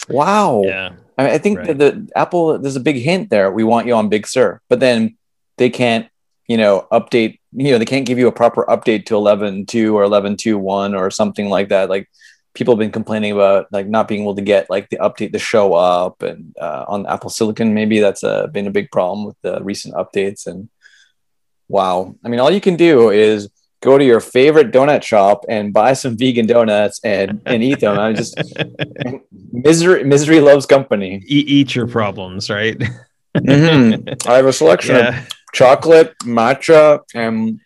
wow. 0.09 0.63
Yeah. 0.65 0.91
I, 1.17 1.25
mean, 1.25 1.33
I 1.33 1.39
think 1.39 1.59
right. 1.59 1.67
that 1.67 1.79
the 1.79 2.11
Apple, 2.15 2.59
there's 2.59 2.77
a 2.77 2.81
big 2.81 2.97
hint 2.97 3.31
there. 3.31 3.51
We 3.51 3.65
want 3.65 3.87
you 3.87 3.95
on 3.95 4.11
Big 4.11 4.27
Sur, 4.27 4.61
but 4.69 4.79
then 4.79 5.17
they 5.57 5.71
can't 5.71 6.07
you 6.51 6.57
know, 6.57 6.89
update, 6.91 7.39
you 7.53 7.73
know, 7.73 7.79
they 7.79 7.85
can't 7.85 8.07
give 8.07 8.19
you 8.19 8.29
a 8.29 8.33
proper 8.33 8.65
update 8.67 9.07
to 9.07 9.15
11.2 9.15 9.93
or 9.93 10.05
11.2.1 10.05 10.99
or 10.99 11.11
something 11.11 11.49
like 11.49 11.69
that. 11.71 11.91
Like 11.91 12.09
people 12.55 12.75
have 12.75 12.79
been 12.79 12.93
complaining 12.93 13.33
about 13.33 13.67
like 13.73 13.87
not 13.87 14.09
being 14.09 14.23
able 14.23 14.37
to 14.37 14.43
get 14.43 14.71
like 14.71 14.89
the 14.89 14.99
update 14.99 15.33
to 15.33 15.39
show 15.39 15.75
up 15.75 16.23
and 16.23 16.55
uh, 16.61 16.85
on 16.89 17.07
Apple 17.07 17.31
Silicon, 17.31 17.75
maybe 17.75 18.01
that's 18.01 18.25
uh, 18.25 18.47
been 18.49 18.67
a 18.67 18.73
big 18.73 18.91
problem 18.91 19.27
with 19.27 19.37
the 19.43 19.63
recent 19.63 19.95
updates. 19.95 20.47
And 20.47 20.69
wow, 21.69 22.15
I 22.25 22.29
mean, 22.29 22.41
all 22.41 22.51
you 22.51 22.61
can 22.61 22.77
do 22.77 23.11
is 23.11 23.49
go 23.81 23.97
to 23.97 24.05
your 24.05 24.21
favorite 24.21 24.73
donut 24.73 25.03
shop 25.03 25.45
and 25.49 25.73
buy 25.73 25.95
some 25.95 26.17
vegan 26.17 26.47
donuts 26.47 27.01
and, 27.03 27.41
and 27.47 27.63
eat 27.63 27.81
them. 27.81 27.99
I'm 27.99 28.15
just 28.15 28.41
misery, 29.53 30.05
misery 30.05 30.41
loves 30.41 30.67
company. 30.67 31.23
Eat, 31.27 31.49
eat 31.49 31.75
your 31.75 31.87
problems, 31.87 32.51
right? 32.51 32.79
mm-hmm. 33.37 34.29
I 34.29 34.37
have 34.37 34.47
a 34.47 34.53
selection 34.53 34.97
yeah. 34.97 35.21
of 35.21 35.29
chocolate, 35.53 36.15
matcha, 36.21 37.01
and 37.15 37.61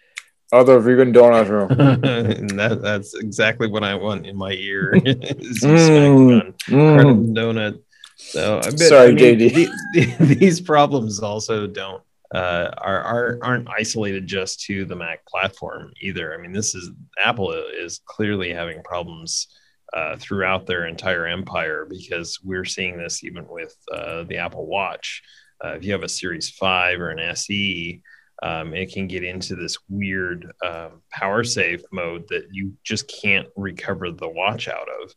other 0.52 0.78
vegan 0.78 1.12
donuts. 1.12 1.50
that, 1.76 2.78
that's 2.82 3.14
exactly 3.14 3.68
what 3.68 3.82
I 3.82 3.94
want 3.94 4.26
in 4.26 4.36
my 4.36 4.52
ear. 4.52 4.92
mm, 4.96 6.54
mm. 6.68 7.34
donut. 7.34 7.80
So 8.16 8.58
I 8.58 8.70
bet, 8.70 8.78
sorry, 8.78 9.08
I 9.08 9.12
mean, 9.12 9.38
JD. 9.38 9.68
The, 9.94 10.16
these 10.34 10.60
problems 10.60 11.20
also 11.20 11.66
don't 11.66 12.02
uh, 12.34 12.70
are, 12.78 13.00
are 13.00 13.38
aren't 13.42 13.68
isolated 13.68 14.26
just 14.26 14.60
to 14.62 14.84
the 14.84 14.96
Mac 14.96 15.26
platform 15.26 15.92
either. 16.00 16.32
I 16.32 16.40
mean, 16.40 16.52
this 16.52 16.74
is 16.74 16.90
Apple 17.22 17.52
is 17.52 18.00
clearly 18.06 18.52
having 18.52 18.82
problems 18.82 19.48
uh, 19.92 20.16
throughout 20.16 20.66
their 20.66 20.86
entire 20.86 21.26
empire 21.26 21.86
because 21.88 22.40
we're 22.42 22.64
seeing 22.64 22.96
this 22.96 23.24
even 23.24 23.46
with 23.48 23.76
uh, 23.92 24.24
the 24.24 24.38
Apple 24.38 24.66
Watch 24.66 25.22
uh, 25.64 25.74
if 25.76 25.84
you 25.84 25.92
have 25.92 26.02
a 26.02 26.08
Series 26.08 26.50
5 26.50 27.00
or 27.00 27.10
an 27.10 27.20
SE, 27.20 28.02
um, 28.42 28.74
it 28.74 28.92
can 28.92 29.06
get 29.06 29.24
into 29.24 29.54
this 29.54 29.78
weird 29.88 30.52
uh, 30.62 30.90
power 31.10 31.44
save 31.44 31.82
mode 31.92 32.28
that 32.28 32.48
you 32.52 32.72
just 32.84 33.10
can't 33.22 33.48
recover 33.56 34.10
the 34.10 34.28
watch 34.28 34.68
out 34.68 34.88
of. 35.02 35.14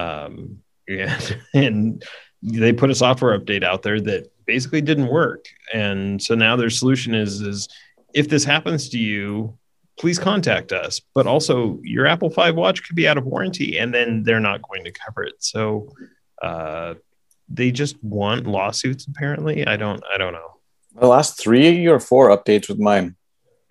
Um, 0.00 0.58
and, 0.88 1.36
and 1.54 2.04
they 2.42 2.72
put 2.72 2.90
a 2.90 2.94
software 2.94 3.38
update 3.38 3.64
out 3.64 3.82
there 3.82 4.00
that 4.00 4.30
basically 4.46 4.80
didn't 4.80 5.08
work. 5.08 5.44
And 5.74 6.22
so 6.22 6.34
now 6.34 6.56
their 6.56 6.70
solution 6.70 7.14
is, 7.14 7.40
is 7.40 7.68
if 8.14 8.28
this 8.28 8.44
happens 8.44 8.88
to 8.90 8.98
you, 8.98 9.58
please 9.98 10.18
contact 10.18 10.72
us. 10.72 11.00
But 11.14 11.26
also, 11.26 11.80
your 11.82 12.06
Apple 12.06 12.30
5 12.30 12.54
watch 12.54 12.84
could 12.86 12.96
be 12.96 13.08
out 13.08 13.18
of 13.18 13.26
warranty, 13.26 13.78
and 13.78 13.92
then 13.92 14.22
they're 14.22 14.40
not 14.40 14.62
going 14.62 14.84
to 14.84 14.92
cover 14.92 15.24
it. 15.24 15.34
So, 15.40 15.92
uh, 16.40 16.94
they 17.48 17.70
just 17.70 18.02
want 18.02 18.46
lawsuits 18.46 19.06
apparently. 19.06 19.66
I 19.66 19.76
don't 19.76 20.02
i 20.12 20.18
don't 20.18 20.32
know. 20.32 20.56
The 21.00 21.06
last 21.06 21.38
three 21.38 21.86
or 21.86 22.00
four 22.00 22.28
updates 22.36 22.68
with 22.68 22.78
my 22.78 23.10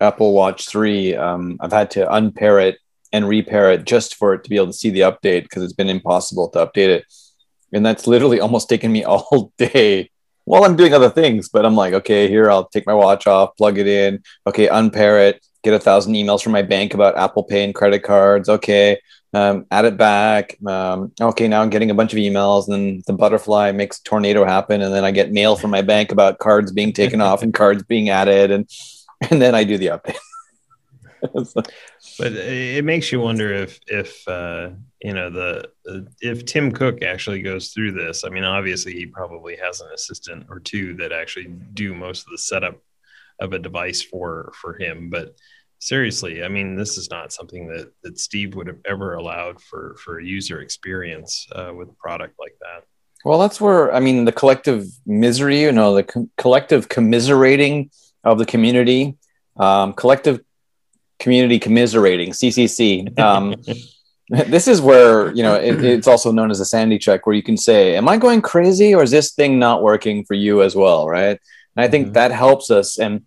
apple 0.00 0.32
watch 0.32 0.68
3 0.68 1.16
um, 1.16 1.58
i've 1.60 1.72
had 1.72 1.90
to 1.90 2.08
unpair 2.12 2.60
it 2.60 2.78
and 3.12 3.28
repair 3.28 3.72
it 3.72 3.84
just 3.84 4.14
for 4.14 4.34
it 4.34 4.44
to 4.44 4.50
be 4.50 4.56
able 4.56 4.66
to 4.68 4.72
see 4.72 4.90
the 4.90 5.00
update 5.00 5.42
because 5.42 5.62
it's 5.62 5.72
been 5.72 5.88
impossible 5.88 6.48
to 6.50 6.58
update 6.58 6.88
it. 6.88 7.04
And 7.72 7.84
that's 7.84 8.06
literally 8.06 8.40
almost 8.46 8.68
taken 8.68 8.92
me 8.92 9.04
all 9.04 9.52
day 9.58 10.10
while 10.44 10.64
i'm 10.64 10.76
doing 10.76 10.94
other 10.94 11.10
things. 11.10 11.48
But 11.48 11.64
i'm 11.64 11.76
like 11.76 11.94
okay 11.94 12.28
here 12.28 12.50
i'll 12.50 12.68
take 12.68 12.86
my 12.86 12.94
watch 12.94 13.26
off 13.26 13.56
plug 13.56 13.78
it 13.78 13.86
in. 13.86 14.22
Okay 14.46 14.68
unpair 14.68 15.20
it 15.28 15.44
get 15.64 15.74
a 15.74 15.78
thousand 15.78 16.14
emails 16.14 16.42
from 16.42 16.52
my 16.52 16.62
bank 16.62 16.94
about 16.94 17.16
apple 17.16 17.44
pay 17.44 17.64
and 17.64 17.74
credit 17.74 18.02
cards. 18.02 18.48
Okay 18.48 18.98
um, 19.34 19.66
add 19.70 19.84
it 19.84 19.96
back. 19.96 20.56
Um, 20.66 21.12
okay, 21.20 21.48
now 21.48 21.60
I'm 21.60 21.70
getting 21.70 21.90
a 21.90 21.94
bunch 21.94 22.12
of 22.12 22.18
emails, 22.18 22.66
and 22.66 22.74
then 22.74 23.02
the 23.06 23.12
butterfly 23.12 23.72
makes 23.72 24.00
tornado 24.00 24.44
happen, 24.44 24.80
and 24.80 24.94
then 24.94 25.04
I 25.04 25.10
get 25.10 25.32
mail 25.32 25.56
from 25.56 25.70
my 25.70 25.82
bank 25.82 26.12
about 26.12 26.38
cards 26.38 26.72
being 26.72 26.92
taken 26.92 27.20
off 27.20 27.42
and 27.42 27.52
cards 27.52 27.82
being 27.82 28.08
added, 28.08 28.50
and 28.50 28.68
and 29.30 29.42
then 29.42 29.54
I 29.54 29.64
do 29.64 29.78
the 29.78 29.88
update. 29.88 30.16
but 32.18 32.32
it 32.32 32.84
makes 32.84 33.10
you 33.10 33.20
wonder 33.20 33.52
if 33.52 33.80
if 33.86 34.26
uh, 34.28 34.70
you 35.02 35.12
know 35.12 35.30
the 35.30 35.68
if 36.20 36.44
Tim 36.44 36.72
Cook 36.72 37.02
actually 37.02 37.42
goes 37.42 37.68
through 37.68 37.92
this. 37.92 38.24
I 38.24 38.30
mean, 38.30 38.44
obviously 38.44 38.92
he 38.92 39.06
probably 39.06 39.56
has 39.56 39.80
an 39.80 39.88
assistant 39.92 40.46
or 40.48 40.60
two 40.60 40.94
that 40.94 41.12
actually 41.12 41.48
do 41.74 41.94
most 41.94 42.20
of 42.22 42.30
the 42.30 42.38
setup 42.38 42.80
of 43.40 43.52
a 43.52 43.58
device 43.58 44.00
for 44.00 44.52
for 44.54 44.78
him, 44.78 45.10
but 45.10 45.36
seriously 45.78 46.42
i 46.42 46.48
mean 46.48 46.76
this 46.76 46.98
is 46.98 47.10
not 47.10 47.32
something 47.32 47.68
that 47.68 47.92
that 48.02 48.18
steve 48.18 48.54
would 48.54 48.66
have 48.66 48.78
ever 48.86 49.14
allowed 49.14 49.60
for 49.60 49.96
for 50.02 50.18
a 50.18 50.24
user 50.24 50.60
experience 50.60 51.46
uh, 51.54 51.72
with 51.74 51.88
a 51.88 51.94
product 51.94 52.34
like 52.38 52.54
that. 52.60 52.84
Well 53.24 53.38
that's 53.38 53.60
where 53.60 53.92
i 53.94 54.00
mean 54.00 54.24
the 54.24 54.32
collective 54.32 54.86
misery 55.06 55.62
you 55.62 55.72
know 55.72 55.94
the 55.94 56.04
co- 56.04 56.28
collective 56.36 56.88
commiserating 56.88 57.90
of 58.24 58.38
the 58.38 58.46
community 58.46 59.16
um, 59.56 59.92
collective 59.92 60.40
community 61.18 61.58
commiserating 61.58 62.30
ccc 62.30 63.18
um, 63.18 63.54
this 64.28 64.68
is 64.68 64.80
where 64.80 65.32
you 65.32 65.42
know 65.42 65.54
it, 65.54 65.82
it's 65.82 66.06
also 66.06 66.30
known 66.30 66.50
as 66.50 66.60
a 66.60 66.64
sanity 66.64 66.98
check 66.98 67.26
where 67.26 67.34
you 67.34 67.42
can 67.42 67.56
say 67.56 67.96
am 67.96 68.08
i 68.08 68.16
going 68.16 68.42
crazy 68.42 68.94
or 68.94 69.02
is 69.02 69.10
this 69.10 69.32
thing 69.32 69.58
not 69.58 69.82
working 69.82 70.24
for 70.24 70.34
you 70.34 70.62
as 70.62 70.76
well? 70.76 71.08
Right? 71.08 71.38
And 71.76 71.84
i 71.84 71.88
think 71.88 72.06
mm-hmm. 72.06 72.14
that 72.14 72.32
helps 72.32 72.70
us. 72.70 72.98
And 72.98 73.22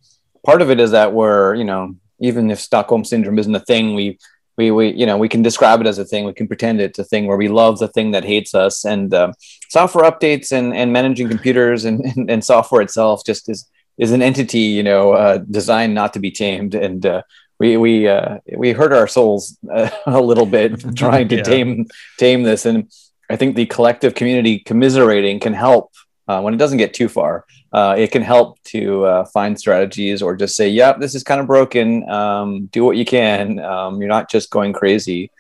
part 0.46 0.62
of 0.62 0.70
it 0.70 0.80
is 0.80 0.92
that 0.92 1.14
we're 1.14 1.56
you 1.56 1.64
know 1.64 1.96
even 2.22 2.52
if 2.52 2.60
Stockholm 2.60 3.04
syndrome 3.04 3.40
isn't 3.40 3.56
a 3.56 3.60
thing, 3.60 3.96
we 3.96 4.18
we, 4.58 4.72
we 4.72 4.94
you 4.94 5.06
know 5.06 5.18
we 5.18 5.30
can 5.30 5.42
describe 5.42 5.82
it 5.82 5.88
as 5.88 5.98
a 5.98 6.06
thing. 6.06 6.26
We 6.26 6.34
can 6.34 6.48
pretend 6.48 6.80
it's 6.80 7.00
a 7.00 7.04
thing 7.04 7.26
where 7.26 7.38
we 7.38 7.48
love 7.48 7.80
the 7.80 7.88
thing 7.88 8.12
that 8.12 8.24
hates 8.24 8.54
us. 8.54 8.86
And 8.86 9.14
uh, 9.14 9.34
software 9.70 10.10
updates 10.10 10.52
and 10.52 10.74
and 10.74 10.94
managing 10.94 11.30
computers 11.30 11.86
and, 11.86 12.02
and, 12.02 12.30
and 12.30 12.44
software 12.44 12.82
itself 12.82 13.24
just 13.26 13.50
is 13.50 13.68
is 13.98 14.12
an 14.12 14.22
entity 14.22 14.60
you 14.60 14.84
know 14.84 15.14
uh, 15.14 15.38
designed 15.38 15.94
not 15.94 16.14
to 16.14 16.20
be 16.20 16.32
tamed. 16.32 16.76
And 16.76 17.06
uh, 17.06 17.24
we 17.60 17.78
we 17.78 18.08
uh, 18.08 18.40
we 18.56 18.72
hurt 18.72 18.94
our 18.94 19.08
souls 19.08 19.58
uh, 19.74 19.90
a 20.06 20.22
little 20.22 20.46
bit 20.46 20.96
trying 20.96 21.28
to 21.30 21.38
yeah. 21.38 21.44
tame 21.44 21.88
tame 22.18 22.44
this. 22.44 22.66
And 22.66 22.92
I 23.30 23.38
think 23.38 23.56
the 23.56 23.66
collective 23.66 24.14
community 24.16 24.60
commiserating 24.60 25.40
can 25.40 25.54
help 25.54 25.92
uh, 26.28 26.42
when 26.42 26.54
it 26.54 26.58
doesn't 26.58 26.78
get 26.78 26.94
too 26.94 27.08
far 27.08 27.46
uh, 27.74 27.96
it 27.98 28.12
can 28.12 28.22
help 28.22 28.62
to 28.64 29.06
uh, 29.06 29.26
find 29.26 29.58
strategies 29.60 30.22
or 30.22 30.36
just 30.36 30.56
say, 30.56 30.70
"Yep, 30.70 31.00
this 31.00 31.16
is 31.16 31.24
kind 31.24 31.42
of 31.42 31.48
broken. 31.48 32.10
Um, 32.10 32.66
do 32.68 32.84
what 32.84 32.98
you 32.98 33.06
can. 33.06 33.60
Um, 33.60 34.00
you're 34.00 34.10
not 34.10 34.30
just 34.30 34.50
going 34.50 34.74
crazy." 34.74 35.32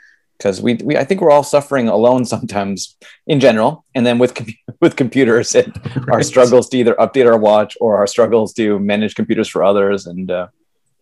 because 0.41 0.59
we, 0.59 0.73
we 0.83 0.97
I 0.97 1.03
think 1.03 1.21
we're 1.21 1.29
all 1.29 1.43
suffering 1.43 1.87
alone 1.87 2.25
sometimes 2.35 2.97
in 3.27 3.39
general, 3.39 3.85
and 3.93 4.05
then 4.05 4.17
with 4.17 4.33
com- 4.33 4.47
with 4.81 4.95
computers 4.95 5.53
and 5.55 5.79
right. 5.95 6.09
our 6.09 6.23
struggles 6.23 6.69
to 6.69 6.77
either 6.77 6.95
update 6.95 7.27
our 7.27 7.37
watch 7.37 7.77
or 7.79 7.97
our 7.97 8.07
struggles 8.07 8.53
to 8.53 8.79
manage 8.79 9.15
computers 9.15 9.47
for 9.47 9.63
others, 9.63 10.07
and 10.07 10.31
uh, 10.31 10.47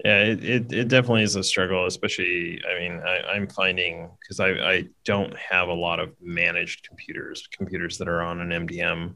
yeah, 0.04 0.24
it, 0.24 0.44
it, 0.44 0.72
it, 0.72 0.88
definitely 0.88 1.24
is 1.24 1.36
a 1.36 1.44
struggle, 1.44 1.86
especially. 1.86 2.62
I 2.70 2.80
mean, 2.80 3.02
I, 3.02 3.36
am 3.36 3.48
finding 3.48 4.10
because 4.22 4.40
I, 4.40 4.52
I 4.52 4.84
don't 5.04 5.36
have 5.38 5.68
a 5.68 5.74
lot 5.74 6.00
of 6.00 6.14
managed 6.22 6.88
computers, 6.88 7.48
computers 7.52 7.98
that 7.98 8.08
are 8.08 8.22
on 8.22 8.40
an 8.40 8.66
MDM, 8.66 9.16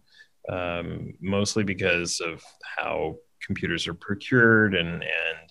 um, 0.49 1.13
mostly 1.21 1.63
because 1.63 2.19
of 2.19 2.43
how 2.77 3.15
computers 3.45 3.87
are 3.87 3.93
procured 3.93 4.75
and 4.75 5.03
and 5.03 5.49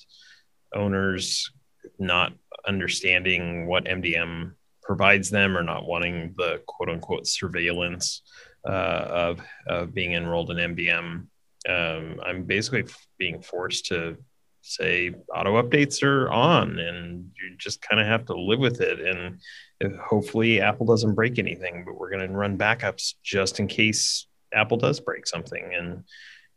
owners 0.75 1.51
not 1.99 2.33
understanding 2.67 3.67
what 3.67 3.85
MDM 3.85 4.53
provides 4.83 5.31
them 5.31 5.57
or 5.57 5.63
not 5.63 5.87
wanting 5.87 6.35
the 6.37 6.63
quote 6.67 6.89
unquote 6.89 7.27
surveillance 7.27 8.23
uh, 8.67 9.07
of, 9.09 9.41
of 9.69 9.95
being 9.95 10.13
enrolled 10.13 10.51
in 10.51 10.75
MDM. 10.75 11.27
Um, 11.69 12.21
I'm 12.25 12.45
basically 12.45 12.85
being 13.19 13.41
forced 13.43 13.87
to 13.87 14.17
say 14.63 15.13
auto 15.35 15.61
updates 15.61 16.03
are 16.03 16.31
on 16.31 16.79
and 16.79 17.31
you 17.37 17.57
just 17.59 17.83
kind 17.83 18.01
of 18.01 18.07
have 18.07 18.25
to 18.27 18.35
live 18.35 18.61
with 18.61 18.81
it 18.81 19.01
and 19.01 19.99
hopefully 19.99 20.61
apple 20.61 20.87
doesn't 20.87 21.17
break 21.17 21.41
anything 21.41 21.83
but 21.85 21.99
we're 21.99 22.11
going 22.11 22.25
to 22.25 22.33
run 22.33 22.57
backups 22.57 23.15
just 23.25 23.59
in 23.59 23.67
case 23.67 24.29
apple 24.55 24.77
does 24.77 25.01
break 25.01 25.27
something 25.27 25.73
and 25.75 26.05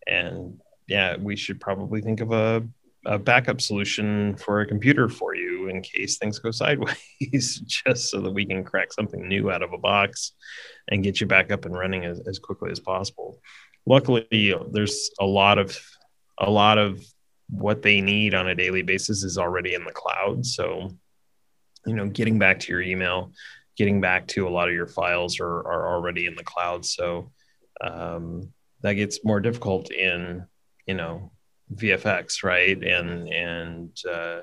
and 0.08 0.60
yeah 0.88 1.16
we 1.18 1.36
should 1.36 1.60
probably 1.60 2.02
think 2.02 2.22
of 2.22 2.32
a, 2.32 2.66
a 3.06 3.18
backup 3.18 3.62
solution 3.62 4.36
for 4.36 4.62
a 4.62 4.68
computer 4.68 5.10
for 5.10 5.36
you 5.36 5.68
in 5.68 5.82
case 5.82 6.18
things 6.18 6.40
go 6.40 6.52
sideways 6.52 7.62
just 7.66 8.10
so 8.10 8.22
that 8.22 8.32
we 8.32 8.46
can 8.46 8.64
crack 8.64 8.94
something 8.94 9.28
new 9.28 9.52
out 9.52 9.64
of 9.64 9.74
a 9.74 9.78
box 9.78 10.34
and 10.90 11.04
get 11.04 11.20
you 11.20 11.28
back 11.28 11.52
up 11.52 11.66
and 11.66 11.76
running 11.76 12.06
as, 12.06 12.22
as 12.28 12.40
quickly 12.40 12.72
as 12.72 12.80
possible 12.80 13.40
luckily 13.86 14.54
there's 14.72 15.12
a 15.20 15.26
lot 15.26 15.58
of 15.58 15.78
a 16.40 16.50
lot 16.50 16.78
of 16.78 17.02
what 17.50 17.82
they 17.82 18.02
need 18.02 18.34
on 18.34 18.48
a 18.48 18.56
daily 18.56 18.82
basis 18.82 19.24
is 19.24 19.38
already 19.38 19.74
in 19.74 19.84
the 19.84 19.92
cloud. 19.92 20.46
So, 20.46 20.90
you 21.86 21.96
know, 21.96 22.08
getting 22.08 22.40
back 22.40 22.60
to 22.62 22.72
your 22.72 22.82
email, 22.82 23.32
getting 23.78 24.02
back 24.02 24.28
to 24.30 24.48
a 24.48 24.50
lot 24.50 24.68
of 24.68 24.74
your 24.74 24.88
files 24.88 25.40
are, 25.40 25.60
are 25.60 25.94
already 25.94 26.26
in 26.26 26.36
the 26.36 26.44
cloud. 26.44 26.86
So 26.86 27.32
um, 27.82 28.54
that 28.82 28.94
gets 28.94 29.24
more 29.24 29.40
difficult 29.40 29.92
in, 29.92 30.46
you 30.86 30.94
know, 30.94 31.32
VFX, 31.74 32.44
right? 32.44 32.82
And, 32.82 33.28
and, 33.30 33.98
uh, 34.10 34.42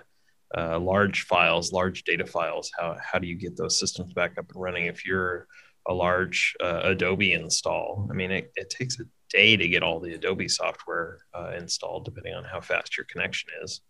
uh, 0.57 0.79
large 0.79 1.23
files, 1.23 1.73
large 1.73 2.05
data 2.05 2.27
files. 2.27 2.71
How, 2.79 2.97
how 3.01 3.18
do 3.18 3.27
you 3.27 3.37
get 3.37 3.57
those 3.57 3.79
systems 3.79 4.12
back 4.12 4.37
up 4.38 4.51
and 4.53 4.62
running 4.62 4.87
if 4.87 5.07
you're 5.07 5.47
a 5.88 5.95
large 5.95 6.55
uh, 6.62 6.81
Adobe 6.85 7.33
install? 7.33 8.07
I 8.11 8.14
mean, 8.14 8.31
it, 8.31 8.53
it 8.57 8.71
takes 8.71 9.01
a 9.01 9.05
day 9.31 9.57
to 9.57 9.68
get 9.68 9.83
all 9.83 10.01
the 10.01 10.14
Adobe 10.14 10.49
software 10.49 11.21
uh, 11.35 11.53
installed, 11.57 12.05
depending 12.05 12.35
on 12.35 12.45
how 12.45 12.61
fast 12.61 12.97
your 12.97 13.07
connection 13.07 13.51
is. 13.62 13.81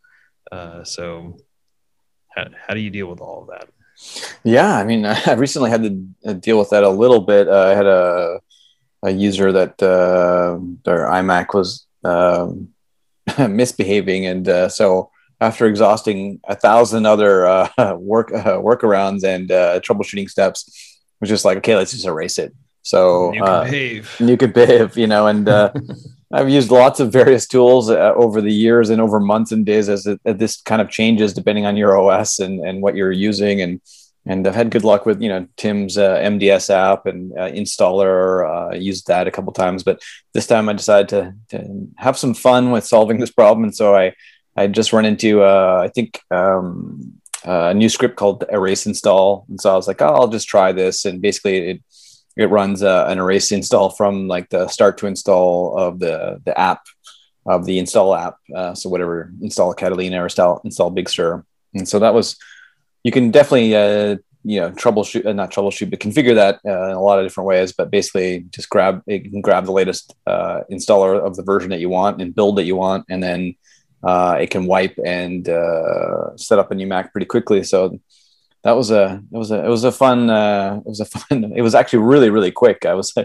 Uh, 0.51 0.85
so, 0.85 1.37
how, 2.35 2.47
how 2.67 2.75
do 2.75 2.81
you 2.81 2.91
deal 2.91 3.09
with 3.09 3.21
all 3.21 3.43
of 3.43 3.49
that? 3.49 3.69
Yeah, 4.45 4.77
I 4.77 4.85
mean, 4.85 5.05
I 5.27 5.33
recently 5.35 5.71
had 5.71 5.83
to 5.83 6.09
uh, 6.27 6.33
deal 6.35 6.59
with 6.59 6.71
that 6.71 6.85
a 6.85 6.89
little 6.89 7.21
bit. 7.21 7.49
I 7.49 7.75
had 7.75 7.87
a 7.87 8.41
a 9.03 9.11
user 9.11 9.53
that 9.53 9.83
uh, 9.83 10.59
their 10.85 11.07
iMac 11.09 11.55
was 11.55 11.87
um, 12.05 12.69
misbehaving, 13.39 14.27
and 14.27 14.49
uh, 14.49 14.69
so 14.69 15.11
after 15.41 15.67
exhausting 15.67 16.41
a 16.49 16.55
thousand 16.55 17.05
other 17.07 17.47
uh, 17.47 17.69
work 17.99 18.33
uh, 18.33 18.59
workarounds 18.59 19.25
and 19.25 19.51
uh, 19.51 19.81
troubleshooting 19.81 20.29
steps, 20.29 21.01
was 21.21 21.31
just 21.31 21.45
like, 21.45 21.59
okay, 21.59 21.77
let's 21.77 21.93
just 21.93 22.05
erase 22.05 22.39
it. 22.39 22.55
So 22.83 23.33
you 23.33 23.41
can 23.41 23.49
uh, 23.49 23.65
behave. 23.65 24.17
You 24.21 24.37
can 24.37 24.53
behave, 24.53 24.97
you 24.97 25.07
know, 25.07 25.29
and 25.29 25.49
uh, 25.49 25.73
I've 26.33 26.51
used 26.51 26.71
lots 26.71 26.99
of 27.01 27.13
various 27.13 27.47
tools 27.47 27.89
uh, 27.89 28.13
over 28.15 28.41
the 28.41 28.53
years 28.53 28.91
and 28.91 29.01
over 29.01 29.21
months 29.21 29.53
and 29.53 29.65
days 29.65 29.89
as, 29.89 30.07
it, 30.07 30.21
as 30.25 30.37
this 30.37 30.61
kind 30.61 30.83
of 30.83 30.91
changes 30.91 31.33
depending 31.33 31.65
on 31.65 31.77
your 31.77 31.97
OS 31.97 32.41
and, 32.41 32.61
and 32.67 32.83
what 32.83 32.97
you're 32.97 33.13
using. 33.13 33.63
And 33.63 33.81
and 34.25 34.47
I've 34.47 34.55
had 34.55 34.71
good 34.71 34.85
luck 34.85 35.05
with 35.05 35.21
you 35.21 35.29
know 35.29 35.47
Tim's 35.57 35.99
uh, 35.99 36.17
MDS 36.19 36.71
app 36.71 37.07
and 37.07 37.33
uh, 37.33 37.51
installer. 37.51 38.73
Uh, 38.73 38.75
used 38.75 39.09
that 39.09 39.27
a 39.27 39.31
couple 39.31 39.53
times, 39.53 39.83
but 39.83 40.01
this 40.33 40.47
time 40.47 40.69
I 40.69 40.75
decided 40.75 41.09
to, 41.09 41.35
to 41.51 41.89
have 41.97 42.17
some 42.17 42.35
fun 42.35 42.71
with 42.71 42.87
solving 42.87 43.19
this 43.19 43.33
problem. 43.33 43.65
And 43.65 43.75
so 43.75 43.97
I 43.97 44.15
I 44.57 44.67
just 44.69 44.93
run 44.93 45.05
into 45.05 45.43
uh, 45.43 45.81
I 45.83 45.89
think 45.89 46.21
um, 46.31 47.21
a 47.45 47.75
new 47.75 47.89
script 47.89 48.17
called 48.17 48.45
erase 48.51 48.87
install, 48.87 49.45
and 49.49 49.61
so 49.61 49.73
I 49.73 49.77
was 49.77 49.89
like, 49.89 50.01
oh, 50.01 50.15
I'll 50.15 50.29
just 50.29 50.49
try 50.49 50.73
this. 50.73 51.05
And 51.05 51.21
basically, 51.21 51.71
it 51.71 51.83
it 52.37 52.47
runs 52.47 52.83
uh, 52.83 53.07
an 53.09 53.19
erase 53.19 53.51
install 53.51 53.91
from 53.91 54.29
like 54.29 54.49
the 54.51 54.69
start 54.69 54.99
to 54.99 55.07
install 55.07 55.77
of 55.77 55.99
the 55.99 56.41
the 56.45 56.59
app 56.59 56.83
of 57.45 57.65
the 57.65 57.81
install 57.81 58.15
app. 58.15 58.37
Uh, 58.55 58.75
so 58.75 58.89
whatever 58.89 59.33
install 59.41 59.75
Catalina 59.75 60.21
or 60.21 60.25
install 60.25 60.61
install 60.65 60.91
Big 60.91 61.09
Sur, 61.09 61.45
and 61.75 61.89
so 61.89 61.99
that 61.99 62.15
was 62.15 62.37
you 63.05 63.13
can 63.13 63.31
definitely 63.31 63.75
uh, 63.75 64.17
you 64.45 64.61
know 64.61 64.71
troubleshoot 64.73 65.27
uh, 65.27 65.33
not 65.33 65.51
troubleshoot 65.51 65.91
but 65.91 66.01
configure 66.01 66.35
that 66.35 66.61
uh, 66.67 66.91
in 66.91 66.97
a 66.97 67.01
lot 67.01 67.19
of 67.19 67.25
different 67.25 67.47
ways. 67.47 67.73
But 67.73 67.91
basically, 67.91 68.47
just 68.51 68.69
grab 68.69 69.03
you 69.07 69.31
can 69.31 69.41
grab 69.41 69.65
the 69.65 69.73
latest 69.73 70.15
uh, 70.27 70.61
installer 70.71 71.19
of 71.19 71.37
the 71.37 71.43
version 71.43 71.71
that 71.71 71.81
you 71.81 71.89
want 71.89 72.21
and 72.21 72.35
build 72.35 72.57
that 72.59 72.65
you 72.65 72.77
want, 72.77 73.07
and 73.09 73.23
then 73.23 73.55
uh, 74.03 74.37
it 74.41 74.51
can 74.51 74.67
wipe 74.67 74.99
and 75.05 75.49
uh, 75.49 76.37
set 76.37 76.59
up 76.59 76.71
a 76.71 76.75
new 76.75 76.87
Mac 76.87 77.13
pretty 77.13 77.27
quickly. 77.27 77.63
So 77.63 77.99
that 78.65 78.73
was 78.73 78.91
a 78.91 79.23
it 79.33 79.37
was 79.37 79.51
a 79.51 79.65
it 79.65 79.69
was 79.69 79.85
a 79.85 79.93
fun 79.93 80.31
it 80.31 80.87
was 80.87 81.01
a 81.01 81.05
fun 81.19 81.53
it 81.57 81.63
was 81.63 81.75
actually 81.75 82.01
really 82.01 82.31
really 82.31 82.53
quick. 82.53 82.87
I 82.87 82.95
was 82.95 83.13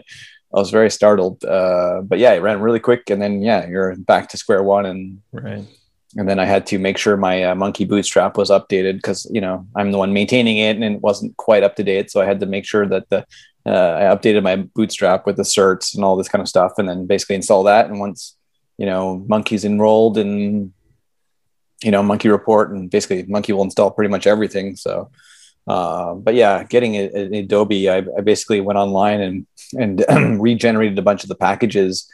I 0.54 0.60
was 0.60 0.72
very 0.72 0.90
startled, 0.90 1.44
uh, 1.44 2.02
but 2.04 2.20
yeah, 2.20 2.32
it 2.32 2.42
ran 2.42 2.62
really 2.62 2.80
quick, 2.80 3.10
and 3.10 3.22
then 3.22 3.42
yeah, 3.42 3.68
you're 3.68 3.98
back 3.98 4.30
to 4.30 4.38
square 4.38 4.64
one, 4.64 4.86
and 4.86 5.22
right. 5.34 5.66
And 6.16 6.28
then 6.30 6.40
I 6.40 6.46
had 6.46 6.66
to 6.68 6.80
make 6.80 6.98
sure 6.98 7.18
my 7.18 7.44
uh, 7.44 7.56
Munki 7.56 7.88
bootstrap 7.88 8.38
was 8.38 8.50
updated 8.50 8.96
because 8.96 9.30
you 9.30 9.42
know 9.42 9.68
I'm 9.76 9.92
the 9.92 9.98
one 9.98 10.14
maintaining 10.14 10.58
it, 10.58 10.76
and 10.78 10.84
it 10.84 11.02
wasn't 11.02 11.36
quite 11.38 11.64
up 11.64 11.76
to 11.76 11.84
date. 11.84 12.12
So 12.12 12.22
I 12.22 12.26
had 12.26 12.40
to 12.40 12.46
make 12.46 12.66
sure 12.66 12.88
that 12.88 13.10
the 13.10 13.26
uh, 13.66 13.70
I 14.00 14.16
updated 14.16 14.44
my 14.44 14.56
bootstrap 14.56 15.26
with 15.26 15.36
the 15.36 15.44
certs 15.44 15.94
and 15.94 16.04
all 16.06 16.16
this 16.16 16.30
kind 16.30 16.42
of 16.42 16.48
stuff, 16.48 16.74
and 16.78 16.88
then 16.88 17.08
basically 17.08 17.36
install 17.36 17.64
that. 17.64 17.88
And 17.88 18.00
once 18.00 18.38
you 18.78 18.86
know 18.86 19.26
Munki's 19.28 19.66
enrolled 19.66 20.18
and 20.18 20.72
you 21.84 21.92
know 21.92 22.02
MunkiReport 22.02 22.72
and 22.72 22.90
basically 22.90 23.24
Munki 23.24 23.54
will 23.54 23.64
install 23.64 23.92
pretty 23.92 24.10
much 24.10 24.28
everything 24.28 24.76
so 24.76 25.10
uh, 25.68 26.14
but 26.14 26.36
yeah 26.36 26.64
getting 26.64 26.96
a, 26.96 27.10
a 27.14 27.40
adobe 27.40 27.90
I, 27.90 27.98
I, 27.98 28.22
basically 28.22 28.62
went 28.62 28.80
online 28.80 29.22
and 29.22 29.48
and 30.10 30.42
regenerated 30.42 30.98
a 30.98 31.04
bunch 31.04 31.24
of 31.24 31.30
the 31.30 31.36
packages 31.36 32.10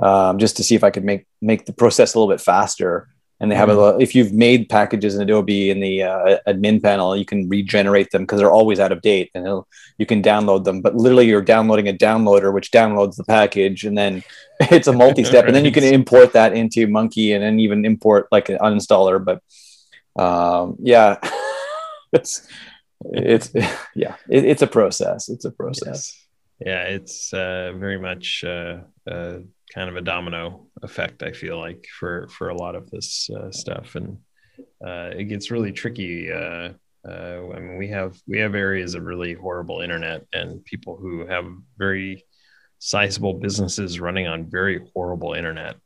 um, 0.00 0.38
just 0.38 0.56
to 0.58 0.62
see 0.62 0.74
if 0.74 0.84
i 0.84 0.90
could 0.90 1.04
make 1.04 1.26
make 1.40 1.66
the 1.66 1.72
process 1.72 2.14
a 2.14 2.18
little 2.18 2.32
bit 2.32 2.40
faster 2.40 3.08
and 3.40 3.50
they 3.50 3.56
have 3.56 3.68
mm-hmm. 3.68 3.98
a 3.98 4.02
if 4.02 4.14
you've 4.14 4.32
made 4.32 4.68
packages 4.68 5.14
in 5.14 5.22
adobe 5.22 5.70
in 5.70 5.80
the 5.80 6.02
uh, 6.02 6.38
admin 6.46 6.82
panel 6.82 7.16
you 7.16 7.24
can 7.24 7.48
regenerate 7.48 8.10
them 8.10 8.22
because 8.22 8.38
they're 8.38 8.50
always 8.50 8.80
out 8.80 8.92
of 8.92 9.00
date 9.00 9.30
and 9.34 9.62
you 9.98 10.06
can 10.06 10.22
download 10.22 10.64
them 10.64 10.80
but 10.80 10.94
literally 10.94 11.26
you're 11.26 11.42
downloading 11.42 11.88
a 11.88 11.92
downloader 11.92 12.52
which 12.52 12.70
downloads 12.70 13.16
the 13.16 13.24
package 13.24 13.84
and 13.84 13.96
then 13.96 14.22
it's 14.60 14.88
a 14.88 14.92
multi-step 14.92 15.44
right. 15.44 15.48
and 15.48 15.56
then 15.56 15.64
you 15.64 15.72
can 15.72 15.84
import 15.98 16.32
that 16.32 16.52
into 16.52 16.86
Munki 16.86 17.34
and 17.34 17.42
then 17.42 17.60
even 17.60 17.84
import 17.84 18.28
like 18.32 18.48
an 18.48 18.58
uninstaller 18.58 19.24
but 19.24 19.42
um, 20.20 20.76
yeah 20.80 21.18
it's 22.12 22.46
it's 23.00 23.52
yeah 23.94 24.16
it, 24.28 24.44
it's 24.44 24.62
a 24.62 24.66
process 24.66 25.28
it's 25.28 25.44
a 25.44 25.50
process 25.52 26.26
yeah, 26.58 26.66
yeah 26.66 26.82
it's 26.94 27.32
uh, 27.32 27.72
very 27.76 27.98
much 27.98 28.42
uh, 28.44 28.78
uh, 29.08 29.38
kind 29.74 29.90
of 29.90 29.96
a 29.96 30.00
domino 30.00 30.66
effect 30.82 31.22
i 31.22 31.32
feel 31.32 31.58
like 31.58 31.84
for 31.98 32.28
for 32.28 32.48
a 32.48 32.56
lot 32.56 32.74
of 32.74 32.90
this 32.90 33.28
uh, 33.30 33.50
stuff. 33.50 33.94
And 33.94 34.18
uh, 34.84 35.10
it 35.16 35.24
gets 35.24 35.50
really 35.50 35.72
tricky 35.72 36.32
uh, 37.08 37.52
I 37.54 37.60
mean, 37.60 37.78
we 37.78 37.88
have 37.88 38.16
we 38.26 38.38
have 38.38 38.54
areas 38.54 38.94
of 38.94 39.04
really 39.04 39.34
horrible 39.34 39.80
internet 39.80 40.26
and 40.32 40.64
people 40.64 40.96
who 40.96 41.26
have 41.26 41.46
very 41.76 42.24
sizable 42.78 43.34
businesses 43.34 44.00
running 44.00 44.26
on 44.26 44.50
very 44.50 44.86
horrible 44.94 45.34
internet. 45.34 45.76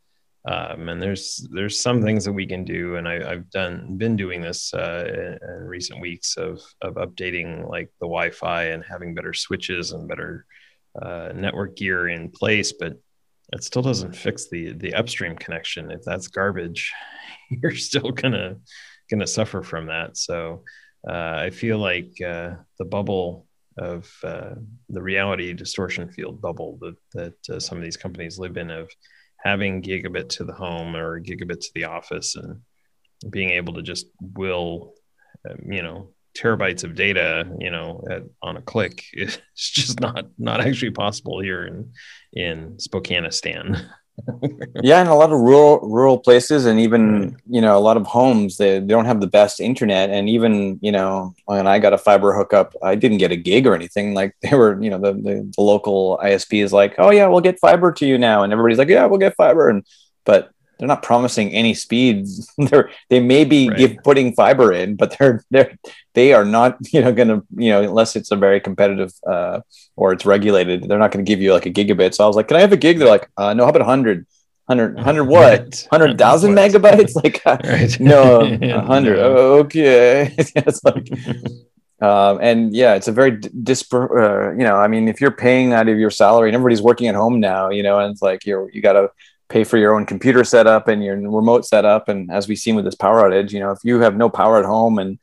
Um, 0.45 0.89
and 0.89 1.01
there's 1.01 1.47
there's 1.53 1.79
some 1.79 2.03
things 2.03 2.25
that 2.25 2.33
we 2.33 2.47
can 2.47 2.65
do, 2.65 2.97
and 2.97 3.07
I, 3.07 3.23
have 3.31 3.51
done 3.51 3.97
been 3.97 4.17
doing 4.17 4.41
this 4.41 4.75
uh, 4.75 5.05
in, 5.07 5.39
in, 5.49 5.67
recent 5.69 6.01
weeks 6.01 6.37
of 6.37 6.61
of 6.81 6.95
updating 6.95 7.69
like 7.69 7.91
the 8.01 8.07
Wi-Fi 8.07 8.65
and 8.65 8.83
having 8.83 9.15
better 9.15 9.33
switches 9.33 9.93
and 9.93 10.09
better 10.09 10.45
uh, 11.01 11.31
network 11.33 11.77
gear 11.77 12.09
in 12.09 12.29
place, 12.31 12.73
but 12.73 12.95
it 13.53 13.63
still 13.63 13.83
doesn't 13.83 14.17
fix 14.17 14.49
the 14.49 14.73
the 14.73 14.95
upstream 14.95 15.37
connection. 15.37 15.91
If 15.91 16.03
that's 16.03 16.29
garbage, 16.29 16.93
you're 17.51 17.75
still 17.75 18.11
gonna 18.11 18.57
gonna 19.11 19.27
suffer 19.27 19.63
from 19.63 19.87
that. 19.87 20.17
So 20.17 20.65
uh, 21.09 21.35
I 21.47 21.51
feel 21.51 21.79
like 21.79 22.13
uh, 22.25 22.55
the 22.79 22.85
bubble 22.85 23.47
of 23.79 24.11
uh, 24.25 24.55
the 24.89 25.03
reality 25.03 25.53
distortion 25.53 26.09
field 26.11 26.41
bubble 26.41 26.79
that 26.81 26.97
that 27.15 27.55
uh, 27.55 27.61
some 27.61 27.79
of 27.79 27.85
these 27.85 27.97
companies 27.97 28.39
live 28.39 28.57
in 28.57 28.71
of 28.71 28.91
having 29.39 29.83
gigabit 29.83 30.29
to 30.29 30.45
the 30.45 30.53
home 30.53 30.95
or 30.95 31.21
gigabit 31.21 31.61
to 31.61 31.71
the 31.75 31.85
office 31.85 32.37
and 32.37 32.61
being 33.31 33.51
able 33.51 33.75
to 33.75 33.83
just 33.83 34.07
will 34.21 34.95
um, 35.49 35.59
you 35.71 35.83
know 35.83 36.09
terabytes 36.35 36.85
of 36.85 36.95
data, 36.95 37.47
you 37.59 37.71
know, 37.71 38.05
at, 38.11 38.23
on 38.43 38.57
a 38.57 38.63
click. 38.63 39.05
It's 39.15 39.41
just 39.71 40.01
not 40.01 40.27
not 40.39 40.61
actually 40.61 40.91
possible 40.91 41.41
here 41.41 41.65
in 41.65 41.93
in 42.33 42.77
Spokaneistan. 42.79 43.85
yeah, 44.83 45.01
in 45.01 45.07
a 45.07 45.15
lot 45.15 45.33
of 45.33 45.41
rural 45.41 45.81
rural 45.81 46.19
places, 46.19 46.67
and 46.67 46.79
even 46.79 47.37
you 47.49 47.61
know 47.61 47.77
a 47.77 47.81
lot 47.81 47.97
of 47.97 48.07
homes, 48.07 48.57
they, 48.57 48.79
they 48.79 48.87
don't 48.87 49.07
have 49.07 49.21
the 49.21 49.27
best 49.27 49.61
internet. 49.61 50.11
And 50.11 50.29
even 50.29 50.79
you 50.83 50.93
know 50.93 51.35
when 51.47 51.67
I 51.67 51.79
got 51.79 51.93
a 51.93 51.99
fiber 51.99 52.35
hookup, 52.35 52.75
I 52.83 52.95
didn't 52.95 53.19
get 53.19 53.33
a 53.33 53.37
gig 53.37 53.67
or 53.67 53.75
anything. 53.75 54.15
Like 54.15 54.37
they 54.43 54.55
were, 54.55 54.81
you 54.83 54.91
know, 54.91 54.99
the 54.99 55.13
the, 55.13 55.53
the 55.57 55.63
local 55.63 56.21
ISP 56.23 56.63
is 56.63 56.73
like, 56.73 56.95
oh 56.99 57.11
yeah, 57.11 57.27
we'll 57.27 57.41
get 57.41 57.61
fiber 57.61 57.93
to 57.93 58.07
you 58.07 58.19
now, 58.19 58.43
and 58.43 58.53
everybody's 58.53 58.79
like, 58.79 58.89
yeah, 58.89 59.07
we'll 59.07 59.19
get 59.19 59.37
fiber, 59.37 59.69
and 59.69 59.85
but 60.25 60.51
they're 60.83 60.89
not 60.89 61.05
promising 61.05 61.53
any 61.53 61.75
speeds. 61.75 62.53
they're 62.59 62.91
they 63.09 63.21
may 63.21 63.45
be 63.45 63.69
right. 63.69 63.79
give, 63.79 63.97
putting 64.03 64.35
fiber 64.35 64.73
in, 64.73 64.97
but 64.97 65.17
they're 65.17 65.45
they're 65.53 65.79
they 66.15 66.33
are 66.33 66.45
not 66.45 66.77
you 66.93 67.01
know 67.01 67.13
going 67.13 67.29
to 67.29 67.47
you 67.57 67.71
know 67.71 67.83
unless 67.83 68.17
it's 68.17 68.33
a 68.33 68.37
very 68.37 68.59
competitive 68.59 69.13
uh, 69.25 69.61
or 69.95 70.13
it's 70.13 70.27
regulated. 70.27 70.83
They're 70.83 70.99
not 70.99 71.13
going 71.13 71.25
to 71.25 71.29
give 71.29 71.41
you 71.41 71.53
like 71.53 71.67
a 71.67 71.71
gigabit. 71.71 72.15
So 72.15 72.25
I 72.25 72.27
was 72.27 72.35
like, 72.35 72.49
can 72.49 72.57
I 72.57 72.63
have 72.63 72.73
a 72.73 72.77
gig? 72.77 72.99
They're 72.99 73.07
like, 73.07 73.31
uh, 73.37 73.55
no, 73.55 73.63
how 73.63 73.71
about 73.71 73.83
100? 73.83 74.27
100, 74.67 74.97
100 74.97 75.25
what? 75.29 75.87
100,000 75.91 76.53
megabytes? 76.53 77.15
Like, 77.15 77.43
uh, 77.47 77.59
right. 77.63 78.01
no, 78.01 78.41
100. 78.41 79.17
no. 79.17 79.37
okay. 79.59 80.35
it's 80.37 80.83
like, 80.83 81.09
um, 82.01 82.41
and 82.43 82.75
yeah, 82.75 82.95
it's 82.95 83.07
a 83.07 83.13
very 83.13 83.39
dispar, 83.63 84.19
uh, 84.19 84.53
you 84.53 84.65
know, 84.65 84.75
I 84.75 84.89
mean, 84.89 85.07
if 85.07 85.21
you're 85.21 85.31
paying 85.31 85.73
out 85.73 85.89
of 85.89 85.99
your 85.99 86.11
salary 86.11 86.49
and 86.49 86.57
everybody's 86.57 86.83
working 86.83 87.07
at 87.07 87.15
home 87.15 87.39
now, 87.39 87.71
you 87.71 87.85
know, 87.85 88.01
and 88.01 88.11
it's 88.11 88.23
like, 88.23 88.45
you're, 88.45 88.69
you 88.73 88.83
got 88.83 88.95
to 88.95 89.11
pay 89.53 89.65
for 89.65 89.77
your 89.77 89.95
own 89.95 90.07
computer 90.07 90.45
setup 90.45 90.89
and 90.89 91.05
your 91.05 91.17
remote 91.17 91.67
setup. 91.67 92.09
And 92.09 92.31
as 92.31 92.49
we've 92.49 92.59
seen 92.59 92.75
with 92.75 92.87
this 92.87 92.95
power 92.95 93.23
outage, 93.23 93.53
you 93.53 93.61
know, 93.61 93.71
if 93.71 93.81
you 93.85 94.01
have 94.01 94.17
no 94.17 94.31
power 94.31 94.59
at 94.59 94.65
home 94.65 94.99
and 94.99 95.19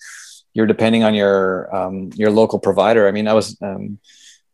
you're 0.53 0.67
depending 0.67 1.03
on 1.03 1.13
your 1.13 1.75
um, 1.75 2.11
your 2.15 2.31
local 2.31 2.59
provider, 2.59 3.07
I 3.07 3.11
mean, 3.11 3.27
I 3.27 3.33
was 3.33 3.57
um, 3.61 3.99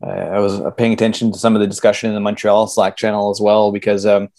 I 0.01 0.39
was 0.39 0.61
paying 0.77 0.93
attention 0.93 1.31
to 1.31 1.39
some 1.39 1.55
of 1.55 1.61
the 1.61 1.67
discussion 1.67 2.09
in 2.09 2.15
the 2.15 2.21
Montreal 2.21 2.67
Slack 2.67 2.95
channel 2.95 3.29
as 3.29 3.41
well 3.41 3.71
because 3.71 4.05
um, 4.05 4.29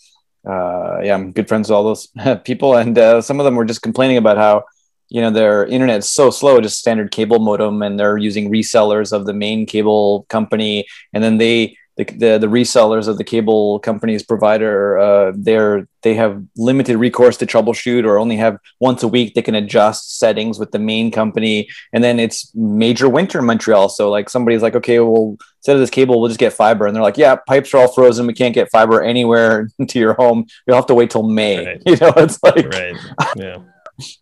uh, 0.48 1.00
yeah, 1.02 1.14
I'm 1.14 1.32
good 1.32 1.48
friends 1.48 1.68
with 1.68 1.76
all 1.76 1.84
those 1.84 2.08
people, 2.44 2.76
and 2.76 2.96
uh, 2.96 3.20
some 3.20 3.40
of 3.40 3.44
them 3.44 3.56
were 3.56 3.64
just 3.64 3.82
complaining 3.82 4.16
about 4.16 4.36
how 4.38 4.64
you 5.08 5.20
know 5.20 5.30
their 5.30 5.66
internet 5.66 5.98
is 5.98 6.08
so 6.08 6.30
slow, 6.30 6.60
just 6.60 6.78
standard 6.78 7.10
cable 7.10 7.40
modem, 7.40 7.82
and 7.82 7.98
they're 7.98 8.16
using 8.16 8.50
resellers 8.50 9.12
of 9.12 9.26
the 9.26 9.34
main 9.34 9.66
cable 9.66 10.24
company, 10.28 10.86
and 11.12 11.22
then 11.22 11.38
they 11.38 11.76
the, 11.96 12.04
the, 12.04 12.38
the 12.38 12.46
resellers 12.46 13.08
of 13.08 13.16
the 13.16 13.24
cable 13.24 13.78
companies 13.80 14.22
provider 14.22 14.98
uh, 14.98 15.32
they're 15.34 15.88
they 16.02 16.14
have 16.14 16.44
limited 16.56 16.98
recourse 16.98 17.36
to 17.38 17.46
troubleshoot 17.46 18.04
or 18.04 18.18
only 18.18 18.36
have 18.36 18.58
once 18.80 19.02
a 19.02 19.08
week 19.08 19.34
they 19.34 19.42
can 19.42 19.54
adjust 19.54 20.18
settings 20.18 20.58
with 20.58 20.70
the 20.70 20.78
main 20.78 21.10
company. 21.10 21.68
And 21.92 22.04
then 22.04 22.20
it's 22.20 22.54
major 22.54 23.08
winter 23.08 23.38
in 23.40 23.46
montreal. 23.46 23.88
So 23.88 24.10
like 24.10 24.28
somebody's 24.28 24.62
like 24.62 24.76
okay 24.76 25.00
well 25.00 25.36
instead 25.58 25.74
of 25.74 25.80
this 25.80 25.90
cable 25.90 26.20
we'll 26.20 26.28
just 26.28 26.38
get 26.38 26.52
fiber. 26.52 26.86
And 26.86 26.94
they're 26.94 27.02
like 27.02 27.16
yeah 27.16 27.36
pipes 27.36 27.72
are 27.72 27.78
all 27.78 27.92
frozen. 27.92 28.26
We 28.26 28.34
can't 28.34 28.54
get 28.54 28.70
fiber 28.70 29.02
anywhere 29.02 29.68
to 29.88 29.98
your 29.98 30.14
home. 30.14 30.46
You'll 30.66 30.76
have 30.76 30.86
to 30.86 30.94
wait 30.94 31.10
till 31.10 31.24
may. 31.24 31.66
Right. 31.66 31.82
you 31.86 31.96
know 31.96 32.12
it's 32.16 32.42
like 32.42 32.68
right. 32.68 32.96
Yeah. 33.36 33.58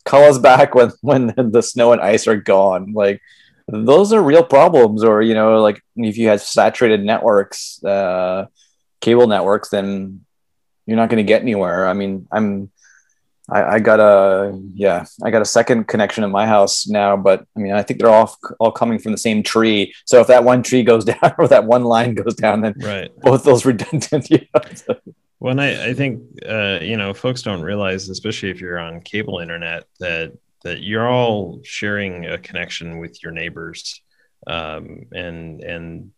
call 0.04 0.22
us 0.22 0.38
back 0.38 0.74
when 0.74 0.92
when 1.00 1.34
the 1.36 1.62
snow 1.62 1.92
and 1.92 2.00
ice 2.00 2.28
are 2.28 2.36
gone. 2.36 2.92
Like 2.92 3.20
those 3.68 4.12
are 4.12 4.22
real 4.22 4.44
problems 4.44 5.02
or 5.02 5.22
you 5.22 5.34
know 5.34 5.60
like 5.60 5.82
if 5.96 6.18
you 6.18 6.28
have 6.28 6.42
saturated 6.42 7.02
networks 7.02 7.82
uh, 7.84 8.46
cable 9.00 9.26
networks 9.26 9.70
then 9.70 10.24
you're 10.86 10.96
not 10.96 11.08
going 11.08 11.24
to 11.24 11.26
get 11.26 11.42
anywhere. 11.42 11.86
I 11.88 11.94
mean 11.94 12.26
i'm 12.30 12.70
I, 13.50 13.74
I, 13.74 13.78
got 13.78 14.00
a 14.00 14.58
yeah 14.72 15.04
i 15.22 15.30
got 15.30 15.42
a 15.42 15.46
second 15.46 15.84
connection 15.84 16.24
in 16.24 16.30
my 16.30 16.46
house 16.46 16.86
now 16.86 17.14
but 17.14 17.46
i 17.54 17.60
mean 17.60 17.74
i 17.74 17.82
think 17.82 18.00
they're 18.00 18.08
all 18.08 18.34
all 18.58 18.72
coming 18.72 18.98
from 18.98 19.12
the 19.12 19.18
same 19.18 19.42
tree. 19.42 19.94
So 20.06 20.20
if 20.20 20.28
that 20.28 20.44
one 20.44 20.62
tree 20.62 20.82
goes 20.82 21.04
down 21.12 21.34
or 21.38 21.48
that 21.48 21.64
one 21.64 21.84
line 21.84 22.14
goes 22.14 22.34
down 22.34 22.62
then 22.62 22.74
right. 22.78 23.10
both 23.20 23.44
those 23.44 23.64
redundant 23.64 24.30
you 24.30 24.40
know? 24.54 24.96
well 25.40 25.60
I, 25.60 25.88
I 25.88 25.94
think 25.94 26.22
uh, 26.46 26.78
you 26.80 26.96
know 26.96 27.14
folks 27.14 27.42
don't 27.42 27.62
realize 27.62 28.08
especially 28.08 28.50
if 28.50 28.60
you're 28.60 28.78
on 28.78 29.00
cable 29.00 29.38
internet 29.40 29.84
that 30.00 30.32
that 30.64 30.82
you're 30.82 31.08
all 31.08 31.60
sharing 31.62 32.26
a 32.26 32.38
connection 32.38 32.98
with 32.98 33.22
your 33.22 33.32
neighbors. 33.32 34.00
Um, 34.46 35.04
and 35.12 35.62
and 35.62 36.10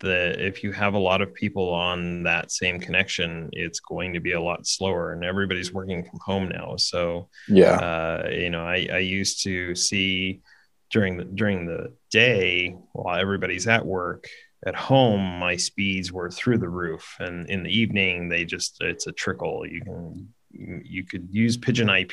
the 0.00 0.46
if 0.46 0.62
you 0.62 0.72
have 0.72 0.94
a 0.94 0.98
lot 0.98 1.20
of 1.20 1.34
people 1.34 1.74
on 1.74 2.22
that 2.22 2.52
same 2.52 2.78
connection 2.78 3.48
it's 3.52 3.80
going 3.80 4.12
to 4.12 4.20
be 4.20 4.32
a 4.32 4.40
lot 4.40 4.64
slower 4.64 5.12
and 5.12 5.24
everybody's 5.24 5.72
working 5.72 6.04
from 6.04 6.20
home 6.24 6.48
now. 6.48 6.76
So 6.76 7.28
yeah. 7.48 7.72
uh, 7.72 8.28
you 8.30 8.50
know 8.50 8.64
I, 8.64 8.88
I 8.92 8.98
used 8.98 9.42
to 9.44 9.74
see 9.74 10.40
during 10.90 11.16
the 11.16 11.24
during 11.24 11.66
the 11.66 11.92
day 12.10 12.76
while 12.92 13.18
everybody's 13.18 13.66
at 13.66 13.84
work 13.84 14.28
at 14.66 14.74
home 14.74 15.38
my 15.38 15.56
speeds 15.56 16.12
were 16.12 16.30
through 16.30 16.58
the 16.58 16.68
roof. 16.68 17.16
And 17.18 17.48
in 17.50 17.62
the 17.62 17.76
evening 17.76 18.28
they 18.28 18.44
just 18.44 18.76
it's 18.80 19.06
a 19.06 19.12
trickle. 19.12 19.66
You 19.66 19.82
can 19.82 20.28
you 20.52 21.04
could 21.04 21.28
use 21.30 21.56
pigeon 21.56 21.90
ip 21.90 22.12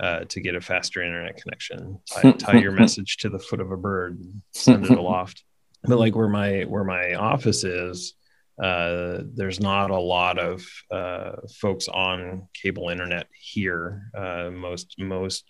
uh, 0.00 0.20
to 0.28 0.40
get 0.40 0.54
a 0.54 0.60
faster 0.60 1.02
internet 1.02 1.36
connection. 1.36 1.98
Tie, 2.10 2.32
tie 2.38 2.58
your 2.58 2.72
message 2.72 3.18
to 3.18 3.28
the 3.28 3.38
foot 3.38 3.60
of 3.60 3.70
a 3.70 3.76
bird, 3.76 4.20
send 4.52 4.84
it 4.84 4.90
aloft. 4.90 5.44
But 5.84 5.98
like 5.98 6.16
where 6.16 6.28
my 6.28 6.62
where 6.62 6.84
my 6.84 7.14
office 7.14 7.64
is, 7.64 8.14
uh, 8.62 9.20
there's 9.34 9.60
not 9.60 9.90
a 9.90 9.98
lot 9.98 10.38
of 10.38 10.66
uh, 10.90 11.32
folks 11.60 11.88
on 11.88 12.48
cable 12.54 12.88
internet 12.88 13.28
here. 13.38 14.10
Uh, 14.16 14.50
most 14.52 14.94
most 14.98 15.44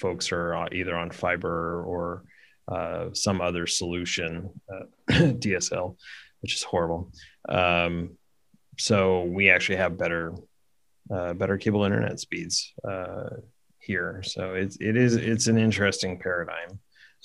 folks 0.00 0.30
are 0.32 0.68
either 0.72 0.96
on 0.96 1.10
fiber 1.10 1.82
or 1.84 2.24
uh, 2.70 3.08
some 3.14 3.40
other 3.40 3.66
solution, 3.66 4.50
uh, 4.72 4.84
DSL, 5.10 5.96
which 6.40 6.54
is 6.54 6.62
horrible. 6.62 7.10
Um, 7.48 8.18
so 8.78 9.24
we 9.24 9.50
actually 9.50 9.76
have 9.76 9.98
better 9.98 10.34
uh, 11.10 11.32
better 11.32 11.56
cable 11.56 11.84
internet 11.84 12.20
speeds 12.20 12.72
uh, 12.86 13.30
here. 13.88 14.22
So 14.22 14.54
it's 14.54 14.76
it 14.80 14.96
is 14.96 15.16
it's 15.16 15.48
an 15.48 15.58
interesting 15.58 16.20
paradigm. 16.20 16.78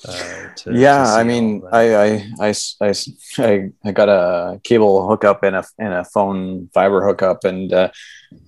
Uh, 0.06 0.49
to, 0.56 0.73
yeah, 0.73 1.04
to 1.04 1.10
I 1.12 1.23
mean, 1.23 1.62
I, 1.71 1.95
I, 1.95 2.28
I, 2.41 2.54
I, 3.38 3.69
I, 3.86 3.91
got 3.91 4.10
a 4.10 4.60
cable 4.63 5.08
hookup 5.08 5.43
and 5.43 5.56
a, 5.56 5.63
and 5.78 5.93
a 5.93 6.04
phone 6.04 6.69
fiber 6.73 7.06
hookup, 7.06 7.43
and 7.43 7.71
uh, 7.71 7.89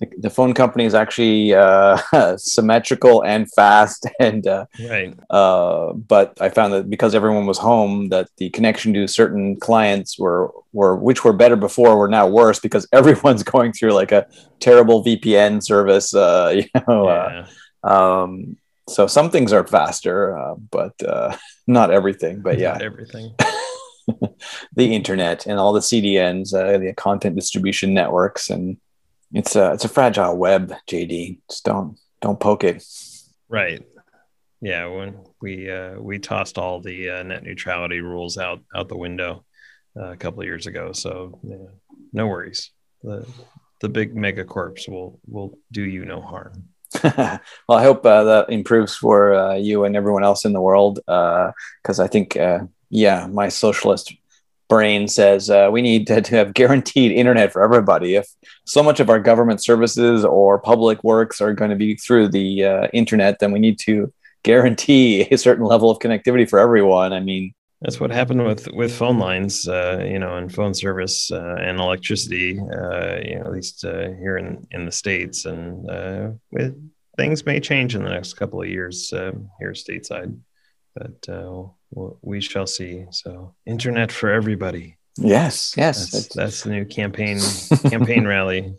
the, 0.00 0.08
the, 0.18 0.28
phone 0.28 0.54
company 0.54 0.84
is 0.84 0.94
actually 0.94 1.54
uh, 1.54 1.96
symmetrical 2.36 3.22
and 3.24 3.50
fast. 3.52 4.06
And 4.20 4.46
uh, 4.46 4.66
right, 4.90 5.14
uh, 5.30 5.92
but 5.92 6.36
I 6.40 6.48
found 6.48 6.72
that 6.72 6.90
because 6.90 7.14
everyone 7.14 7.46
was 7.46 7.58
home, 7.58 8.08
that 8.08 8.28
the 8.38 8.50
connection 8.50 8.92
to 8.94 9.06
certain 9.06 9.56
clients 9.56 10.18
were 10.18 10.50
were 10.72 10.96
which 10.96 11.24
were 11.24 11.32
better 11.32 11.56
before 11.56 11.96
were 11.96 12.08
now 12.08 12.26
worse 12.26 12.58
because 12.58 12.88
everyone's 12.92 13.44
going 13.44 13.72
through 13.72 13.92
like 13.92 14.10
a 14.10 14.26
terrible 14.58 15.04
VPN 15.04 15.62
service. 15.62 16.12
Uh, 16.12 16.52
you 16.56 16.64
know. 16.88 17.08
Yeah 17.08 17.46
um, 17.86 18.56
so 18.88 19.06
some 19.06 19.30
things 19.30 19.52
are 19.52 19.66
faster, 19.66 20.36
uh, 20.36 20.54
but 20.54 20.94
uh, 21.02 21.36
not 21.66 21.90
everything. 21.90 22.40
But 22.40 22.58
yeah, 22.58 22.72
not 22.72 22.82
everything. 22.82 23.34
the 24.74 24.94
internet 24.94 25.46
and 25.46 25.58
all 25.58 25.72
the 25.72 25.80
CDNs, 25.80 26.54
uh, 26.54 26.78
the 26.78 26.92
content 26.94 27.36
distribution 27.36 27.94
networks, 27.94 28.50
and 28.50 28.76
it's 29.32 29.56
a 29.56 29.72
it's 29.72 29.84
a 29.84 29.88
fragile 29.88 30.36
web. 30.36 30.72
JD, 30.88 31.40
just 31.50 31.64
don't 31.64 31.98
don't 32.20 32.40
poke 32.40 32.64
it. 32.64 32.84
Right. 33.48 33.82
Yeah. 34.60 34.86
When 34.86 35.18
we 35.40 35.70
uh, 35.70 35.98
we 35.98 36.18
tossed 36.18 36.58
all 36.58 36.80
the 36.80 37.10
uh, 37.10 37.22
net 37.22 37.42
neutrality 37.42 38.00
rules 38.00 38.38
out 38.38 38.60
out 38.74 38.88
the 38.88 38.96
window 38.96 39.44
uh, 39.96 40.12
a 40.12 40.16
couple 40.16 40.40
of 40.40 40.46
years 40.46 40.66
ago, 40.66 40.92
so 40.92 41.38
yeah, 41.42 41.56
no 42.12 42.26
worries. 42.26 42.70
The 43.02 43.26
the 43.80 43.88
big 43.88 44.16
mega 44.16 44.44
megacorps 44.44 44.88
will 44.88 45.20
will 45.26 45.58
do 45.72 45.82
you 45.82 46.04
no 46.04 46.20
harm. 46.20 46.68
well, 47.68 47.78
I 47.78 47.82
hope 47.82 48.04
uh, 48.04 48.24
that 48.24 48.50
improves 48.50 48.96
for 48.96 49.34
uh, 49.34 49.54
you 49.54 49.84
and 49.84 49.96
everyone 49.96 50.24
else 50.24 50.44
in 50.44 50.52
the 50.52 50.60
world. 50.60 50.96
Because 50.96 51.98
uh, 51.98 52.04
I 52.04 52.06
think, 52.06 52.36
uh, 52.36 52.60
yeah, 52.90 53.26
my 53.26 53.48
socialist 53.48 54.14
brain 54.68 55.06
says 55.06 55.48
uh, 55.48 55.68
we 55.72 55.80
need 55.80 56.06
to, 56.08 56.20
to, 56.20 56.34
have 56.36 56.54
guaranteed 56.54 57.12
internet 57.12 57.52
for 57.52 57.62
everybody. 57.62 58.14
If 58.14 58.28
so 58.64 58.82
much 58.82 59.00
of 59.00 59.10
our 59.10 59.20
government 59.20 59.62
services 59.62 60.24
or 60.24 60.58
public 60.58 61.02
works 61.04 61.40
are 61.40 61.54
going 61.54 61.70
to 61.70 61.76
be 61.76 61.96
through 61.96 62.28
the 62.28 62.88
internet, 62.92 63.38
then 63.38 63.52
we 63.52 63.58
need 63.58 63.78
to 63.80 64.12
guarantee 64.42 65.22
a 65.30 65.38
certain 65.38 65.64
level 65.64 65.90
of 65.90 65.98
connectivity 65.98 66.48
for 66.48 66.58
everyone. 66.58 67.12
I 67.12 67.20
mean, 67.20 67.52
that's 67.80 68.00
what 68.00 68.10
happened 68.10 68.44
with 68.44 68.68
with 68.72 68.94
phone 68.94 69.18
lines, 69.18 69.68
uh, 69.68 70.02
you 70.04 70.18
know, 70.18 70.36
and 70.36 70.52
phone 70.52 70.74
service 70.74 71.30
uh, 71.30 71.56
and 71.60 71.78
electricity, 71.78 72.58
uh, 72.58 73.16
you 73.22 73.36
know, 73.36 73.44
at 73.44 73.52
least 73.52 73.84
uh, 73.84 74.08
here 74.18 74.38
in 74.38 74.66
in 74.70 74.86
the 74.86 74.92
states. 74.92 75.44
And 75.44 75.88
uh, 75.90 76.30
it, 76.52 76.74
things 77.16 77.44
may 77.44 77.60
change 77.60 77.94
in 77.94 78.02
the 78.02 78.10
next 78.10 78.34
couple 78.34 78.62
of 78.62 78.68
years 78.68 79.12
uh, 79.12 79.32
here 79.58 79.72
stateside, 79.72 80.38
but 80.94 81.28
we'll, 81.90 82.18
we 82.22 82.40
shall 82.40 82.66
see. 82.66 83.04
So, 83.10 83.54
internet 83.66 84.10
for 84.10 84.30
everybody. 84.30 84.96
Yes, 85.18 85.74
yes, 85.76 86.10
that's, 86.10 86.34
that's 86.34 86.62
the 86.62 86.70
new 86.70 86.84
campaign 86.84 87.40
campaign 87.90 88.26
rally. 88.26 88.74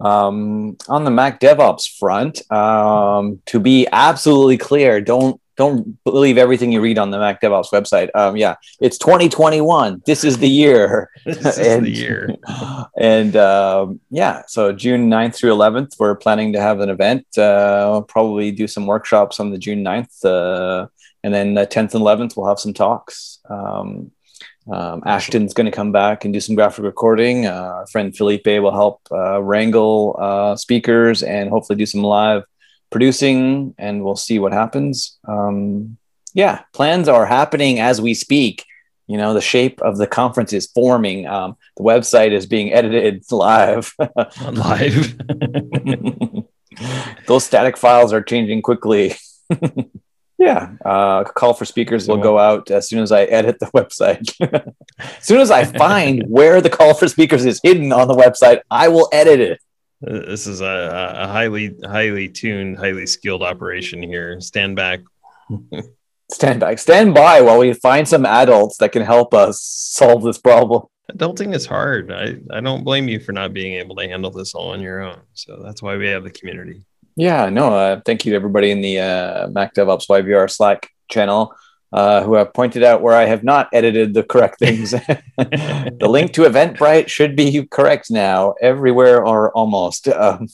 Um, 0.00 0.76
on 0.88 1.04
the 1.04 1.12
Mac 1.12 1.38
DevOps 1.38 1.96
front, 1.98 2.50
um, 2.50 3.40
to 3.46 3.60
be 3.60 3.86
absolutely 3.92 4.58
clear, 4.58 5.00
don't 5.00 5.40
don't 5.56 6.02
believe 6.04 6.38
everything 6.38 6.72
you 6.72 6.80
read 6.80 6.98
on 6.98 7.10
the 7.10 7.18
Mac 7.18 7.40
DevOps 7.40 7.70
website. 7.72 8.10
Um, 8.14 8.36
yeah, 8.36 8.56
it's 8.80 8.98
2021. 8.98 10.02
This 10.06 10.24
is 10.24 10.38
the 10.38 10.48
year. 10.48 11.10
This 11.24 11.58
is 11.58 11.58
and, 11.58 11.86
the 11.86 11.90
year. 11.90 12.36
And 12.98 13.36
um, 13.36 14.00
yeah, 14.10 14.42
so 14.46 14.72
June 14.72 15.10
9th 15.10 15.36
through 15.36 15.52
11th, 15.52 15.98
we're 15.98 16.14
planning 16.14 16.52
to 16.52 16.60
have 16.60 16.80
an 16.80 16.88
event. 16.88 17.26
Uh, 17.36 17.88
we'll 17.90 18.02
probably 18.02 18.50
do 18.50 18.66
some 18.66 18.86
workshops 18.86 19.40
on 19.40 19.50
the 19.50 19.58
June 19.58 19.84
9th. 19.84 20.24
Uh, 20.24 20.86
and 21.24 21.32
then 21.32 21.54
the 21.54 21.66
10th 21.66 21.94
and 21.94 22.04
11th, 22.04 22.36
we'll 22.36 22.48
have 22.48 22.60
some 22.60 22.74
talks. 22.74 23.40
Um, 23.48 24.10
um, 24.70 25.02
Ashton's 25.04 25.54
going 25.54 25.64
to 25.66 25.72
come 25.72 25.90
back 25.90 26.24
and 26.24 26.32
do 26.32 26.40
some 26.40 26.54
graphic 26.54 26.84
recording. 26.84 27.46
Uh, 27.46 27.50
our 27.52 27.86
friend 27.88 28.16
Felipe 28.16 28.46
will 28.46 28.72
help 28.72 29.00
uh, 29.10 29.42
wrangle 29.42 30.16
uh, 30.20 30.56
speakers 30.56 31.22
and 31.22 31.50
hopefully 31.50 31.76
do 31.76 31.86
some 31.86 32.02
live 32.02 32.44
producing, 32.92 33.74
and 33.78 34.04
we'll 34.04 34.16
see 34.16 34.38
what 34.38 34.52
happens. 34.52 35.18
Um, 35.26 35.96
yeah, 36.34 36.62
plans 36.72 37.08
are 37.08 37.26
happening 37.26 37.80
as 37.80 38.00
we 38.00 38.14
speak. 38.14 38.64
You 39.08 39.18
know, 39.18 39.34
the 39.34 39.40
shape 39.40 39.82
of 39.82 39.98
the 39.98 40.06
conference 40.06 40.52
is 40.52 40.68
forming. 40.68 41.26
Um, 41.26 41.56
the 41.76 41.82
website 41.82 42.32
is 42.32 42.46
being 42.46 42.72
edited 42.72 43.24
live. 43.30 43.92
live. 44.52 45.18
Those 47.26 47.44
static 47.44 47.76
files 47.76 48.12
are 48.12 48.22
changing 48.22 48.62
quickly. 48.62 49.16
Yeah, 50.38 50.72
uh, 50.84 51.22
call 51.22 51.54
for 51.54 51.64
speakers 51.64 52.08
will 52.08 52.16
go 52.16 52.36
out 52.36 52.68
as 52.72 52.88
soon 52.88 53.00
as 53.00 53.12
I 53.12 53.24
edit 53.24 53.60
the 53.60 53.66
website. 53.66 54.34
as 54.98 55.24
soon 55.24 55.40
as 55.40 55.52
I 55.52 55.62
find 55.64 56.24
where 56.26 56.60
the 56.60 56.68
call 56.68 56.94
for 56.94 57.06
speakers 57.06 57.44
is 57.44 57.60
hidden 57.62 57.92
on 57.92 58.08
the 58.08 58.14
website, 58.14 58.60
I 58.68 58.88
will 58.88 59.08
edit 59.12 59.38
it. 59.38 59.62
This 60.02 60.46
is 60.48 60.60
a, 60.60 61.14
a 61.16 61.28
highly, 61.28 61.76
highly 61.84 62.28
tuned, 62.28 62.76
highly 62.76 63.06
skilled 63.06 63.42
operation 63.42 64.02
here. 64.02 64.40
Stand 64.40 64.74
back. 64.74 65.00
Stand 66.30 66.60
back. 66.60 66.78
Stand 66.78 67.14
by 67.14 67.40
while 67.40 67.58
we 67.58 67.72
find 67.72 68.08
some 68.08 68.26
adults 68.26 68.78
that 68.78 68.90
can 68.90 69.02
help 69.02 69.32
us 69.32 69.60
solve 69.60 70.22
this 70.24 70.38
problem. 70.38 70.86
Adulting 71.12 71.54
is 71.54 71.66
hard. 71.66 72.10
I, 72.10 72.36
I 72.50 72.60
don't 72.60 72.84
blame 72.84 73.06
you 73.08 73.20
for 73.20 73.32
not 73.32 73.52
being 73.52 73.74
able 73.74 73.94
to 73.96 74.08
handle 74.08 74.30
this 74.30 74.54
all 74.54 74.70
on 74.70 74.80
your 74.80 75.02
own. 75.02 75.20
So 75.34 75.60
that's 75.62 75.82
why 75.82 75.96
we 75.96 76.08
have 76.08 76.24
the 76.24 76.30
community. 76.30 76.82
Yeah, 77.14 77.50
no, 77.50 77.74
uh, 77.74 78.00
thank 78.04 78.24
you 78.24 78.32
to 78.32 78.36
everybody 78.36 78.70
in 78.70 78.80
the 78.80 78.98
uh, 78.98 79.48
Mac 79.48 79.74
DevOps 79.74 80.08
YVR 80.08 80.50
Slack 80.50 80.88
channel 81.10 81.54
uh, 81.92 82.22
who 82.22 82.34
have 82.34 82.54
pointed 82.54 82.82
out 82.82 83.02
where 83.02 83.14
I 83.14 83.26
have 83.26 83.44
not 83.44 83.68
edited 83.72 84.14
the 84.14 84.22
correct 84.22 84.58
things. 84.58 84.90
the 85.36 86.08
link 86.08 86.32
to 86.34 86.42
Eventbrite 86.42 87.08
should 87.08 87.36
be 87.36 87.66
correct 87.66 88.10
now, 88.10 88.54
everywhere 88.60 89.24
or 89.24 89.52
almost. 89.52 90.08
Um, 90.08 90.48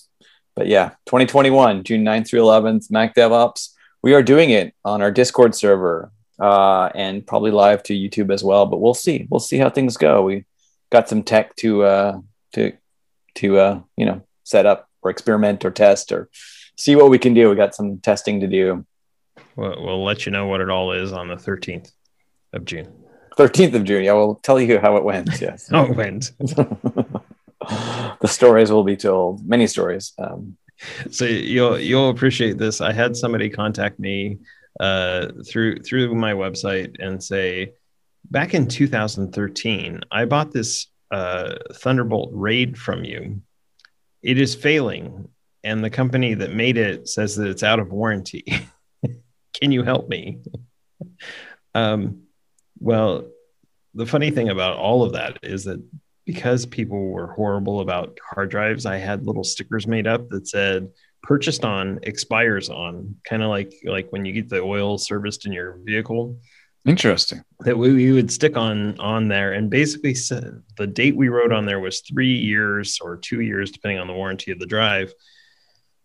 but 0.56 0.66
yeah, 0.66 0.90
2021, 1.06 1.84
June 1.84 2.04
9th 2.04 2.28
through 2.28 2.40
11th, 2.40 2.90
Mac 2.90 3.14
DevOps. 3.14 3.70
We 4.02 4.14
are 4.14 4.22
doing 4.22 4.50
it 4.50 4.74
on 4.84 5.02
our 5.02 5.12
Discord 5.12 5.54
server 5.54 6.10
uh, 6.40 6.90
and 6.94 7.26
probably 7.26 7.50
live 7.50 7.82
to 7.84 7.94
YouTube 7.94 8.32
as 8.32 8.42
well. 8.42 8.66
But 8.66 8.78
we'll 8.78 8.94
see. 8.94 9.26
We'll 9.30 9.40
see 9.40 9.58
how 9.58 9.70
things 9.70 9.96
go. 9.96 10.22
We 10.22 10.44
got 10.90 11.08
some 11.08 11.22
tech 11.22 11.54
to 11.56 11.82
uh, 11.82 12.18
to 12.54 12.72
to 13.36 13.58
uh, 13.58 13.80
you 13.96 14.06
know 14.06 14.22
set 14.44 14.66
up 14.66 14.88
or 15.02 15.10
experiment 15.10 15.64
or 15.64 15.70
test 15.70 16.12
or 16.12 16.28
see 16.76 16.96
what 16.96 17.10
we 17.10 17.18
can 17.18 17.34
do. 17.34 17.50
We 17.50 17.56
got 17.56 17.74
some 17.74 17.98
testing 17.98 18.40
to 18.40 18.46
do. 18.46 18.86
We'll, 19.58 19.82
we'll 19.82 20.04
let 20.04 20.24
you 20.24 20.32
know 20.32 20.46
what 20.46 20.60
it 20.60 20.70
all 20.70 20.92
is 20.92 21.12
on 21.12 21.28
the 21.28 21.34
13th 21.34 21.90
of 22.52 22.64
June. 22.64 22.92
13th 23.36 23.74
of 23.74 23.84
June. 23.84 24.04
Yeah, 24.04 24.12
we'll 24.12 24.36
tell 24.36 24.60
you 24.60 24.78
how 24.78 24.96
it 24.96 25.04
went. 25.04 25.28
Yes. 25.40 25.68
how 25.68 25.84
it 25.84 25.96
went. 25.96 26.32
the 26.38 28.26
stories 28.26 28.70
will 28.70 28.84
be 28.84 28.96
told, 28.96 29.46
many 29.46 29.66
stories. 29.66 30.12
Um, 30.18 30.56
so 31.10 31.24
you'll 31.24 31.78
you'll 31.78 32.10
appreciate 32.10 32.56
this. 32.56 32.80
I 32.80 32.92
had 32.92 33.16
somebody 33.16 33.50
contact 33.50 33.98
me 33.98 34.38
uh, 34.78 35.28
through 35.46 35.80
through 35.80 36.14
my 36.14 36.32
website 36.32 36.96
and 37.00 37.22
say, 37.22 37.72
back 38.30 38.54
in 38.54 38.68
2013, 38.68 40.00
I 40.12 40.24
bought 40.24 40.52
this 40.52 40.86
uh, 41.10 41.56
Thunderbolt 41.74 42.30
RAID 42.32 42.78
from 42.78 43.04
you 43.04 43.42
it 44.22 44.38
is 44.38 44.54
failing 44.54 45.28
and 45.64 45.82
the 45.82 45.90
company 45.90 46.34
that 46.34 46.54
made 46.54 46.76
it 46.76 47.08
says 47.08 47.36
that 47.36 47.48
it's 47.48 47.62
out 47.62 47.78
of 47.78 47.92
warranty 47.92 48.44
can 49.60 49.72
you 49.72 49.82
help 49.82 50.08
me 50.08 50.38
um, 51.74 52.22
well 52.78 53.28
the 53.94 54.06
funny 54.06 54.30
thing 54.30 54.48
about 54.48 54.76
all 54.76 55.02
of 55.02 55.12
that 55.12 55.38
is 55.42 55.64
that 55.64 55.82
because 56.24 56.66
people 56.66 57.08
were 57.08 57.32
horrible 57.32 57.80
about 57.80 58.18
hard 58.22 58.50
drives 58.50 58.86
i 58.86 58.96
had 58.96 59.26
little 59.26 59.44
stickers 59.44 59.86
made 59.86 60.06
up 60.06 60.28
that 60.28 60.46
said 60.46 60.90
purchased 61.22 61.64
on 61.64 61.98
expires 62.04 62.70
on 62.70 63.16
kind 63.24 63.42
of 63.42 63.48
like 63.48 63.74
like 63.84 64.08
when 64.10 64.24
you 64.24 64.32
get 64.32 64.48
the 64.48 64.60
oil 64.60 64.98
serviced 64.98 65.46
in 65.46 65.52
your 65.52 65.78
vehicle 65.84 66.38
Interesting. 66.88 67.42
That 67.60 67.76
we, 67.76 67.92
we 67.92 68.12
would 68.12 68.30
stick 68.30 68.56
on 68.56 68.98
on 68.98 69.28
there, 69.28 69.52
and 69.52 69.68
basically 69.68 70.14
said 70.14 70.62
the 70.78 70.86
date 70.86 71.16
we 71.16 71.28
wrote 71.28 71.52
on 71.52 71.66
there 71.66 71.80
was 71.80 72.00
three 72.00 72.34
years 72.34 72.98
or 73.02 73.16
two 73.16 73.40
years, 73.40 73.70
depending 73.70 73.98
on 73.98 74.06
the 74.06 74.14
warranty 74.14 74.52
of 74.52 74.58
the 74.58 74.66
drive, 74.66 75.12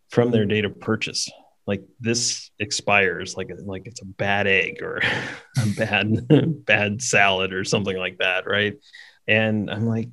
from 0.09 0.31
their 0.31 0.45
date 0.45 0.65
of 0.65 0.79
purchase. 0.81 1.29
Like 1.65 1.83
this 1.99 2.51
expires, 2.59 3.37
like 3.37 3.49
like 3.65 3.83
it's 3.85 4.01
a 4.01 4.05
bad 4.05 4.47
egg 4.47 4.81
or 4.81 4.97
a 5.57 5.65
bad 5.77 6.27
bad 6.65 7.01
salad 7.01 7.53
or 7.53 7.63
something 7.63 7.97
like 7.97 8.17
that, 8.17 8.45
right? 8.47 8.77
And 9.27 9.69
I'm 9.69 9.87
like, 9.87 10.09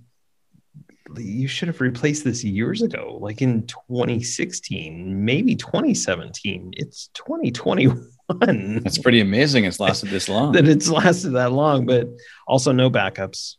you 1.16 1.48
should 1.48 1.68
have 1.68 1.80
replaced 1.80 2.24
this 2.24 2.44
years 2.44 2.82
ago, 2.82 3.18
like 3.20 3.42
in 3.42 3.66
2016, 3.66 5.24
maybe 5.24 5.56
2017. 5.56 6.72
It's 6.76 7.08
2021. 7.14 8.80
That's 8.84 8.98
pretty 8.98 9.20
amazing. 9.20 9.64
It's 9.64 9.80
lasted 9.80 10.10
this 10.10 10.28
long. 10.28 10.52
that 10.52 10.68
it's 10.68 10.88
lasted 10.88 11.30
that 11.30 11.52
long, 11.52 11.86
but 11.86 12.08
also 12.46 12.72
no 12.72 12.90
backups. 12.90 13.56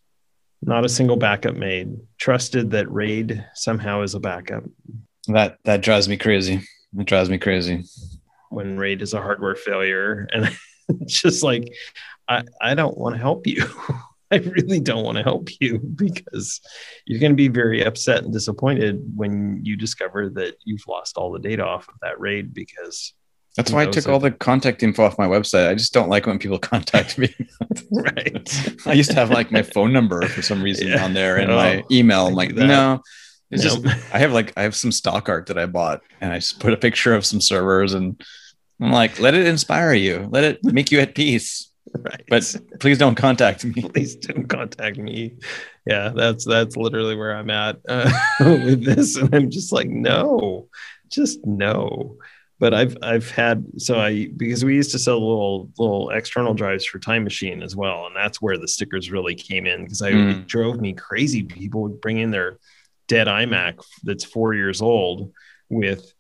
Not 0.61 0.85
a 0.85 0.89
single 0.89 1.17
backup 1.17 1.55
made. 1.55 1.95
Trusted 2.19 2.71
that 2.71 2.89
RAID 2.89 3.43
somehow 3.55 4.03
is 4.03 4.13
a 4.13 4.19
backup. 4.19 4.63
That 5.27 5.57
that 5.65 5.81
drives 5.81 6.07
me 6.07 6.17
crazy. 6.17 6.61
It 6.97 7.07
drives 7.07 7.29
me 7.29 7.37
crazy. 7.37 7.83
When 8.49 8.77
RAID 8.77 9.01
is 9.01 9.13
a 9.13 9.21
hardware 9.21 9.55
failure, 9.55 10.27
and 10.33 10.55
it's 11.01 11.21
just 11.21 11.43
like, 11.43 11.73
I 12.27 12.43
I 12.61 12.75
don't 12.75 12.97
want 12.97 13.15
to 13.15 13.21
help 13.21 13.47
you. 13.47 13.65
I 14.31 14.37
really 14.37 14.79
don't 14.79 15.03
want 15.03 15.17
to 15.17 15.23
help 15.23 15.49
you 15.59 15.79
because 15.79 16.61
you're 17.05 17.19
going 17.19 17.33
to 17.33 17.37
be 17.37 17.49
very 17.49 17.83
upset 17.83 18.23
and 18.23 18.31
disappointed 18.31 19.01
when 19.13 19.59
you 19.61 19.75
discover 19.75 20.29
that 20.29 20.55
you've 20.63 20.87
lost 20.87 21.17
all 21.17 21.33
the 21.33 21.39
data 21.39 21.65
off 21.65 21.89
of 21.89 21.95
that 22.01 22.17
RAID 22.17 22.53
because 22.53 23.13
that's 23.57 23.71
why 23.71 23.81
I 23.81 23.85
took 23.87 24.07
all 24.07 24.19
the 24.19 24.31
contact 24.31 24.81
info 24.81 25.03
off 25.03 25.17
my 25.17 25.27
website. 25.27 25.67
I 25.67 25.75
just 25.75 25.93
don't 25.93 26.07
like 26.07 26.25
when 26.25 26.39
people 26.39 26.57
contact 26.73 27.17
me. 27.17 27.33
right. 27.91 28.77
I 28.85 28.93
used 28.93 29.11
to 29.11 29.15
have 29.15 29.29
like 29.29 29.51
my 29.51 29.61
phone 29.61 29.91
number 29.91 30.21
for 30.27 30.41
some 30.41 30.63
reason 30.63 30.87
yeah. 30.87 31.03
on 31.03 31.13
there 31.13 31.35
and 31.37 31.51
oh, 31.51 31.55
my 31.55 31.83
email. 31.91 32.27
I'm 32.27 32.33
like, 32.33 32.53
no, 32.53 33.01
it's 33.51 33.63
just 33.63 33.85
I 34.13 34.19
have 34.19 34.31
like 34.31 34.53
I 34.57 34.63
have 34.63 34.75
some 34.75 34.91
stock 34.91 35.29
art 35.29 35.47
that 35.47 35.57
I 35.57 35.65
bought 35.65 36.01
and 36.19 36.31
I 36.31 36.37
just 36.37 36.59
put 36.59 36.73
a 36.73 36.77
picture 36.77 37.13
of 37.13 37.25
some 37.25 37.41
servers 37.41 37.93
and 37.93 38.21
I'm 38.79 38.91
like, 38.91 39.19
let 39.19 39.35
it 39.35 39.45
inspire 39.45 39.93
you. 39.93 40.27
Let 40.31 40.43
it 40.43 40.63
make 40.63 40.91
you 40.91 40.99
at 40.99 41.15
peace. 41.15 41.67
Right. 41.93 42.23
But 42.29 42.55
please 42.79 42.97
don't 42.97 43.15
contact 43.15 43.65
me. 43.65 43.81
Please 43.81 44.15
don't 44.15 44.47
contact 44.47 44.97
me. 44.97 45.33
Yeah, 45.85 46.13
that's 46.15 46.45
that's 46.45 46.77
literally 46.77 47.17
where 47.17 47.35
I'm 47.35 47.49
at 47.49 47.79
uh, 47.89 48.09
with 48.39 48.85
this. 48.85 49.17
And 49.17 49.33
I'm 49.35 49.49
just 49.49 49.73
like, 49.73 49.89
no, 49.89 50.69
just 51.09 51.45
no 51.45 52.17
but 52.61 52.75
I've 52.75 52.95
I've 53.01 53.29
had 53.31 53.65
so 53.77 53.99
I 53.99 54.27
because 54.37 54.63
we 54.63 54.75
used 54.75 54.91
to 54.91 54.99
sell 54.99 55.17
little 55.17 55.71
little 55.79 56.11
external 56.11 56.53
drives 56.53 56.85
for 56.85 56.99
Time 56.99 57.23
Machine 57.23 57.63
as 57.63 57.75
well, 57.75 58.05
and 58.05 58.15
that's 58.15 58.39
where 58.39 58.55
the 58.55 58.67
stickers 58.67 59.09
really 59.09 59.33
came 59.33 59.65
in 59.65 59.83
because 59.83 60.03
I 60.03 60.11
mm. 60.11 60.29
it 60.29 60.47
drove 60.47 60.79
me 60.79 60.93
crazy. 60.93 61.41
People 61.41 61.81
would 61.81 61.99
bring 61.99 62.19
in 62.19 62.29
their 62.29 62.59
dead 63.11 63.27
iMac 63.27 63.83
that's 64.03 64.23
four 64.23 64.53
years 64.53 64.81
old 64.81 65.33
with 65.67 66.13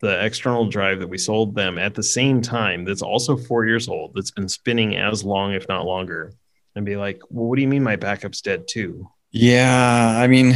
the 0.00 0.24
external 0.24 0.68
drive 0.68 0.98
that 0.98 1.06
we 1.06 1.16
sold 1.16 1.54
them 1.54 1.78
at 1.78 1.94
the 1.94 2.02
same 2.02 2.42
time 2.42 2.84
that's 2.84 3.00
also 3.00 3.36
four 3.36 3.64
years 3.64 3.88
old 3.88 4.10
that's 4.12 4.32
been 4.32 4.48
spinning 4.48 4.96
as 4.96 5.22
long 5.22 5.52
if 5.52 5.68
not 5.68 5.86
longer 5.86 6.32
and 6.74 6.84
be 6.84 6.96
like 6.96 7.20
well 7.30 7.46
what 7.46 7.54
do 7.54 7.62
you 7.62 7.68
mean 7.68 7.84
my 7.84 7.94
backup's 7.94 8.40
dead 8.40 8.66
too 8.66 9.08
yeah 9.30 10.18
i 10.18 10.26
mean 10.26 10.52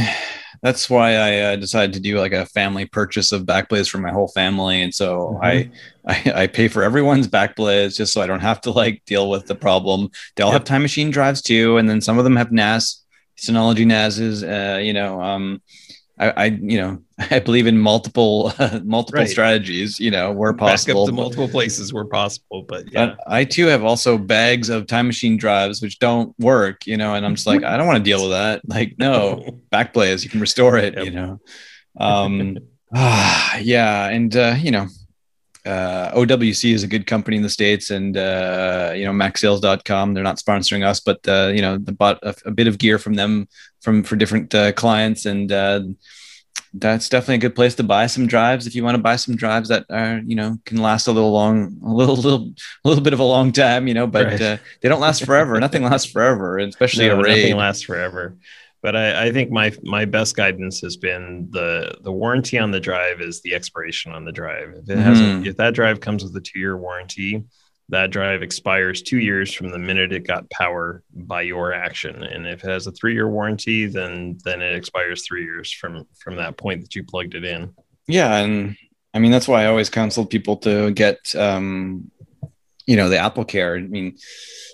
that's 0.63 0.89
why 0.89 1.13
I 1.13 1.39
uh, 1.39 1.55
decided 1.55 1.93
to 1.93 1.99
do 1.99 2.19
like 2.19 2.33
a 2.33 2.47
family 2.47 2.87
purchase 2.87 3.31
of 3.31 3.43
backblaze 3.43 3.87
for 3.87 3.99
my 3.99 4.09
whole 4.09 4.29
family, 4.29 4.81
and 4.81 4.91
so 4.91 5.39
mm-hmm. 5.39 5.43
I, 5.43 5.71
I, 6.07 6.43
I 6.43 6.47
pay 6.47 6.67
for 6.67 6.81
everyone's 6.81 7.27
backblaze 7.27 7.95
just 7.95 8.11
so 8.11 8.21
I 8.21 8.27
don't 8.27 8.39
have 8.39 8.61
to 8.61 8.71
like 8.71 9.03
deal 9.05 9.29
with 9.29 9.45
the 9.45 9.53
problem. 9.53 10.09
They 10.35 10.41
all 10.41 10.49
yep. 10.49 10.61
have 10.61 10.63
time 10.63 10.81
machine 10.81 11.11
drives 11.11 11.43
too, 11.43 11.77
and 11.77 11.87
then 11.87 12.01
some 12.01 12.17
of 12.17 12.23
them 12.23 12.35
have 12.37 12.51
NAS 12.51 13.05
Synology 13.39 13.85
NASs. 13.85 14.43
Uh, 14.43 14.79
you 14.81 14.93
know, 14.93 15.21
um, 15.21 15.61
I, 16.19 16.31
I, 16.31 16.45
you 16.45 16.77
know 16.77 17.01
I 17.31 17.39
believe 17.39 17.67
in 17.67 17.77
multiple 17.77 18.53
uh, 18.59 18.79
multiple 18.83 19.21
right. 19.21 19.29
strategies. 19.29 19.99
You 19.99 20.11
know, 20.11 20.31
where 20.31 20.53
possible, 20.53 21.05
to 21.07 21.11
multiple 21.11 21.47
places 21.47 21.93
where 21.93 22.05
possible. 22.05 22.63
But 22.67 22.91
yeah, 22.91 23.15
I, 23.27 23.39
I, 23.39 23.43
too 23.43 23.67
have 23.67 23.83
also 23.83 24.17
bags 24.17 24.69
of 24.69 24.87
time 24.87 25.07
machine 25.07 25.37
drives 25.37 25.81
which 25.81 25.99
don't 25.99 26.37
work. 26.39 26.85
You 26.85 26.97
know, 26.97 27.15
and 27.15 27.25
I'm 27.25 27.35
just 27.35 27.47
like, 27.47 27.63
I 27.63 27.77
don't 27.77 27.87
want 27.87 27.97
to 27.97 28.03
deal 28.03 28.21
with 28.21 28.31
that. 28.31 28.61
Like, 28.67 28.95
no, 28.99 29.61
backblaze, 29.71 30.23
you 30.23 30.29
can 30.29 30.39
restore 30.39 30.77
it. 30.77 30.93
Yep. 30.93 31.05
You 31.05 31.11
know, 31.11 31.41
um, 31.99 32.57
ah, 32.93 33.57
yeah, 33.57 34.07
and 34.09 34.35
uh, 34.35 34.55
you 34.57 34.71
know, 34.71 34.87
uh, 35.67 36.11
OWC 36.15 36.73
is 36.73 36.83
a 36.83 36.87
good 36.87 37.05
company 37.05 37.35
in 37.35 37.43
the 37.43 37.49
states, 37.49 37.89
and 37.89 38.15
uh, 38.15 38.93
you 38.95 39.05
know 39.05 39.11
MacSales.com. 39.11 40.13
They're 40.13 40.23
not 40.23 40.37
sponsoring 40.37 40.85
us, 40.85 41.01
but 41.01 41.19
uh, 41.27 41.51
you 41.53 41.61
know, 41.61 41.77
bought 41.77 42.19
a, 42.23 42.33
a, 42.45 42.51
bit 42.51 42.67
of 42.67 42.77
gear 42.77 42.97
from 42.97 43.15
them 43.15 43.47
from 43.81 44.03
for 44.03 44.15
different 44.15 44.55
uh, 44.55 44.71
clients, 44.71 45.25
and 45.25 45.51
uh, 45.51 45.81
that's 46.73 47.09
definitely 47.09 47.35
a 47.35 47.39
good 47.39 47.55
place 47.55 47.75
to 47.75 47.83
buy 47.83 48.07
some 48.07 48.27
drives 48.27 48.65
if 48.65 48.75
you 48.75 48.83
want 48.83 48.95
to 48.95 49.01
buy 49.01 49.17
some 49.17 49.35
drives 49.35 49.67
that 49.69 49.85
are 49.89 50.21
you 50.25 50.35
know 50.35 50.57
can 50.65 50.77
last 50.77 51.07
a 51.07 51.11
little 51.11 51.31
long, 51.31 51.77
a 51.83 51.91
little 51.91 52.15
little 52.15 52.53
a 52.85 52.87
little 52.87 53.03
bit 53.03 53.13
of 53.13 53.19
a 53.19 53.23
long 53.23 53.51
time, 53.51 53.87
you 53.89 53.93
know, 53.93 54.07
but 54.07 54.25
right. 54.25 54.41
uh, 54.41 54.57
they 54.81 54.87
don't 54.87 55.01
last 55.01 55.25
forever. 55.25 55.59
nothing 55.59 55.83
lasts 55.83 56.09
forever, 56.09 56.59
especially 56.59 57.07
no, 57.07 57.19
a 57.19 57.23
raid. 57.23 57.41
Nothing 57.41 57.57
lasts 57.57 57.83
forever. 57.83 58.37
But 58.83 58.95
I, 58.95 59.25
I, 59.25 59.31
think 59.31 59.49
my 59.49 59.73
my 59.83 60.05
best 60.05 60.35
guidance 60.35 60.79
has 60.81 60.97
been 60.97 61.47
the 61.51 61.97
the 62.01 62.11
warranty 62.11 62.59
on 62.59 62.71
the 62.71 62.79
drive 62.79 63.21
is 63.21 63.41
the 63.41 63.55
expiration 63.55 64.11
on 64.11 64.23
the 64.23 64.31
drive. 64.31 64.75
If 64.77 64.89
it 64.89 64.97
has 64.99 65.19
mm. 65.19 65.45
if 65.45 65.57
that 65.57 65.73
drive 65.73 65.99
comes 65.99 66.23
with 66.23 66.35
a 66.35 66.41
two 66.41 66.59
year 66.59 66.77
warranty, 66.77 67.43
that 67.89 68.11
drive 68.11 68.41
expires 68.41 69.01
two 69.01 69.19
years 69.19 69.53
from 69.53 69.69
the 69.69 69.79
minute 69.79 70.11
it 70.11 70.27
got 70.27 70.49
power 70.49 71.03
by 71.13 71.41
your 71.41 71.73
action 71.73 72.23
and 72.23 72.45
if 72.45 72.63
it 72.63 72.69
has 72.69 72.87
a 72.87 72.91
three 72.91 73.13
year 73.13 73.29
warranty 73.29 73.85
then 73.85 74.37
then 74.43 74.61
it 74.61 74.75
expires 74.75 75.25
three 75.25 75.43
years 75.43 75.71
from 75.71 76.05
from 76.17 76.35
that 76.35 76.57
point 76.57 76.81
that 76.81 76.95
you 76.95 77.03
plugged 77.03 77.35
it 77.35 77.45
in 77.45 77.73
yeah 78.07 78.37
and 78.37 78.75
i 79.13 79.19
mean 79.19 79.31
that's 79.31 79.47
why 79.47 79.63
i 79.63 79.67
always 79.67 79.89
counsel 79.89 80.25
people 80.25 80.57
to 80.57 80.91
get 80.91 81.33
um 81.35 82.11
you 82.85 82.95
know 82.95 83.09
the 83.09 83.17
apple 83.17 83.45
care 83.45 83.75
i 83.75 83.81
mean 83.81 84.17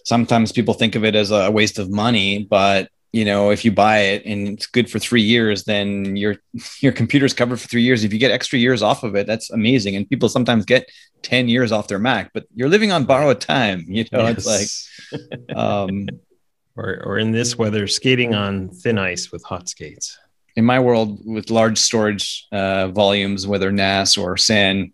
sometimes 0.06 0.52
people 0.52 0.74
think 0.74 0.96
of 0.96 1.06
it 1.06 1.16
as 1.16 1.32
a 1.32 1.52
waste 1.52 1.78
of 1.80 1.92
money 1.92 2.44
but 2.44 2.90
you 3.14 3.24
know 3.24 3.52
if 3.52 3.64
you 3.64 3.72
buy 3.72 4.00
it 4.00 4.26
and 4.26 4.50
it's 4.50 4.66
good 4.66 4.90
for 4.90 5.00
three 5.00 5.22
years 5.22 5.64
then 5.64 6.18
your 6.18 6.36
your 6.82 6.92
computer's 6.92 7.34
covered 7.34 7.62
for 7.62 7.68
three 7.68 7.84
years. 7.84 8.04
If 8.04 8.12
you 8.12 8.20
get 8.20 8.32
extra 8.32 8.60
years 8.60 8.82
off 8.82 9.04
of 9.04 9.16
it 9.16 9.26
that's 9.26 9.50
amazing. 9.52 9.96
And 9.96 10.10
people 10.10 10.28
sometimes 10.28 10.66
get 10.66 10.90
10 11.22 11.48
years 11.48 11.72
off 11.72 11.88
their 11.88 12.00
mac 12.00 12.32
but 12.34 12.46
you're 12.54 12.68
living 12.68 12.92
on 12.92 13.06
borrowed 13.06 13.40
time 13.40 13.86
you 13.88 14.04
know 14.12 14.28
yes. 14.28 14.46
it's 14.46 15.00
like 15.10 15.58
um 15.58 16.08
or 16.76 17.02
or 17.06 17.18
in 17.18 17.32
this 17.32 17.58
weather 17.58 17.88
skating 17.88 18.34
on 18.34 18.68
thin 18.70 18.98
ice 18.98 19.32
with 19.32 19.44
hot 19.44 19.70
skates. 19.70 20.18
In 20.56 20.66
my 20.66 20.80
world 20.80 21.20
with 21.26 21.50
large 21.50 21.78
storage 21.78 22.46
uh, 22.52 22.90
volumes 22.90 23.48
whether 23.48 23.72
nas 23.72 24.18
or 24.18 24.38
san 24.38 24.92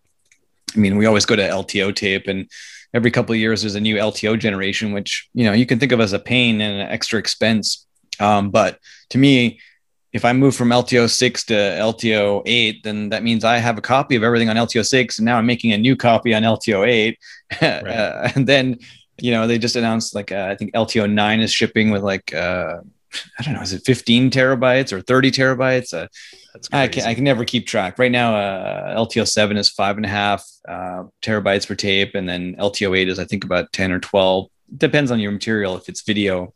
i 0.75 0.77
mean 0.77 0.97
we 0.97 1.05
always 1.05 1.25
go 1.25 1.35
to 1.35 1.41
lto 1.41 1.95
tape 1.95 2.27
and 2.27 2.49
every 2.93 3.11
couple 3.11 3.33
of 3.33 3.39
years 3.39 3.61
there's 3.61 3.75
a 3.75 3.81
new 3.81 3.95
lto 3.95 4.37
generation 4.37 4.93
which 4.93 5.29
you 5.33 5.45
know 5.45 5.53
you 5.53 5.65
can 5.65 5.79
think 5.79 5.91
of 5.91 5.99
as 5.99 6.13
a 6.13 6.19
pain 6.19 6.61
and 6.61 6.81
an 6.81 6.89
extra 6.89 7.19
expense 7.19 7.87
um, 8.19 8.49
but 8.49 8.79
to 9.09 9.17
me, 9.17 9.59
if 10.11 10.25
I 10.25 10.33
move 10.33 10.55
from 10.55 10.69
LTO 10.69 11.09
6 11.09 11.43
to 11.45 11.53
LTO 11.53 12.41
8, 12.45 12.83
then 12.83 13.09
that 13.09 13.23
means 13.23 13.43
I 13.43 13.57
have 13.57 13.77
a 13.77 13.81
copy 13.81 14.15
of 14.15 14.23
everything 14.23 14.49
on 14.49 14.55
LTO 14.55 14.85
6. 14.85 15.19
And 15.19 15.25
now 15.25 15.37
I'm 15.37 15.45
making 15.45 15.71
a 15.73 15.77
new 15.77 15.95
copy 15.95 16.33
on 16.33 16.43
LTO 16.43 16.87
8. 16.87 17.19
Right. 17.61 17.87
uh, 17.87 18.29
and 18.35 18.47
then, 18.47 18.77
you 19.19 19.31
know, 19.31 19.47
they 19.47 19.57
just 19.57 19.75
announced 19.75 20.15
like, 20.15 20.31
uh, 20.31 20.47
I 20.49 20.55
think 20.55 20.73
LTO 20.73 21.11
9 21.11 21.39
is 21.41 21.51
shipping 21.51 21.91
with 21.91 22.03
like, 22.03 22.33
uh, 22.33 22.77
I 23.39 23.43
don't 23.43 23.55
know, 23.55 23.61
is 23.61 23.73
it 23.73 23.83
15 23.85 24.29
terabytes 24.29 24.93
or 24.93 25.01
30 25.01 25.31
terabytes? 25.31 25.93
Uh, 25.93 26.07
I 26.71 26.87
can, 26.87 27.05
I 27.05 27.15
can 27.15 27.23
never 27.23 27.45
keep 27.45 27.65
track. 27.65 27.97
Right 27.97 28.11
now, 28.11 28.35
uh, 28.35 28.95
LTO 28.97 29.27
7 29.27 29.57
is 29.57 29.69
five 29.69 29.97
and 29.97 30.05
a 30.05 30.09
half 30.09 30.45
uh, 30.67 31.03
terabytes 31.21 31.67
per 31.67 31.75
tape. 31.75 32.15
And 32.15 32.29
then 32.29 32.55
LTO 32.55 32.97
8 32.97 33.09
is, 33.09 33.19
I 33.19 33.25
think, 33.25 33.43
about 33.43 33.71
10 33.73 33.91
or 33.91 33.99
12. 33.99 34.47
Depends 34.77 35.11
on 35.11 35.19
your 35.19 35.31
material. 35.31 35.75
If 35.75 35.89
it's 35.89 36.01
video, 36.01 36.53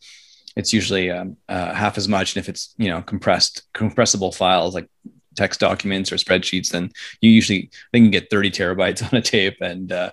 it's 0.55 0.73
usually 0.73 1.09
um, 1.09 1.37
uh, 1.49 1.73
half 1.73 1.97
as 1.97 2.07
much. 2.07 2.35
And 2.35 2.43
if 2.43 2.49
it's 2.49 2.73
you 2.77 2.89
know 2.89 3.01
compressed 3.01 3.63
compressible 3.73 4.31
files 4.31 4.75
like 4.75 4.89
text 5.35 5.59
documents 5.59 6.11
or 6.11 6.15
spreadsheets, 6.15 6.69
then 6.69 6.91
you 7.21 7.29
usually 7.29 7.69
they 7.91 7.99
can 7.99 8.11
get 8.11 8.29
30 8.29 8.51
terabytes 8.51 9.03
on 9.11 9.17
a 9.17 9.21
tape. 9.21 9.57
And 9.61 9.91
uh, 9.91 10.11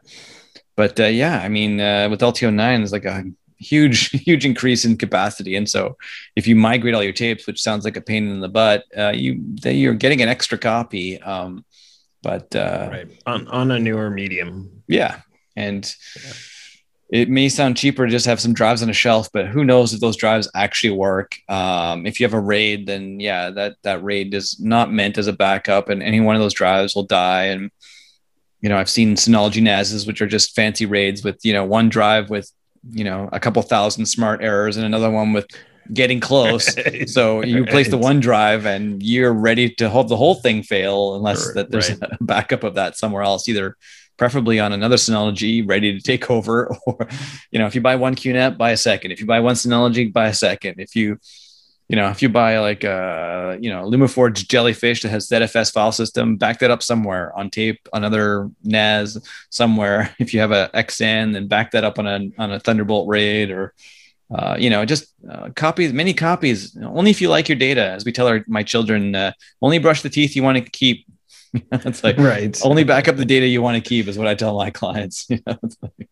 but 0.76 0.98
uh, 0.98 1.04
yeah, 1.04 1.40
I 1.40 1.48
mean 1.48 1.80
uh, 1.80 2.08
with 2.10 2.20
LTO 2.20 2.52
nine, 2.52 2.80
there's 2.80 2.92
like 2.92 3.04
a 3.04 3.24
huge 3.58 4.10
huge 4.24 4.44
increase 4.44 4.84
in 4.84 4.96
capacity. 4.96 5.56
And 5.56 5.68
so 5.68 5.96
if 6.36 6.46
you 6.46 6.56
migrate 6.56 6.94
all 6.94 7.04
your 7.04 7.12
tapes, 7.12 7.46
which 7.46 7.62
sounds 7.62 7.84
like 7.84 7.96
a 7.96 8.02
pain 8.02 8.28
in 8.28 8.40
the 8.40 8.48
butt, 8.48 8.84
uh, 8.96 9.12
you 9.14 9.42
you're 9.62 9.94
getting 9.94 10.22
an 10.22 10.28
extra 10.28 10.58
copy. 10.58 11.20
Um, 11.20 11.64
but 12.22 12.54
uh, 12.54 12.88
right 12.90 13.22
on 13.26 13.48
on 13.48 13.70
a 13.70 13.78
newer 13.78 14.10
medium. 14.10 14.82
Yeah, 14.86 15.20
and. 15.56 15.92
Yeah 16.16 16.32
it 17.12 17.28
may 17.28 17.48
sound 17.48 17.76
cheaper 17.76 18.06
to 18.06 18.10
just 18.10 18.26
have 18.26 18.40
some 18.40 18.52
drives 18.52 18.82
on 18.82 18.90
a 18.90 18.94
shelf, 18.94 19.28
but 19.32 19.48
who 19.48 19.64
knows 19.64 19.92
if 19.92 20.00
those 20.00 20.16
drives 20.16 20.48
actually 20.54 20.96
work? 20.96 21.36
Um, 21.48 22.06
if 22.06 22.20
you 22.20 22.24
have 22.24 22.34
a 22.34 22.40
RAID, 22.40 22.86
then 22.86 23.18
yeah, 23.18 23.50
that 23.50 23.76
that 23.82 24.02
RAID 24.02 24.32
is 24.32 24.60
not 24.60 24.92
meant 24.92 25.18
as 25.18 25.26
a 25.26 25.32
backup, 25.32 25.88
and 25.88 26.02
any 26.02 26.20
one 26.20 26.36
of 26.36 26.40
those 26.40 26.54
drives 26.54 26.94
will 26.94 27.04
die. 27.04 27.46
And 27.46 27.70
you 28.60 28.68
know, 28.68 28.78
I've 28.78 28.90
seen 28.90 29.16
Synology 29.16 29.60
NASs, 29.60 30.06
which 30.06 30.22
are 30.22 30.28
just 30.28 30.54
fancy 30.54 30.86
RAIDs 30.86 31.24
with 31.24 31.44
you 31.44 31.52
know 31.52 31.64
one 31.64 31.88
drive 31.88 32.30
with 32.30 32.50
you 32.90 33.02
know 33.02 33.28
a 33.32 33.40
couple 33.40 33.60
thousand 33.62 34.06
smart 34.06 34.40
errors, 34.40 34.76
and 34.76 34.86
another 34.86 35.10
one 35.10 35.32
with 35.32 35.48
getting 35.92 36.20
close. 36.20 36.76
so 37.12 37.42
you 37.42 37.64
replace 37.64 37.90
the 37.90 37.98
one 37.98 38.20
drive, 38.20 38.66
and 38.66 39.02
you're 39.02 39.34
ready 39.34 39.68
to 39.68 39.90
hope 39.90 40.06
the 40.06 40.16
whole 40.16 40.36
thing 40.36 40.62
fail 40.62 41.16
unless 41.16 41.54
that 41.54 41.72
there's 41.72 41.90
right. 41.90 42.12
a 42.12 42.24
backup 42.24 42.62
of 42.62 42.76
that 42.76 42.96
somewhere 42.96 43.24
else, 43.24 43.48
either 43.48 43.76
preferably 44.20 44.60
on 44.60 44.74
another 44.74 44.96
Synology 44.96 45.66
ready 45.66 45.94
to 45.96 46.00
take 46.00 46.30
over. 46.30 46.70
Or, 46.86 47.08
you 47.50 47.58
know, 47.58 47.66
if 47.66 47.74
you 47.74 47.80
buy 47.80 47.96
one 47.96 48.14
QNAP, 48.14 48.58
buy 48.58 48.72
a 48.72 48.76
second. 48.76 49.12
If 49.12 49.20
you 49.20 49.26
buy 49.26 49.40
one 49.40 49.54
Synology, 49.54 50.12
buy 50.12 50.28
a 50.28 50.34
second. 50.34 50.74
If 50.78 50.94
you, 50.94 51.18
you 51.88 51.96
know, 51.96 52.10
if 52.10 52.20
you 52.20 52.28
buy 52.28 52.58
like 52.58 52.84
a, 52.84 53.56
you 53.60 53.70
know, 53.70 53.84
LumaForge 53.84 54.46
Jellyfish 54.46 55.02
that 55.02 55.08
has 55.08 55.28
ZFS 55.28 55.72
file 55.72 55.92
system, 55.92 56.36
back 56.36 56.58
that 56.58 56.70
up 56.70 56.82
somewhere 56.82 57.34
on 57.38 57.48
tape, 57.48 57.88
another 57.94 58.50
NAS 58.62 59.18
somewhere. 59.48 60.14
If 60.18 60.34
you 60.34 60.40
have 60.40 60.52
a 60.52 60.70
XN, 60.74 61.32
then 61.32 61.48
back 61.48 61.70
that 61.70 61.84
up 61.84 61.98
on 61.98 62.06
a 62.06 62.18
on 62.36 62.52
a 62.52 62.60
Thunderbolt 62.60 63.08
RAID 63.08 63.50
or, 63.50 63.72
uh, 64.34 64.56
you 64.58 64.68
know, 64.68 64.84
just 64.84 65.14
uh, 65.30 65.48
copies, 65.56 65.92
many 65.94 66.12
copies. 66.12 66.76
Only 66.76 67.10
if 67.10 67.22
you 67.22 67.30
like 67.30 67.48
your 67.48 67.58
data, 67.58 67.84
as 67.96 68.04
we 68.04 68.12
tell 68.12 68.28
our 68.28 68.44
my 68.46 68.64
children, 68.64 69.14
uh, 69.14 69.32
only 69.62 69.78
brush 69.78 70.02
the 70.02 70.10
teeth 70.10 70.36
you 70.36 70.42
want 70.42 70.58
to 70.58 70.70
keep 70.70 71.06
it's 71.72 72.04
like 72.04 72.16
right. 72.18 72.58
Only 72.64 72.84
back 72.84 73.08
up 73.08 73.16
the 73.16 73.24
data 73.24 73.46
you 73.46 73.62
want 73.62 73.82
to 73.82 73.88
keep 73.88 74.06
is 74.06 74.16
what 74.16 74.26
I 74.26 74.34
tell 74.34 74.56
my 74.56 74.70
clients. 74.70 75.28
You, 75.40 75.40
know, 75.46 75.58
like, 75.82 76.08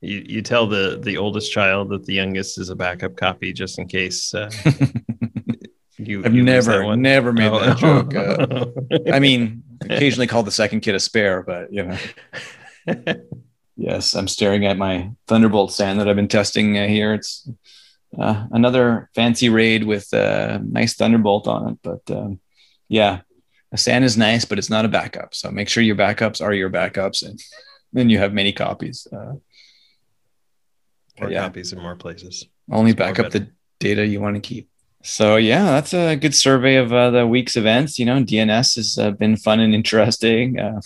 you, 0.00 0.24
you 0.26 0.42
tell 0.42 0.66
the 0.66 0.98
the 1.02 1.16
oldest 1.16 1.50
child 1.50 1.88
that 1.90 2.04
the 2.04 2.12
youngest 2.12 2.58
is 2.58 2.68
a 2.68 2.76
backup 2.76 3.16
copy 3.16 3.52
just 3.52 3.78
in 3.78 3.88
case. 3.88 4.34
Uh, 4.34 4.50
you, 5.98 6.24
I've 6.24 6.34
you 6.34 6.42
never 6.42 6.94
never 6.96 7.32
made 7.32 7.50
oh, 7.50 7.60
that 7.60 7.78
joke. 7.78 8.14
Uh, 8.14 9.10
I 9.12 9.18
mean, 9.18 9.62
occasionally 9.82 10.26
call 10.26 10.42
the 10.42 10.50
second 10.50 10.80
kid 10.80 10.94
a 10.94 11.00
spare, 11.00 11.42
but 11.42 11.72
you 11.72 11.84
know. 11.84 11.98
yes, 13.76 14.14
I'm 14.14 14.28
staring 14.28 14.66
at 14.66 14.76
my 14.76 15.10
Thunderbolt 15.26 15.72
stand 15.72 16.00
that 16.00 16.08
I've 16.08 16.16
been 16.16 16.28
testing 16.28 16.78
uh, 16.78 16.86
here. 16.86 17.14
It's 17.14 17.48
uh, 18.18 18.46
another 18.50 19.08
fancy 19.14 19.48
RAID 19.48 19.84
with 19.84 20.12
a 20.12 20.60
nice 20.62 20.94
Thunderbolt 20.94 21.48
on 21.48 21.70
it, 21.70 21.78
but 21.82 22.10
um, 22.10 22.40
yeah, 22.88 23.20
a 23.74 23.76
SAN 23.76 24.04
is 24.04 24.16
nice, 24.16 24.44
but 24.44 24.56
it's 24.56 24.70
not 24.70 24.84
a 24.84 24.88
backup. 24.88 25.34
So 25.34 25.50
make 25.50 25.68
sure 25.68 25.82
your 25.82 25.96
backups 25.96 26.40
are 26.40 26.54
your 26.54 26.70
backups, 26.70 27.26
and 27.26 27.42
then 27.92 28.08
you 28.08 28.18
have 28.18 28.32
many 28.32 28.52
copies. 28.52 29.06
Uh, 29.12 29.34
more 31.20 31.30
yeah. 31.30 31.42
copies 31.42 31.72
in 31.72 31.80
more 31.80 31.96
places. 31.96 32.46
Only 32.70 32.92
it's 32.92 32.98
back 32.98 33.18
up 33.18 33.32
the 33.32 33.48
data 33.80 34.06
you 34.06 34.20
want 34.20 34.36
to 34.36 34.40
keep. 34.40 34.68
So 35.02 35.36
yeah, 35.36 35.64
that's 35.64 35.92
a 35.92 36.14
good 36.14 36.36
survey 36.36 36.76
of 36.76 36.92
uh, 36.92 37.10
the 37.10 37.26
week's 37.26 37.56
events. 37.56 37.98
You 37.98 38.06
know, 38.06 38.22
DNS 38.22 38.76
has 38.76 38.96
uh, 38.96 39.10
been 39.10 39.36
fun 39.36 39.58
and 39.58 39.74
interesting. 39.74 40.58
Uh, 40.58 40.80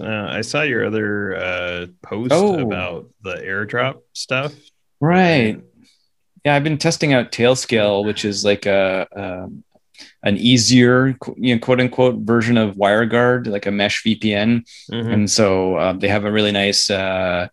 uh 0.00 0.28
I 0.28 0.42
saw 0.42 0.62
your 0.62 0.84
other 0.84 1.34
uh, 1.34 1.86
post 2.02 2.32
oh. 2.32 2.60
about 2.60 3.08
the 3.22 3.36
airdrop 3.36 4.02
stuff. 4.12 4.54
Right. 5.00 5.60
Yeah, 6.44 6.54
I've 6.54 6.62
been 6.62 6.78
testing 6.78 7.14
out 7.14 7.32
Tailscale, 7.32 8.04
which 8.04 8.24
is 8.24 8.44
like 8.44 8.66
a, 8.66 9.08
a 9.12 9.44
um, 9.44 9.64
an 10.22 10.36
easier, 10.36 11.16
you 11.36 11.54
know, 11.54 11.60
quote 11.60 11.80
unquote 11.80 12.16
version 12.18 12.56
of 12.56 12.74
WireGuard, 12.74 13.46
like 13.46 13.66
a 13.66 13.70
mesh 13.70 14.02
VPN. 14.02 14.66
Mm-hmm. 14.90 15.10
And 15.10 15.30
so 15.30 15.76
uh, 15.76 15.92
they 15.92 16.08
have 16.08 16.24
a 16.24 16.32
really 16.32 16.52
nice 16.52 16.90
uh, 16.90 17.48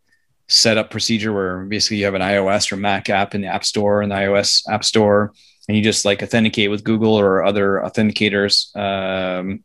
setup 0.48 0.90
procedure 0.90 1.34
where 1.34 1.66
basically 1.66 1.98
you 1.98 2.06
have 2.06 2.16
an 2.16 2.22
iOS 2.22 2.72
or 2.72 2.78
Mac 2.78 3.10
app 3.10 3.36
in 3.36 3.42
the 3.42 3.48
App 3.48 3.66
Store 3.66 4.02
and 4.02 4.12
the 4.12 4.16
iOS 4.16 4.68
App 4.70 4.84
Store, 4.84 5.34
and 5.68 5.78
you 5.78 5.84
just 5.84 6.06
like 6.06 6.24
authenticate 6.24 6.72
with 6.72 6.84
Google 6.84 7.14
or 7.14 7.44
other 7.44 7.82
authenticators. 7.86 8.76
Um, 8.76 9.64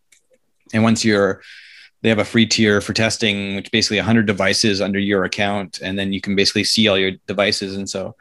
and 0.72 0.82
once 0.82 1.04
you're 1.04 1.40
they 2.02 2.08
have 2.08 2.18
a 2.18 2.24
free 2.24 2.46
tier 2.46 2.80
for 2.80 2.94
testing, 2.94 3.56
which 3.56 3.70
basically 3.70 3.98
100 3.98 4.24
devices 4.24 4.80
under 4.80 4.98
your 4.98 5.24
account, 5.24 5.80
and 5.82 5.98
then 5.98 6.12
you 6.12 6.20
can 6.20 6.34
basically 6.34 6.64
see 6.64 6.88
all 6.88 6.96
your 6.96 7.12
devices. 7.26 7.76
And 7.76 7.88
so 7.88 8.16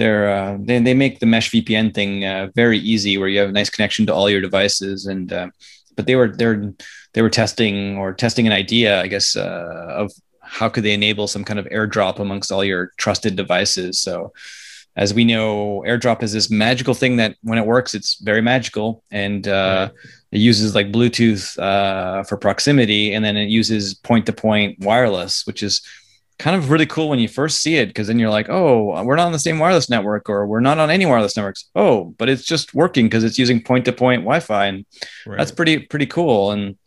they're 0.00 0.30
uh, 0.30 0.56
they, 0.58 0.78
they 0.80 0.94
make 0.94 1.20
the 1.20 1.26
mesh 1.26 1.50
VPN 1.50 1.94
thing 1.94 2.24
uh, 2.24 2.48
very 2.54 2.78
easy, 2.78 3.18
where 3.18 3.28
you 3.28 3.38
have 3.40 3.50
a 3.50 3.58
nice 3.60 3.70
connection 3.70 4.06
to 4.06 4.14
all 4.14 4.30
your 4.30 4.40
devices. 4.40 5.06
And 5.06 5.32
uh, 5.32 5.48
but 5.96 6.06
they 6.06 6.16
were 6.16 6.28
they're 6.28 6.72
they 7.12 7.22
were 7.22 7.30
testing 7.42 7.98
or 7.98 8.14
testing 8.14 8.46
an 8.46 8.52
idea, 8.52 9.00
I 9.02 9.08
guess, 9.08 9.36
uh, 9.36 10.02
of 10.02 10.12
how 10.40 10.68
could 10.68 10.84
they 10.84 10.94
enable 10.94 11.26
some 11.28 11.44
kind 11.44 11.58
of 11.58 11.66
airdrop 11.66 12.18
amongst 12.18 12.50
all 12.50 12.64
your 12.64 12.92
trusted 12.96 13.36
devices. 13.36 14.00
So 14.00 14.32
as 14.96 15.14
we 15.14 15.24
know, 15.24 15.84
AirDrop 15.86 16.22
is 16.22 16.32
this 16.32 16.50
magical 16.50 16.94
thing 16.94 17.16
that 17.16 17.36
when 17.42 17.58
it 17.58 17.66
works, 17.66 17.94
it's 17.94 18.20
very 18.20 18.42
magical, 18.42 19.04
and 19.10 19.46
uh, 19.46 19.90
right. 19.92 20.10
it 20.32 20.40
uses 20.40 20.74
like 20.74 20.90
Bluetooth 20.90 21.58
uh, 21.58 22.24
for 22.24 22.36
proximity, 22.36 23.14
and 23.14 23.24
then 23.24 23.36
it 23.36 23.48
uses 23.48 23.94
point-to-point 23.94 24.80
wireless, 24.80 25.46
which 25.46 25.62
is 25.62 25.80
kind 26.40 26.56
of 26.56 26.70
really 26.70 26.86
cool 26.86 27.10
when 27.10 27.18
you 27.18 27.28
first 27.28 27.60
see 27.60 27.76
it 27.76 27.86
because 27.86 28.06
then 28.06 28.18
you're 28.18 28.30
like, 28.30 28.48
oh, 28.48 29.04
we're 29.04 29.14
not 29.14 29.26
on 29.26 29.32
the 29.32 29.38
same 29.38 29.58
wireless 29.58 29.90
network 29.90 30.30
or 30.30 30.46
we're 30.46 30.60
not 30.60 30.78
on 30.78 30.90
any 30.90 31.04
wireless 31.04 31.36
networks. 31.36 31.66
Oh, 31.74 32.14
but 32.16 32.30
it's 32.30 32.44
just 32.44 32.74
working 32.74 33.06
because 33.06 33.24
it's 33.24 33.38
using 33.38 33.62
point 33.62 33.84
to 33.84 33.92
point 33.92 34.22
Wi 34.22 34.40
Fi. 34.40 34.66
And 34.66 34.86
right. 35.26 35.36
that's 35.36 35.52
pretty, 35.52 35.80
pretty 35.80 36.06
cool. 36.06 36.50
And 36.50 36.78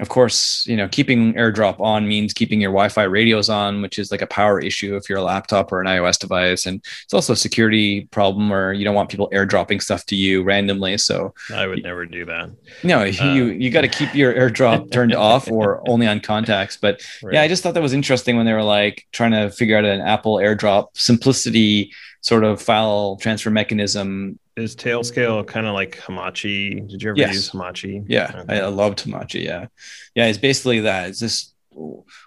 of 0.00 0.08
course, 0.08 0.64
you 0.66 0.76
know, 0.76 0.88
keeping 0.88 1.34
AirDrop 1.34 1.80
on 1.80 2.08
means 2.08 2.32
keeping 2.32 2.60
your 2.60 2.70
Wi-Fi 2.70 3.02
radios 3.04 3.48
on, 3.48 3.82
which 3.82 3.98
is 3.98 4.10
like 4.10 4.22
a 4.22 4.26
power 4.26 4.60
issue 4.60 4.96
if 4.96 5.08
you're 5.08 5.18
a 5.18 5.22
laptop 5.22 5.72
or 5.72 5.80
an 5.80 5.86
iOS 5.86 6.18
device, 6.18 6.66
and 6.66 6.84
it's 7.04 7.14
also 7.14 7.32
a 7.32 7.36
security 7.36 8.06
problem 8.06 8.48
where 8.48 8.72
you 8.72 8.84
don't 8.84 8.94
want 8.94 9.10
people 9.10 9.28
AirDropping 9.32 9.82
stuff 9.82 10.06
to 10.06 10.16
you 10.16 10.42
randomly. 10.42 10.96
So 10.98 11.34
I 11.54 11.66
would 11.66 11.82
never 11.82 12.06
do 12.06 12.24
that. 12.24 12.50
No, 12.82 13.00
uh, 13.02 13.04
you 13.04 13.46
you 13.46 13.70
got 13.70 13.82
to 13.82 13.88
keep 13.88 14.14
your 14.14 14.32
AirDrop 14.32 14.90
turned 14.90 15.14
off 15.30 15.50
or 15.50 15.82
only 15.88 16.06
on 16.06 16.20
contacts. 16.20 16.76
But 16.76 17.02
right. 17.22 17.34
yeah, 17.34 17.42
I 17.42 17.48
just 17.48 17.62
thought 17.62 17.74
that 17.74 17.82
was 17.82 17.92
interesting 17.92 18.36
when 18.36 18.46
they 18.46 18.52
were 18.52 18.62
like 18.62 19.06
trying 19.12 19.32
to 19.32 19.50
figure 19.50 19.76
out 19.76 19.84
an 19.84 20.00
Apple 20.00 20.36
AirDrop 20.36 20.88
simplicity 20.94 21.92
sort 22.22 22.44
of 22.44 22.60
file 22.60 23.16
transfer 23.16 23.50
mechanism 23.50 24.38
is 24.60 24.76
Tailscale 24.76 25.46
kind 25.46 25.66
of 25.66 25.74
like 25.74 25.98
Hamachi? 25.98 26.88
Did 26.88 27.02
you 27.02 27.10
ever 27.10 27.18
yes. 27.18 27.34
use 27.34 27.50
Hamachi? 27.50 28.04
Yeah, 28.08 28.30
okay. 28.34 28.60
I, 28.60 28.64
I 28.64 28.68
loved 28.68 29.04
Hamachi. 29.04 29.44
Yeah, 29.44 29.66
yeah, 30.14 30.26
it's 30.26 30.38
basically 30.38 30.80
that. 30.80 31.08
It's 31.08 31.20
just 31.20 31.54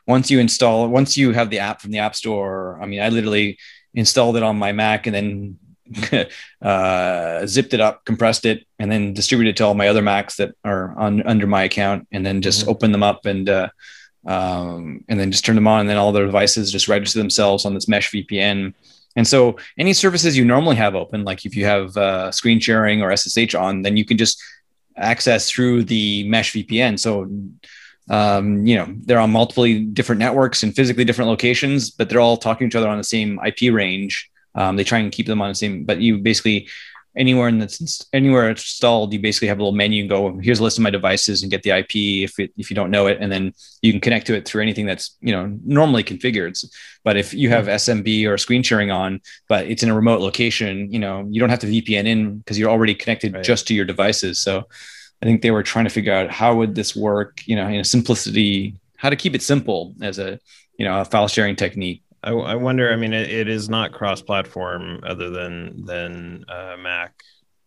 once 0.08 0.32
you 0.32 0.40
install, 0.40 0.88
once 0.88 1.18
you 1.18 1.32
have 1.32 1.50
the 1.50 1.60
app 1.60 1.82
from 1.82 1.92
the 1.92 2.00
App 2.00 2.16
Store. 2.16 2.80
I 2.82 2.86
mean, 2.86 3.02
I 3.02 3.10
literally 3.10 3.58
installed 3.94 4.38
it 4.38 4.44
on 4.44 4.58
my 4.58 4.72
Mac 4.72 5.08
and 5.08 5.16
then 5.16 6.28
uh, 6.62 7.46
zipped 7.46 7.74
it 7.74 7.82
up, 7.82 8.06
compressed 8.06 8.46
it, 8.46 8.66
and 8.80 8.92
then 8.92 9.14
distributed 9.14 9.52
it 9.52 9.58
to 9.58 9.66
all 9.66 9.74
my 9.74 9.88
other 9.88 10.02
Macs 10.02 10.38
that 10.38 10.56
are 10.64 10.98
on 10.98 11.22
under 11.24 11.48
my 11.48 11.64
account, 11.64 12.08
and 12.12 12.26
then 12.26 12.42
just 12.42 12.62
mm-hmm. 12.62 12.70
open 12.70 12.92
them 12.92 13.04
up 13.04 13.26
and 13.26 13.50
uh, 13.50 13.70
um, 14.26 15.04
and 15.10 15.20
then 15.20 15.32
just 15.32 15.46
turn 15.46 15.56
them 15.56 15.68
on, 15.68 15.82
and 15.82 15.90
then 15.90 15.98
all 15.98 16.12
the 16.12 16.26
devices 16.26 16.72
just 16.72 16.88
register 16.88 17.20
themselves 17.20 17.66
on 17.66 17.74
this 17.74 17.88
mesh 17.88 18.12
VPN 18.12 18.74
and 19.16 19.28
so 19.28 19.58
any 19.78 19.94
services 19.94 20.38
you 20.38 20.46
normally 20.46 20.76
have 20.76 20.96
open, 20.96 21.24
like 21.24 21.46
if 21.46 21.56
you 21.56 21.66
have 21.66 21.96
uh, 21.98 22.32
screen 22.32 22.60
sharing 22.60 23.02
or 23.02 23.16
SSH 23.16 23.54
on, 23.56 23.84
then 23.84 23.96
you 23.96 24.06
can 24.06 24.18
just 24.18 24.42
access 24.98 25.50
through 25.50 25.84
the 25.84 26.28
mesh 26.28 26.54
VPN. 26.54 27.00
So, 27.00 27.30
um, 28.10 28.66
you 28.66 28.76
know, 28.76 28.88
they're 29.06 29.20
on 29.20 29.32
multiple 29.32 29.66
different 29.94 30.20
networks 30.20 30.64
and 30.64 30.76
physically 30.76 31.06
different 31.06 31.30
locations, 31.30 31.92
but 31.92 32.10
they're 32.10 32.20
all 32.20 32.38
talking 32.38 32.70
to 32.70 32.76
each 32.76 32.80
other 32.80 32.90
on 32.90 32.98
the 32.98 33.04
same 33.04 33.40
IP 33.46 33.74
range. 33.74 34.30
Um, 34.56 34.76
they 34.76 34.84
try 34.84 35.00
and 35.00 35.12
keep 35.12 35.26
them 35.26 35.42
on 35.42 35.50
the 35.50 35.56
same, 35.56 35.84
but 35.84 36.00
you 36.00 36.18
basically 36.18 36.68
anywhere 37.16 37.48
in 37.48 37.60
that's 37.60 38.06
anywhere 38.14 38.50
it's 38.50 38.64
installed, 38.64 39.14
you 39.14 39.20
basically 39.20 39.48
have 39.48 39.60
a 39.60 39.62
little 39.62 39.76
menu 39.76 40.02
and 40.02 40.10
go, 40.10 40.38
here's 40.40 40.60
a 40.60 40.64
list 40.64 40.78
of 40.78 40.84
my 40.84 40.90
devices 40.90 41.42
and 41.42 41.52
get 41.52 41.64
the 41.64 41.72
IP 41.72 41.96
if 41.96 42.40
it, 42.40 42.52
if 42.58 42.70
you 42.70 42.76
don't 42.76 42.92
know 42.92 43.08
it, 43.08 43.18
and 43.20 43.32
then 43.32 43.54
you 43.82 43.92
can 43.92 44.02
connect 44.02 44.28
to 44.28 44.36
it 44.36 44.46
through 44.46 44.62
anything 44.62 44.86
that's 44.86 45.18
you 45.22 45.32
know 45.32 45.58
normally 45.66 46.04
configured. 46.04 46.64
But 47.04 47.18
if 47.18 47.34
you 47.34 47.50
have 47.50 47.66
SMB 47.66 48.28
or 48.28 48.38
screen 48.38 48.64
sharing 48.64 48.92
on, 48.92 49.22
but 49.48 49.68
it's 49.68 49.84
in 49.84 49.90
a 49.90 49.96
remote 49.96 50.22
location, 50.22 50.92
you 50.92 51.00
know 51.00 51.28
you 51.30 51.40
don't 51.40 51.50
have 51.50 51.60
to 51.60 51.68
VPN 51.68 52.06
in 52.06 52.38
because 52.38 52.58
you're 52.58 52.72
already 52.72 52.96
connected 52.96 53.34
right. 53.34 53.44
just 53.44 53.68
to 53.68 53.74
your 53.74 53.86
devices. 53.86 54.40
So 54.40 54.68
I 55.22 55.26
think 55.26 55.42
they 55.42 55.52
were 55.52 55.64
trying 55.64 55.86
to 55.86 55.92
figure 55.92 56.14
out 56.14 56.32
how 56.32 56.56
would 56.56 56.76
this 56.76 56.96
work, 56.96 57.42
you 57.46 57.56
know, 57.56 57.68
in 57.68 57.80
a 57.80 57.86
simplicity, 57.86 58.76
how 58.98 59.10
to 59.10 59.16
keep 59.16 59.36
it 59.36 59.42
simple 59.42 59.96
as 60.02 60.20
a 60.20 60.40
you 60.78 60.86
know 60.86 61.02
a 61.02 61.06
file 61.06 61.28
sharing 61.28 61.56
technique 61.56 62.03
I, 62.24 62.32
I 62.32 62.56
wonder. 62.56 62.92
I 62.92 62.96
mean, 62.96 63.14
it, 63.14 63.30
it 63.30 63.48
is 63.48 63.70
not 63.70 63.92
cross-platform 63.92 65.02
other 65.06 65.30
than 65.30 65.86
than 65.86 66.46
uh, 66.48 66.78
Mac 66.80 67.14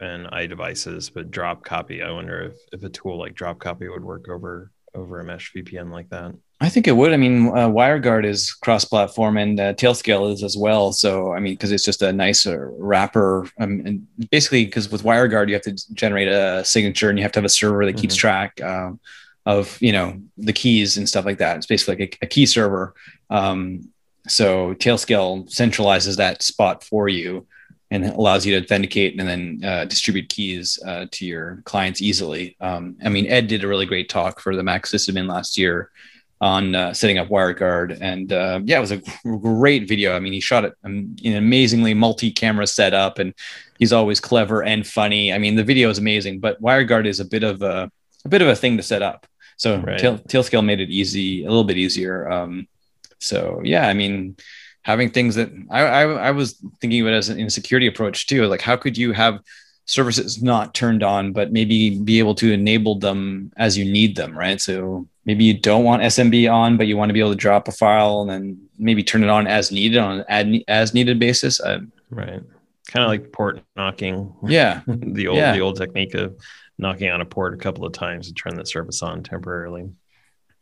and 0.01 0.27
iDevices, 0.27 1.11
but 1.13 1.31
Drop 1.31 1.65
Copy. 1.65 2.03
I 2.03 2.11
wonder 2.11 2.43
if, 2.43 2.57
if 2.73 2.83
a 2.83 2.89
tool 2.89 3.19
like 3.19 3.35
Drop 3.35 3.59
Copy 3.59 3.89
would 3.89 4.05
work 4.05 4.29
over 4.29 4.71
over 4.95 5.21
a 5.21 5.25
mesh 5.25 5.53
VPN 5.55 5.91
like 5.91 6.09
that. 6.09 6.35
I 6.59 6.71
think 6.71 6.89
it 6.89 6.93
would. 6.93 7.13
I 7.13 7.19
mean, 7.19 7.49
uh, 7.49 7.69
WireGuard 7.69 8.25
is 8.25 8.51
cross-platform, 8.55 9.37
and 9.37 9.61
uh, 9.61 9.75
Tailscale 9.75 10.33
is 10.33 10.43
as 10.43 10.57
well. 10.57 10.91
So, 10.91 11.35
I 11.35 11.39
mean, 11.39 11.53
because 11.53 11.71
it's 11.71 11.85
just 11.85 12.01
a 12.01 12.15
nicer 12.15 12.73
wrapper, 12.79 13.47
um, 13.61 13.83
and 13.85 14.07
basically, 14.31 14.65
because 14.65 14.91
with 14.91 15.03
WireGuard 15.03 15.49
you 15.49 15.55
have 15.55 15.63
to 15.65 15.77
generate 15.93 16.29
a 16.29 16.65
signature, 16.65 17.11
and 17.11 17.19
you 17.19 17.23
have 17.23 17.33
to 17.33 17.41
have 17.41 17.45
a 17.45 17.51
server 17.51 17.85
that 17.85 17.99
keeps 17.99 18.15
mm-hmm. 18.15 18.21
track 18.21 18.63
um, 18.63 18.99
of 19.45 19.77
you 19.83 19.93
know 19.93 20.19
the 20.39 20.55
keys 20.55 20.97
and 20.97 21.07
stuff 21.07 21.27
like 21.27 21.39
that. 21.39 21.59
It's 21.59 21.67
basically 21.67 21.97
like 21.97 22.19
a, 22.23 22.25
a 22.25 22.29
key 22.29 22.47
server. 22.47 22.95
Um, 23.29 23.91
so 24.29 24.75
Tailscale 24.75 25.49
centralizes 25.49 26.17
that 26.17 26.43
spot 26.43 26.85
for 26.85 27.09
you 27.09 27.47
and 27.91 28.05
allows 28.05 28.45
you 28.45 28.59
to 28.59 28.65
authenticate 28.65 29.19
and 29.19 29.29
then 29.29 29.61
uh, 29.65 29.85
distribute 29.85 30.29
keys 30.29 30.79
uh, 30.85 31.07
to 31.13 31.25
your 31.25 31.63
clients 31.65 32.03
easily. 32.03 32.57
Um, 32.61 32.97
I 33.05 33.09
mean, 33.09 33.27
Ed 33.27 33.47
did 33.47 33.63
a 33.63 33.69
really 33.69 33.87
great 33.87 34.09
talk 34.09 34.41
for 34.41 34.57
the 34.57 34.63
MacSysAdmin 34.63 35.29
last 35.29 35.57
year 35.57 35.91
on 36.41 36.75
uh, 36.75 36.93
setting 36.93 37.17
up 37.17 37.29
WireGuard, 37.29 37.99
and 38.01 38.31
uh, 38.31 38.61
yeah, 38.65 38.77
it 38.77 38.81
was 38.81 38.93
a 38.93 39.03
great 39.25 39.89
video. 39.89 40.15
I 40.15 40.19
mean, 40.19 40.35
he 40.35 40.41
shot 40.41 40.65
it 40.65 40.75
in 40.85 41.17
an 41.25 41.37
amazingly 41.37 41.95
multi-camera 41.95 42.67
setup, 42.67 43.19
and 43.19 43.33
he's 43.79 43.93
always 43.93 44.21
clever 44.21 44.63
and 44.63 44.87
funny. 44.87 45.33
I 45.33 45.39
mean, 45.39 45.55
the 45.55 45.65
video 45.65 45.89
is 45.89 45.99
amazing, 45.99 46.41
but 46.41 46.61
WireGuard 46.61 47.07
is 47.07 47.21
a 47.21 47.25
bit 47.25 47.43
of 47.43 47.63
a 47.63 47.91
a 48.25 48.29
bit 48.29 48.43
of 48.43 48.49
a 48.49 48.57
thing 48.57 48.77
to 48.77 48.83
set 48.83 49.03
up. 49.03 49.27
So 49.57 49.79
right. 49.79 49.99
Tail, 49.99 50.19
Tailscale 50.19 50.65
made 50.65 50.81
it 50.81 50.91
easy, 50.91 51.45
a 51.45 51.49
little 51.49 51.65
bit 51.65 51.79
easier. 51.79 52.31
Um, 52.31 52.69
so 53.19 53.61
yeah, 53.65 53.89
I 53.89 53.95
mean, 53.95 54.37
having 54.83 55.11
things 55.11 55.35
that 55.35 55.51
I, 55.71 55.83
I, 55.83 56.03
I 56.03 56.31
was 56.31 56.63
thinking 56.81 57.01
of 57.01 57.09
it 57.09 57.13
as 57.13 57.29
an 57.29 57.51
security 57.51 57.87
approach 57.87 58.27
too. 58.27 58.47
Like 58.47 58.63
how 58.63 58.77
could 58.77 58.97
you 58.97 59.13
have 59.13 59.41
services 59.87 60.43
not 60.43 60.75
turned 60.75 61.03
on, 61.03 61.33
but 61.33 61.53
maybe 61.53 61.99
be 61.99 62.19
able 62.19 62.35
to 62.35 62.53
enable 62.53 62.99
them 62.99 63.53
as 63.57 63.79
you 63.79 63.85
need 63.85 64.17
them, 64.17 64.37
right? 64.37 64.61
So 64.61 65.09
maybe 65.25 65.45
you 65.45 65.59
don't 65.59 65.85
want 65.85 66.03
SMB 66.03 66.53
on, 66.53 66.77
but 66.77 66.87
you 66.87 66.97
want 66.97 67.09
to 67.09 67.15
be 67.15 67.21
able 67.21 67.31
to 67.31 67.37
drop 67.37 67.69
a 67.69 67.73
file 67.73 68.21
and 68.21 68.31
then 68.31 68.69
maybe 68.79 69.03
turn 69.03 69.23
it 69.23 69.31
on 69.31 69.47
as 69.47 69.73
needed 69.73 69.99
on 69.99 70.25
an 70.29 70.63
as 70.69 70.93
needed 70.93 71.19
basis. 71.19 71.61
Uh, 71.61 71.81
right. 72.11 72.43
Kind 72.89 73.05
of 73.05 73.09
like 73.09 73.33
port 73.33 73.61
knocking. 73.77 74.35
Yeah. 74.47 74.83
the 74.87 75.29
old 75.29 75.39
yeah. 75.39 75.53
the 75.53 75.61
old 75.61 75.77
technique 75.77 76.15
of 76.15 76.37
knocking 76.79 77.11
on 77.11 77.21
a 77.21 77.27
port 77.27 77.55
a 77.55 77.57
couple 77.57 77.85
of 77.85 77.93
times 77.93 78.29
to 78.29 78.35
turn 78.35 78.57
the 78.57 78.67
service 78.67 79.03
on 79.03 79.23
temporarily. 79.23 79.91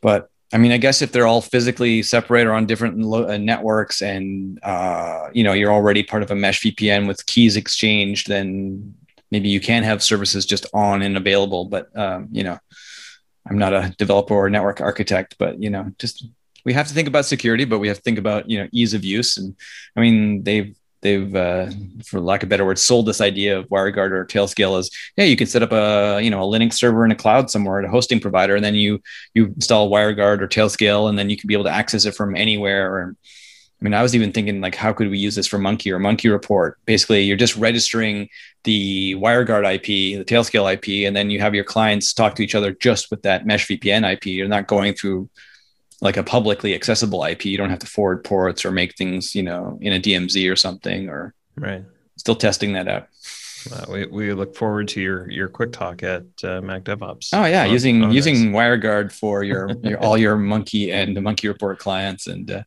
But 0.00 0.30
I 0.52 0.58
mean, 0.58 0.72
I 0.72 0.76
guess 0.76 1.02
if 1.02 1.12
they're 1.12 1.26
all 1.26 1.40
physically 1.40 2.02
separated 2.02 2.50
on 2.50 2.66
different 2.66 2.98
lo- 2.98 3.28
uh, 3.28 3.38
networks, 3.38 4.02
and 4.02 4.62
uh, 4.62 5.28
you 5.32 5.42
know 5.42 5.52
you're 5.52 5.72
already 5.72 6.02
part 6.02 6.22
of 6.22 6.30
a 6.30 6.34
mesh 6.34 6.62
VPN 6.62 7.06
with 7.08 7.26
keys 7.26 7.56
exchanged, 7.56 8.28
then 8.28 8.94
maybe 9.30 9.48
you 9.48 9.60
can 9.60 9.82
have 9.82 10.02
services 10.02 10.46
just 10.46 10.66
on 10.72 11.02
and 11.02 11.16
available. 11.16 11.64
But 11.64 11.96
um, 11.98 12.28
you 12.30 12.44
know, 12.44 12.58
I'm 13.48 13.58
not 13.58 13.72
a 13.72 13.94
developer 13.98 14.34
or 14.34 14.50
network 14.50 14.80
architect, 14.80 15.36
but 15.38 15.60
you 15.60 15.70
know, 15.70 15.90
just 15.98 16.26
we 16.64 16.72
have 16.72 16.88
to 16.88 16.94
think 16.94 17.08
about 17.08 17.26
security, 17.26 17.64
but 17.64 17.78
we 17.78 17.88
have 17.88 17.96
to 17.96 18.02
think 18.02 18.18
about 18.18 18.48
you 18.48 18.58
know 18.58 18.68
ease 18.72 18.94
of 18.94 19.04
use. 19.04 19.36
And 19.36 19.56
I 19.96 20.00
mean, 20.00 20.44
they've 20.44 20.76
they've 21.04 21.36
uh, 21.36 21.70
for 22.04 22.18
lack 22.18 22.42
of 22.42 22.48
better 22.48 22.64
word 22.64 22.78
sold 22.78 23.06
this 23.06 23.20
idea 23.20 23.56
of 23.56 23.68
WireGuard 23.68 24.10
or 24.10 24.26
Tailscale 24.26 24.78
as 24.78 24.90
yeah 25.16 25.24
you 25.24 25.36
can 25.36 25.46
set 25.46 25.62
up 25.62 25.70
a 25.70 26.20
you 26.20 26.30
know 26.30 26.42
a 26.42 26.46
Linux 26.46 26.72
server 26.72 27.04
in 27.04 27.12
a 27.12 27.16
cloud 27.16 27.50
somewhere 27.50 27.78
at 27.78 27.84
a 27.84 27.90
hosting 27.90 28.18
provider 28.18 28.56
and 28.56 28.64
then 28.64 28.74
you 28.74 29.00
you 29.34 29.46
install 29.46 29.90
WireGuard 29.90 30.40
or 30.40 30.48
Tailscale 30.48 31.08
and 31.08 31.16
then 31.16 31.30
you 31.30 31.36
can 31.36 31.46
be 31.46 31.54
able 31.54 31.64
to 31.64 31.70
access 31.70 32.06
it 32.06 32.16
from 32.16 32.34
anywhere 32.34 32.92
or 32.92 33.16
I 33.80 33.84
mean, 33.84 33.92
I 33.92 34.02
was 34.02 34.14
even 34.14 34.32
thinking 34.32 34.62
like, 34.62 34.76
how 34.76 34.94
could 34.94 35.10
we 35.10 35.18
use 35.18 35.34
this 35.34 35.46
for 35.46 35.58
Munki 35.58 35.92
or 35.92 35.98
MunkiReport? 35.98 36.74
Basically, 36.86 37.24
you're 37.24 37.36
just 37.36 37.56
registering 37.56 38.30
the 38.62 39.14
WireGuard 39.16 39.74
IP, 39.74 40.16
the 40.16 40.24
Tailscale 40.24 40.72
IP, 40.72 41.06
and 41.06 41.14
then 41.14 41.28
you 41.28 41.38
have 41.40 41.54
your 41.54 41.64
clients 41.64 42.14
talk 42.14 42.34
to 42.36 42.42
each 42.42 42.54
other 42.54 42.72
just 42.72 43.10
with 43.10 43.20
that 43.22 43.44
Mesh 43.44 43.66
VPN 43.66 44.10
IP. 44.10 44.26
You're 44.26 44.48
not 44.48 44.68
going 44.68 44.94
through 44.94 45.28
like 46.00 46.16
a 46.16 46.22
publicly 46.22 46.74
accessible 46.74 47.24
IP. 47.24 47.46
You 47.46 47.56
don't 47.56 47.70
have 47.70 47.78
to 47.80 47.86
forward 47.86 48.24
ports 48.24 48.64
or 48.64 48.70
make 48.70 48.96
things, 48.96 49.34
you 49.34 49.42
know, 49.42 49.78
in 49.80 49.92
a 49.92 50.00
DMZ 50.00 50.50
or 50.50 50.56
something. 50.56 51.08
Or 51.08 51.34
right. 51.56 51.84
Still 52.16 52.36
testing 52.36 52.72
that 52.74 52.88
out. 52.88 53.08
Uh, 53.72 53.86
we, 53.88 54.06
we 54.06 54.32
look 54.32 54.54
forward 54.54 54.88
to 54.88 55.00
your 55.00 55.30
your 55.30 55.48
quick 55.48 55.72
talk 55.72 56.02
at 56.02 56.24
uh, 56.42 56.60
Mac 56.60 56.84
DevOps. 56.84 57.30
Oh 57.32 57.46
yeah, 57.46 57.64
using 57.64 58.10
using 58.10 58.52
WireGuard 58.52 59.10
for 59.10 59.42
your, 59.42 59.70
your 59.82 59.98
all 60.02 60.18
your 60.18 60.36
Munki 60.36 60.92
and 60.92 61.16
the 61.16 61.20
MunkiReport 61.20 61.78
clients, 61.78 62.26
and 62.26 62.50
uh, 62.50 62.62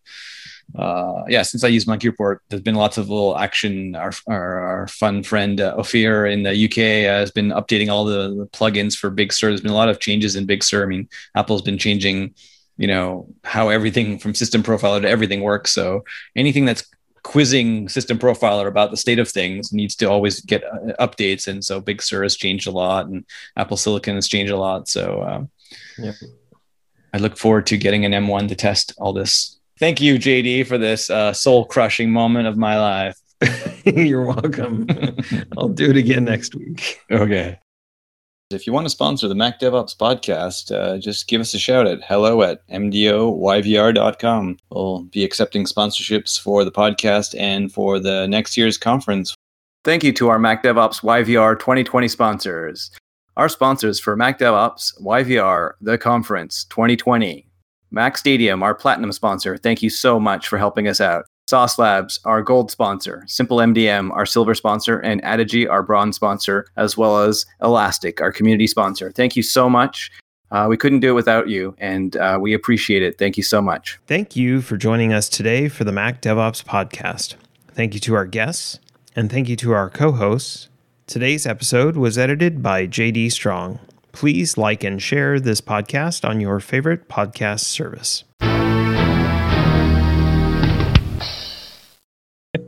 uh, 0.75 1.23
yeah, 1.27 1.43
since 1.43 1.63
I 1.63 1.69
use 1.69 1.85
Munki 1.85 2.05
Report, 2.05 2.41
there's 2.49 2.61
been 2.61 2.75
lots 2.75 2.97
of 2.97 3.09
little 3.09 3.37
action. 3.37 3.95
Our 3.95 4.11
our, 4.27 4.59
our 4.59 4.87
fun 4.87 5.23
friend 5.23 5.61
uh, 5.61 5.75
Ophir 5.77 6.25
in 6.25 6.43
the 6.43 6.65
UK 6.65 7.09
has 7.09 7.31
been 7.31 7.49
updating 7.49 7.89
all 7.89 8.05
the, 8.05 8.29
the 8.35 8.47
plugins 8.47 8.95
for 8.95 9.09
Big 9.09 9.31
Sur. 9.31 9.49
There's 9.49 9.61
been 9.61 9.71
a 9.71 9.75
lot 9.75 9.89
of 9.89 9.99
changes 9.99 10.35
in 10.35 10.45
Big 10.45 10.63
Sur. 10.63 10.83
I 10.83 10.87
mean, 10.87 11.09
Apple's 11.35 11.61
been 11.61 11.77
changing 11.77 12.33
you 12.77 12.87
know 12.87 13.27
how 13.43 13.69
everything 13.69 14.17
from 14.17 14.33
system 14.33 14.63
profiler 14.63 15.01
to 15.01 15.09
everything 15.09 15.41
works 15.41 15.71
so 15.71 16.03
anything 16.35 16.65
that's 16.65 16.85
quizzing 17.23 17.89
system 17.89 18.17
profiler 18.17 18.67
about 18.67 18.91
the 18.91 18.97
state 18.97 19.19
of 19.19 19.27
things 19.27 19.73
needs 19.73 19.95
to 19.95 20.05
always 20.05 20.39
get 20.41 20.63
uh, 20.63 21.05
updates 21.05 21.47
and 21.47 21.63
so 21.65 21.81
big 21.81 22.01
sur 22.01 22.23
has 22.23 22.35
changed 22.35 22.67
a 22.67 22.71
lot 22.71 23.07
and 23.07 23.25
apple 23.57 23.77
silicon 23.77 24.15
has 24.15 24.27
changed 24.27 24.51
a 24.51 24.57
lot 24.57 24.87
so 24.87 25.23
um, 25.23 25.49
yeah. 25.97 26.13
i 27.13 27.17
look 27.17 27.37
forward 27.37 27.65
to 27.65 27.77
getting 27.77 28.05
an 28.05 28.13
m1 28.13 28.47
to 28.47 28.55
test 28.55 28.93
all 28.97 29.11
this 29.11 29.59
thank 29.79 29.99
you 29.99 30.15
jd 30.15 30.65
for 30.65 30.77
this 30.77 31.09
uh, 31.09 31.33
soul 31.33 31.65
crushing 31.65 32.11
moment 32.11 32.47
of 32.47 32.57
my 32.57 32.79
life 32.79 33.17
You're 33.85 34.25
welcome. 34.25 34.87
I'll 35.57 35.69
do 35.69 35.89
it 35.89 35.97
again 35.97 36.25
next 36.25 36.55
week. 36.55 36.99
Okay. 37.11 37.59
If 38.49 38.65
you 38.65 38.71
want 38.71 38.85
to 38.85 38.89
sponsor 38.89 39.27
the 39.27 39.35
Mac 39.35 39.59
DevOps 39.59 39.97
podcast, 39.97 40.73
uh, 40.73 40.97
just 40.99 41.27
give 41.27 41.41
us 41.41 41.53
a 41.53 41.59
shout 41.59 41.85
at 41.85 42.01
hello 42.01 42.43
at 42.43 42.65
mdoyvr.com. 42.69 44.57
We'll 44.69 45.03
be 45.03 45.25
accepting 45.25 45.65
sponsorships 45.65 46.39
for 46.39 46.63
the 46.63 46.71
podcast 46.71 47.37
and 47.37 47.69
for 47.69 47.99
the 47.99 48.25
next 48.27 48.55
year's 48.55 48.77
conference. 48.77 49.35
Thank 49.83 50.01
you 50.05 50.13
to 50.13 50.29
our 50.29 50.39
Mac 50.39 50.63
DevOps 50.63 51.01
YVR 51.01 51.59
2020 51.59 52.07
sponsors. 52.07 52.89
Our 53.35 53.49
sponsors 53.49 53.99
for 53.99 54.15
Mac 54.15 54.39
DevOps 54.39 54.97
YVR, 55.01 55.73
the 55.81 55.97
conference 55.97 56.63
2020. 56.69 57.49
Mac 57.91 58.17
Stadium, 58.17 58.63
our 58.63 58.73
platinum 58.73 59.11
sponsor. 59.11 59.57
Thank 59.57 59.83
you 59.83 59.89
so 59.89 60.21
much 60.21 60.47
for 60.47 60.57
helping 60.57 60.87
us 60.87 61.01
out. 61.01 61.25
Sauce 61.47 61.79
Labs, 61.79 62.19
our 62.25 62.41
gold 62.41 62.71
sponsor, 62.71 63.23
Simple 63.25 63.57
MDM, 63.57 64.11
our 64.11 64.25
silver 64.25 64.53
sponsor, 64.53 64.99
and 64.99 65.21
Addigy, 65.23 65.69
our 65.69 65.81
bronze 65.81 66.17
sponsor, 66.17 66.65
as 66.75 66.97
well 66.97 67.23
as 67.23 67.45
Elastic, 67.61 68.19
our 68.19 68.33
community 68.33 68.67
sponsor. 68.67 69.11
Thank 69.11 69.37
you 69.37 69.43
so 69.43 69.69
much. 69.69 70.11
Uh, 70.51 70.67
we 70.69 70.75
couldn't 70.75 70.99
do 70.99 71.09
it 71.09 71.13
without 71.13 71.47
you, 71.47 71.73
and 71.77 72.17
uh, 72.17 72.37
we 72.41 72.53
appreciate 72.53 73.01
it. 73.01 73.17
Thank 73.17 73.37
you 73.37 73.43
so 73.43 73.61
much. 73.61 73.97
Thank 74.07 74.35
you 74.35 74.59
for 74.59 74.75
joining 74.75 75.13
us 75.13 75.29
today 75.29 75.69
for 75.69 75.85
the 75.85 75.91
Mac 75.93 76.21
DevOps 76.21 76.65
podcast. 76.65 77.35
Thank 77.71 77.93
you 77.93 78.01
to 78.01 78.15
our 78.15 78.25
guests, 78.25 78.79
and 79.15 79.31
thank 79.31 79.47
you 79.47 79.55
to 79.57 79.71
our 79.71 79.89
co 79.89 80.11
hosts. 80.11 80.67
Today's 81.05 81.45
episode 81.45 81.95
was 81.95 82.17
edited 82.17 82.61
by 82.61 82.87
JD 82.87 83.31
Strong. 83.31 83.79
Please 84.11 84.57
like 84.57 84.83
and 84.83 85.01
share 85.01 85.39
this 85.39 85.61
podcast 85.61 86.27
on 86.27 86.41
your 86.41 86.59
favorite 86.59 87.07
podcast 87.07 87.61
service. 87.61 88.25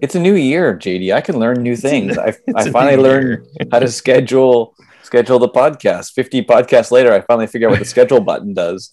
It's 0.01 0.15
a 0.15 0.19
new 0.19 0.35
year, 0.35 0.75
JD. 0.75 1.13
I 1.13 1.21
can 1.21 1.39
learn 1.39 1.61
new 1.61 1.75
things. 1.75 2.17
I, 2.17 2.35
I 2.55 2.69
finally 2.71 2.97
learned 2.97 3.47
how 3.71 3.79
to 3.79 3.87
schedule 3.89 4.75
schedule 5.09 5.39
the 5.39 5.49
podcast. 5.49 6.13
50 6.13 6.43
podcasts 6.43 6.91
later, 6.91 7.11
I 7.11 7.21
finally 7.21 7.47
figure 7.47 7.67
out 7.67 7.71
what 7.71 7.79
the 7.79 7.85
schedule 7.85 8.21
button 8.21 8.53
does. 8.53 8.87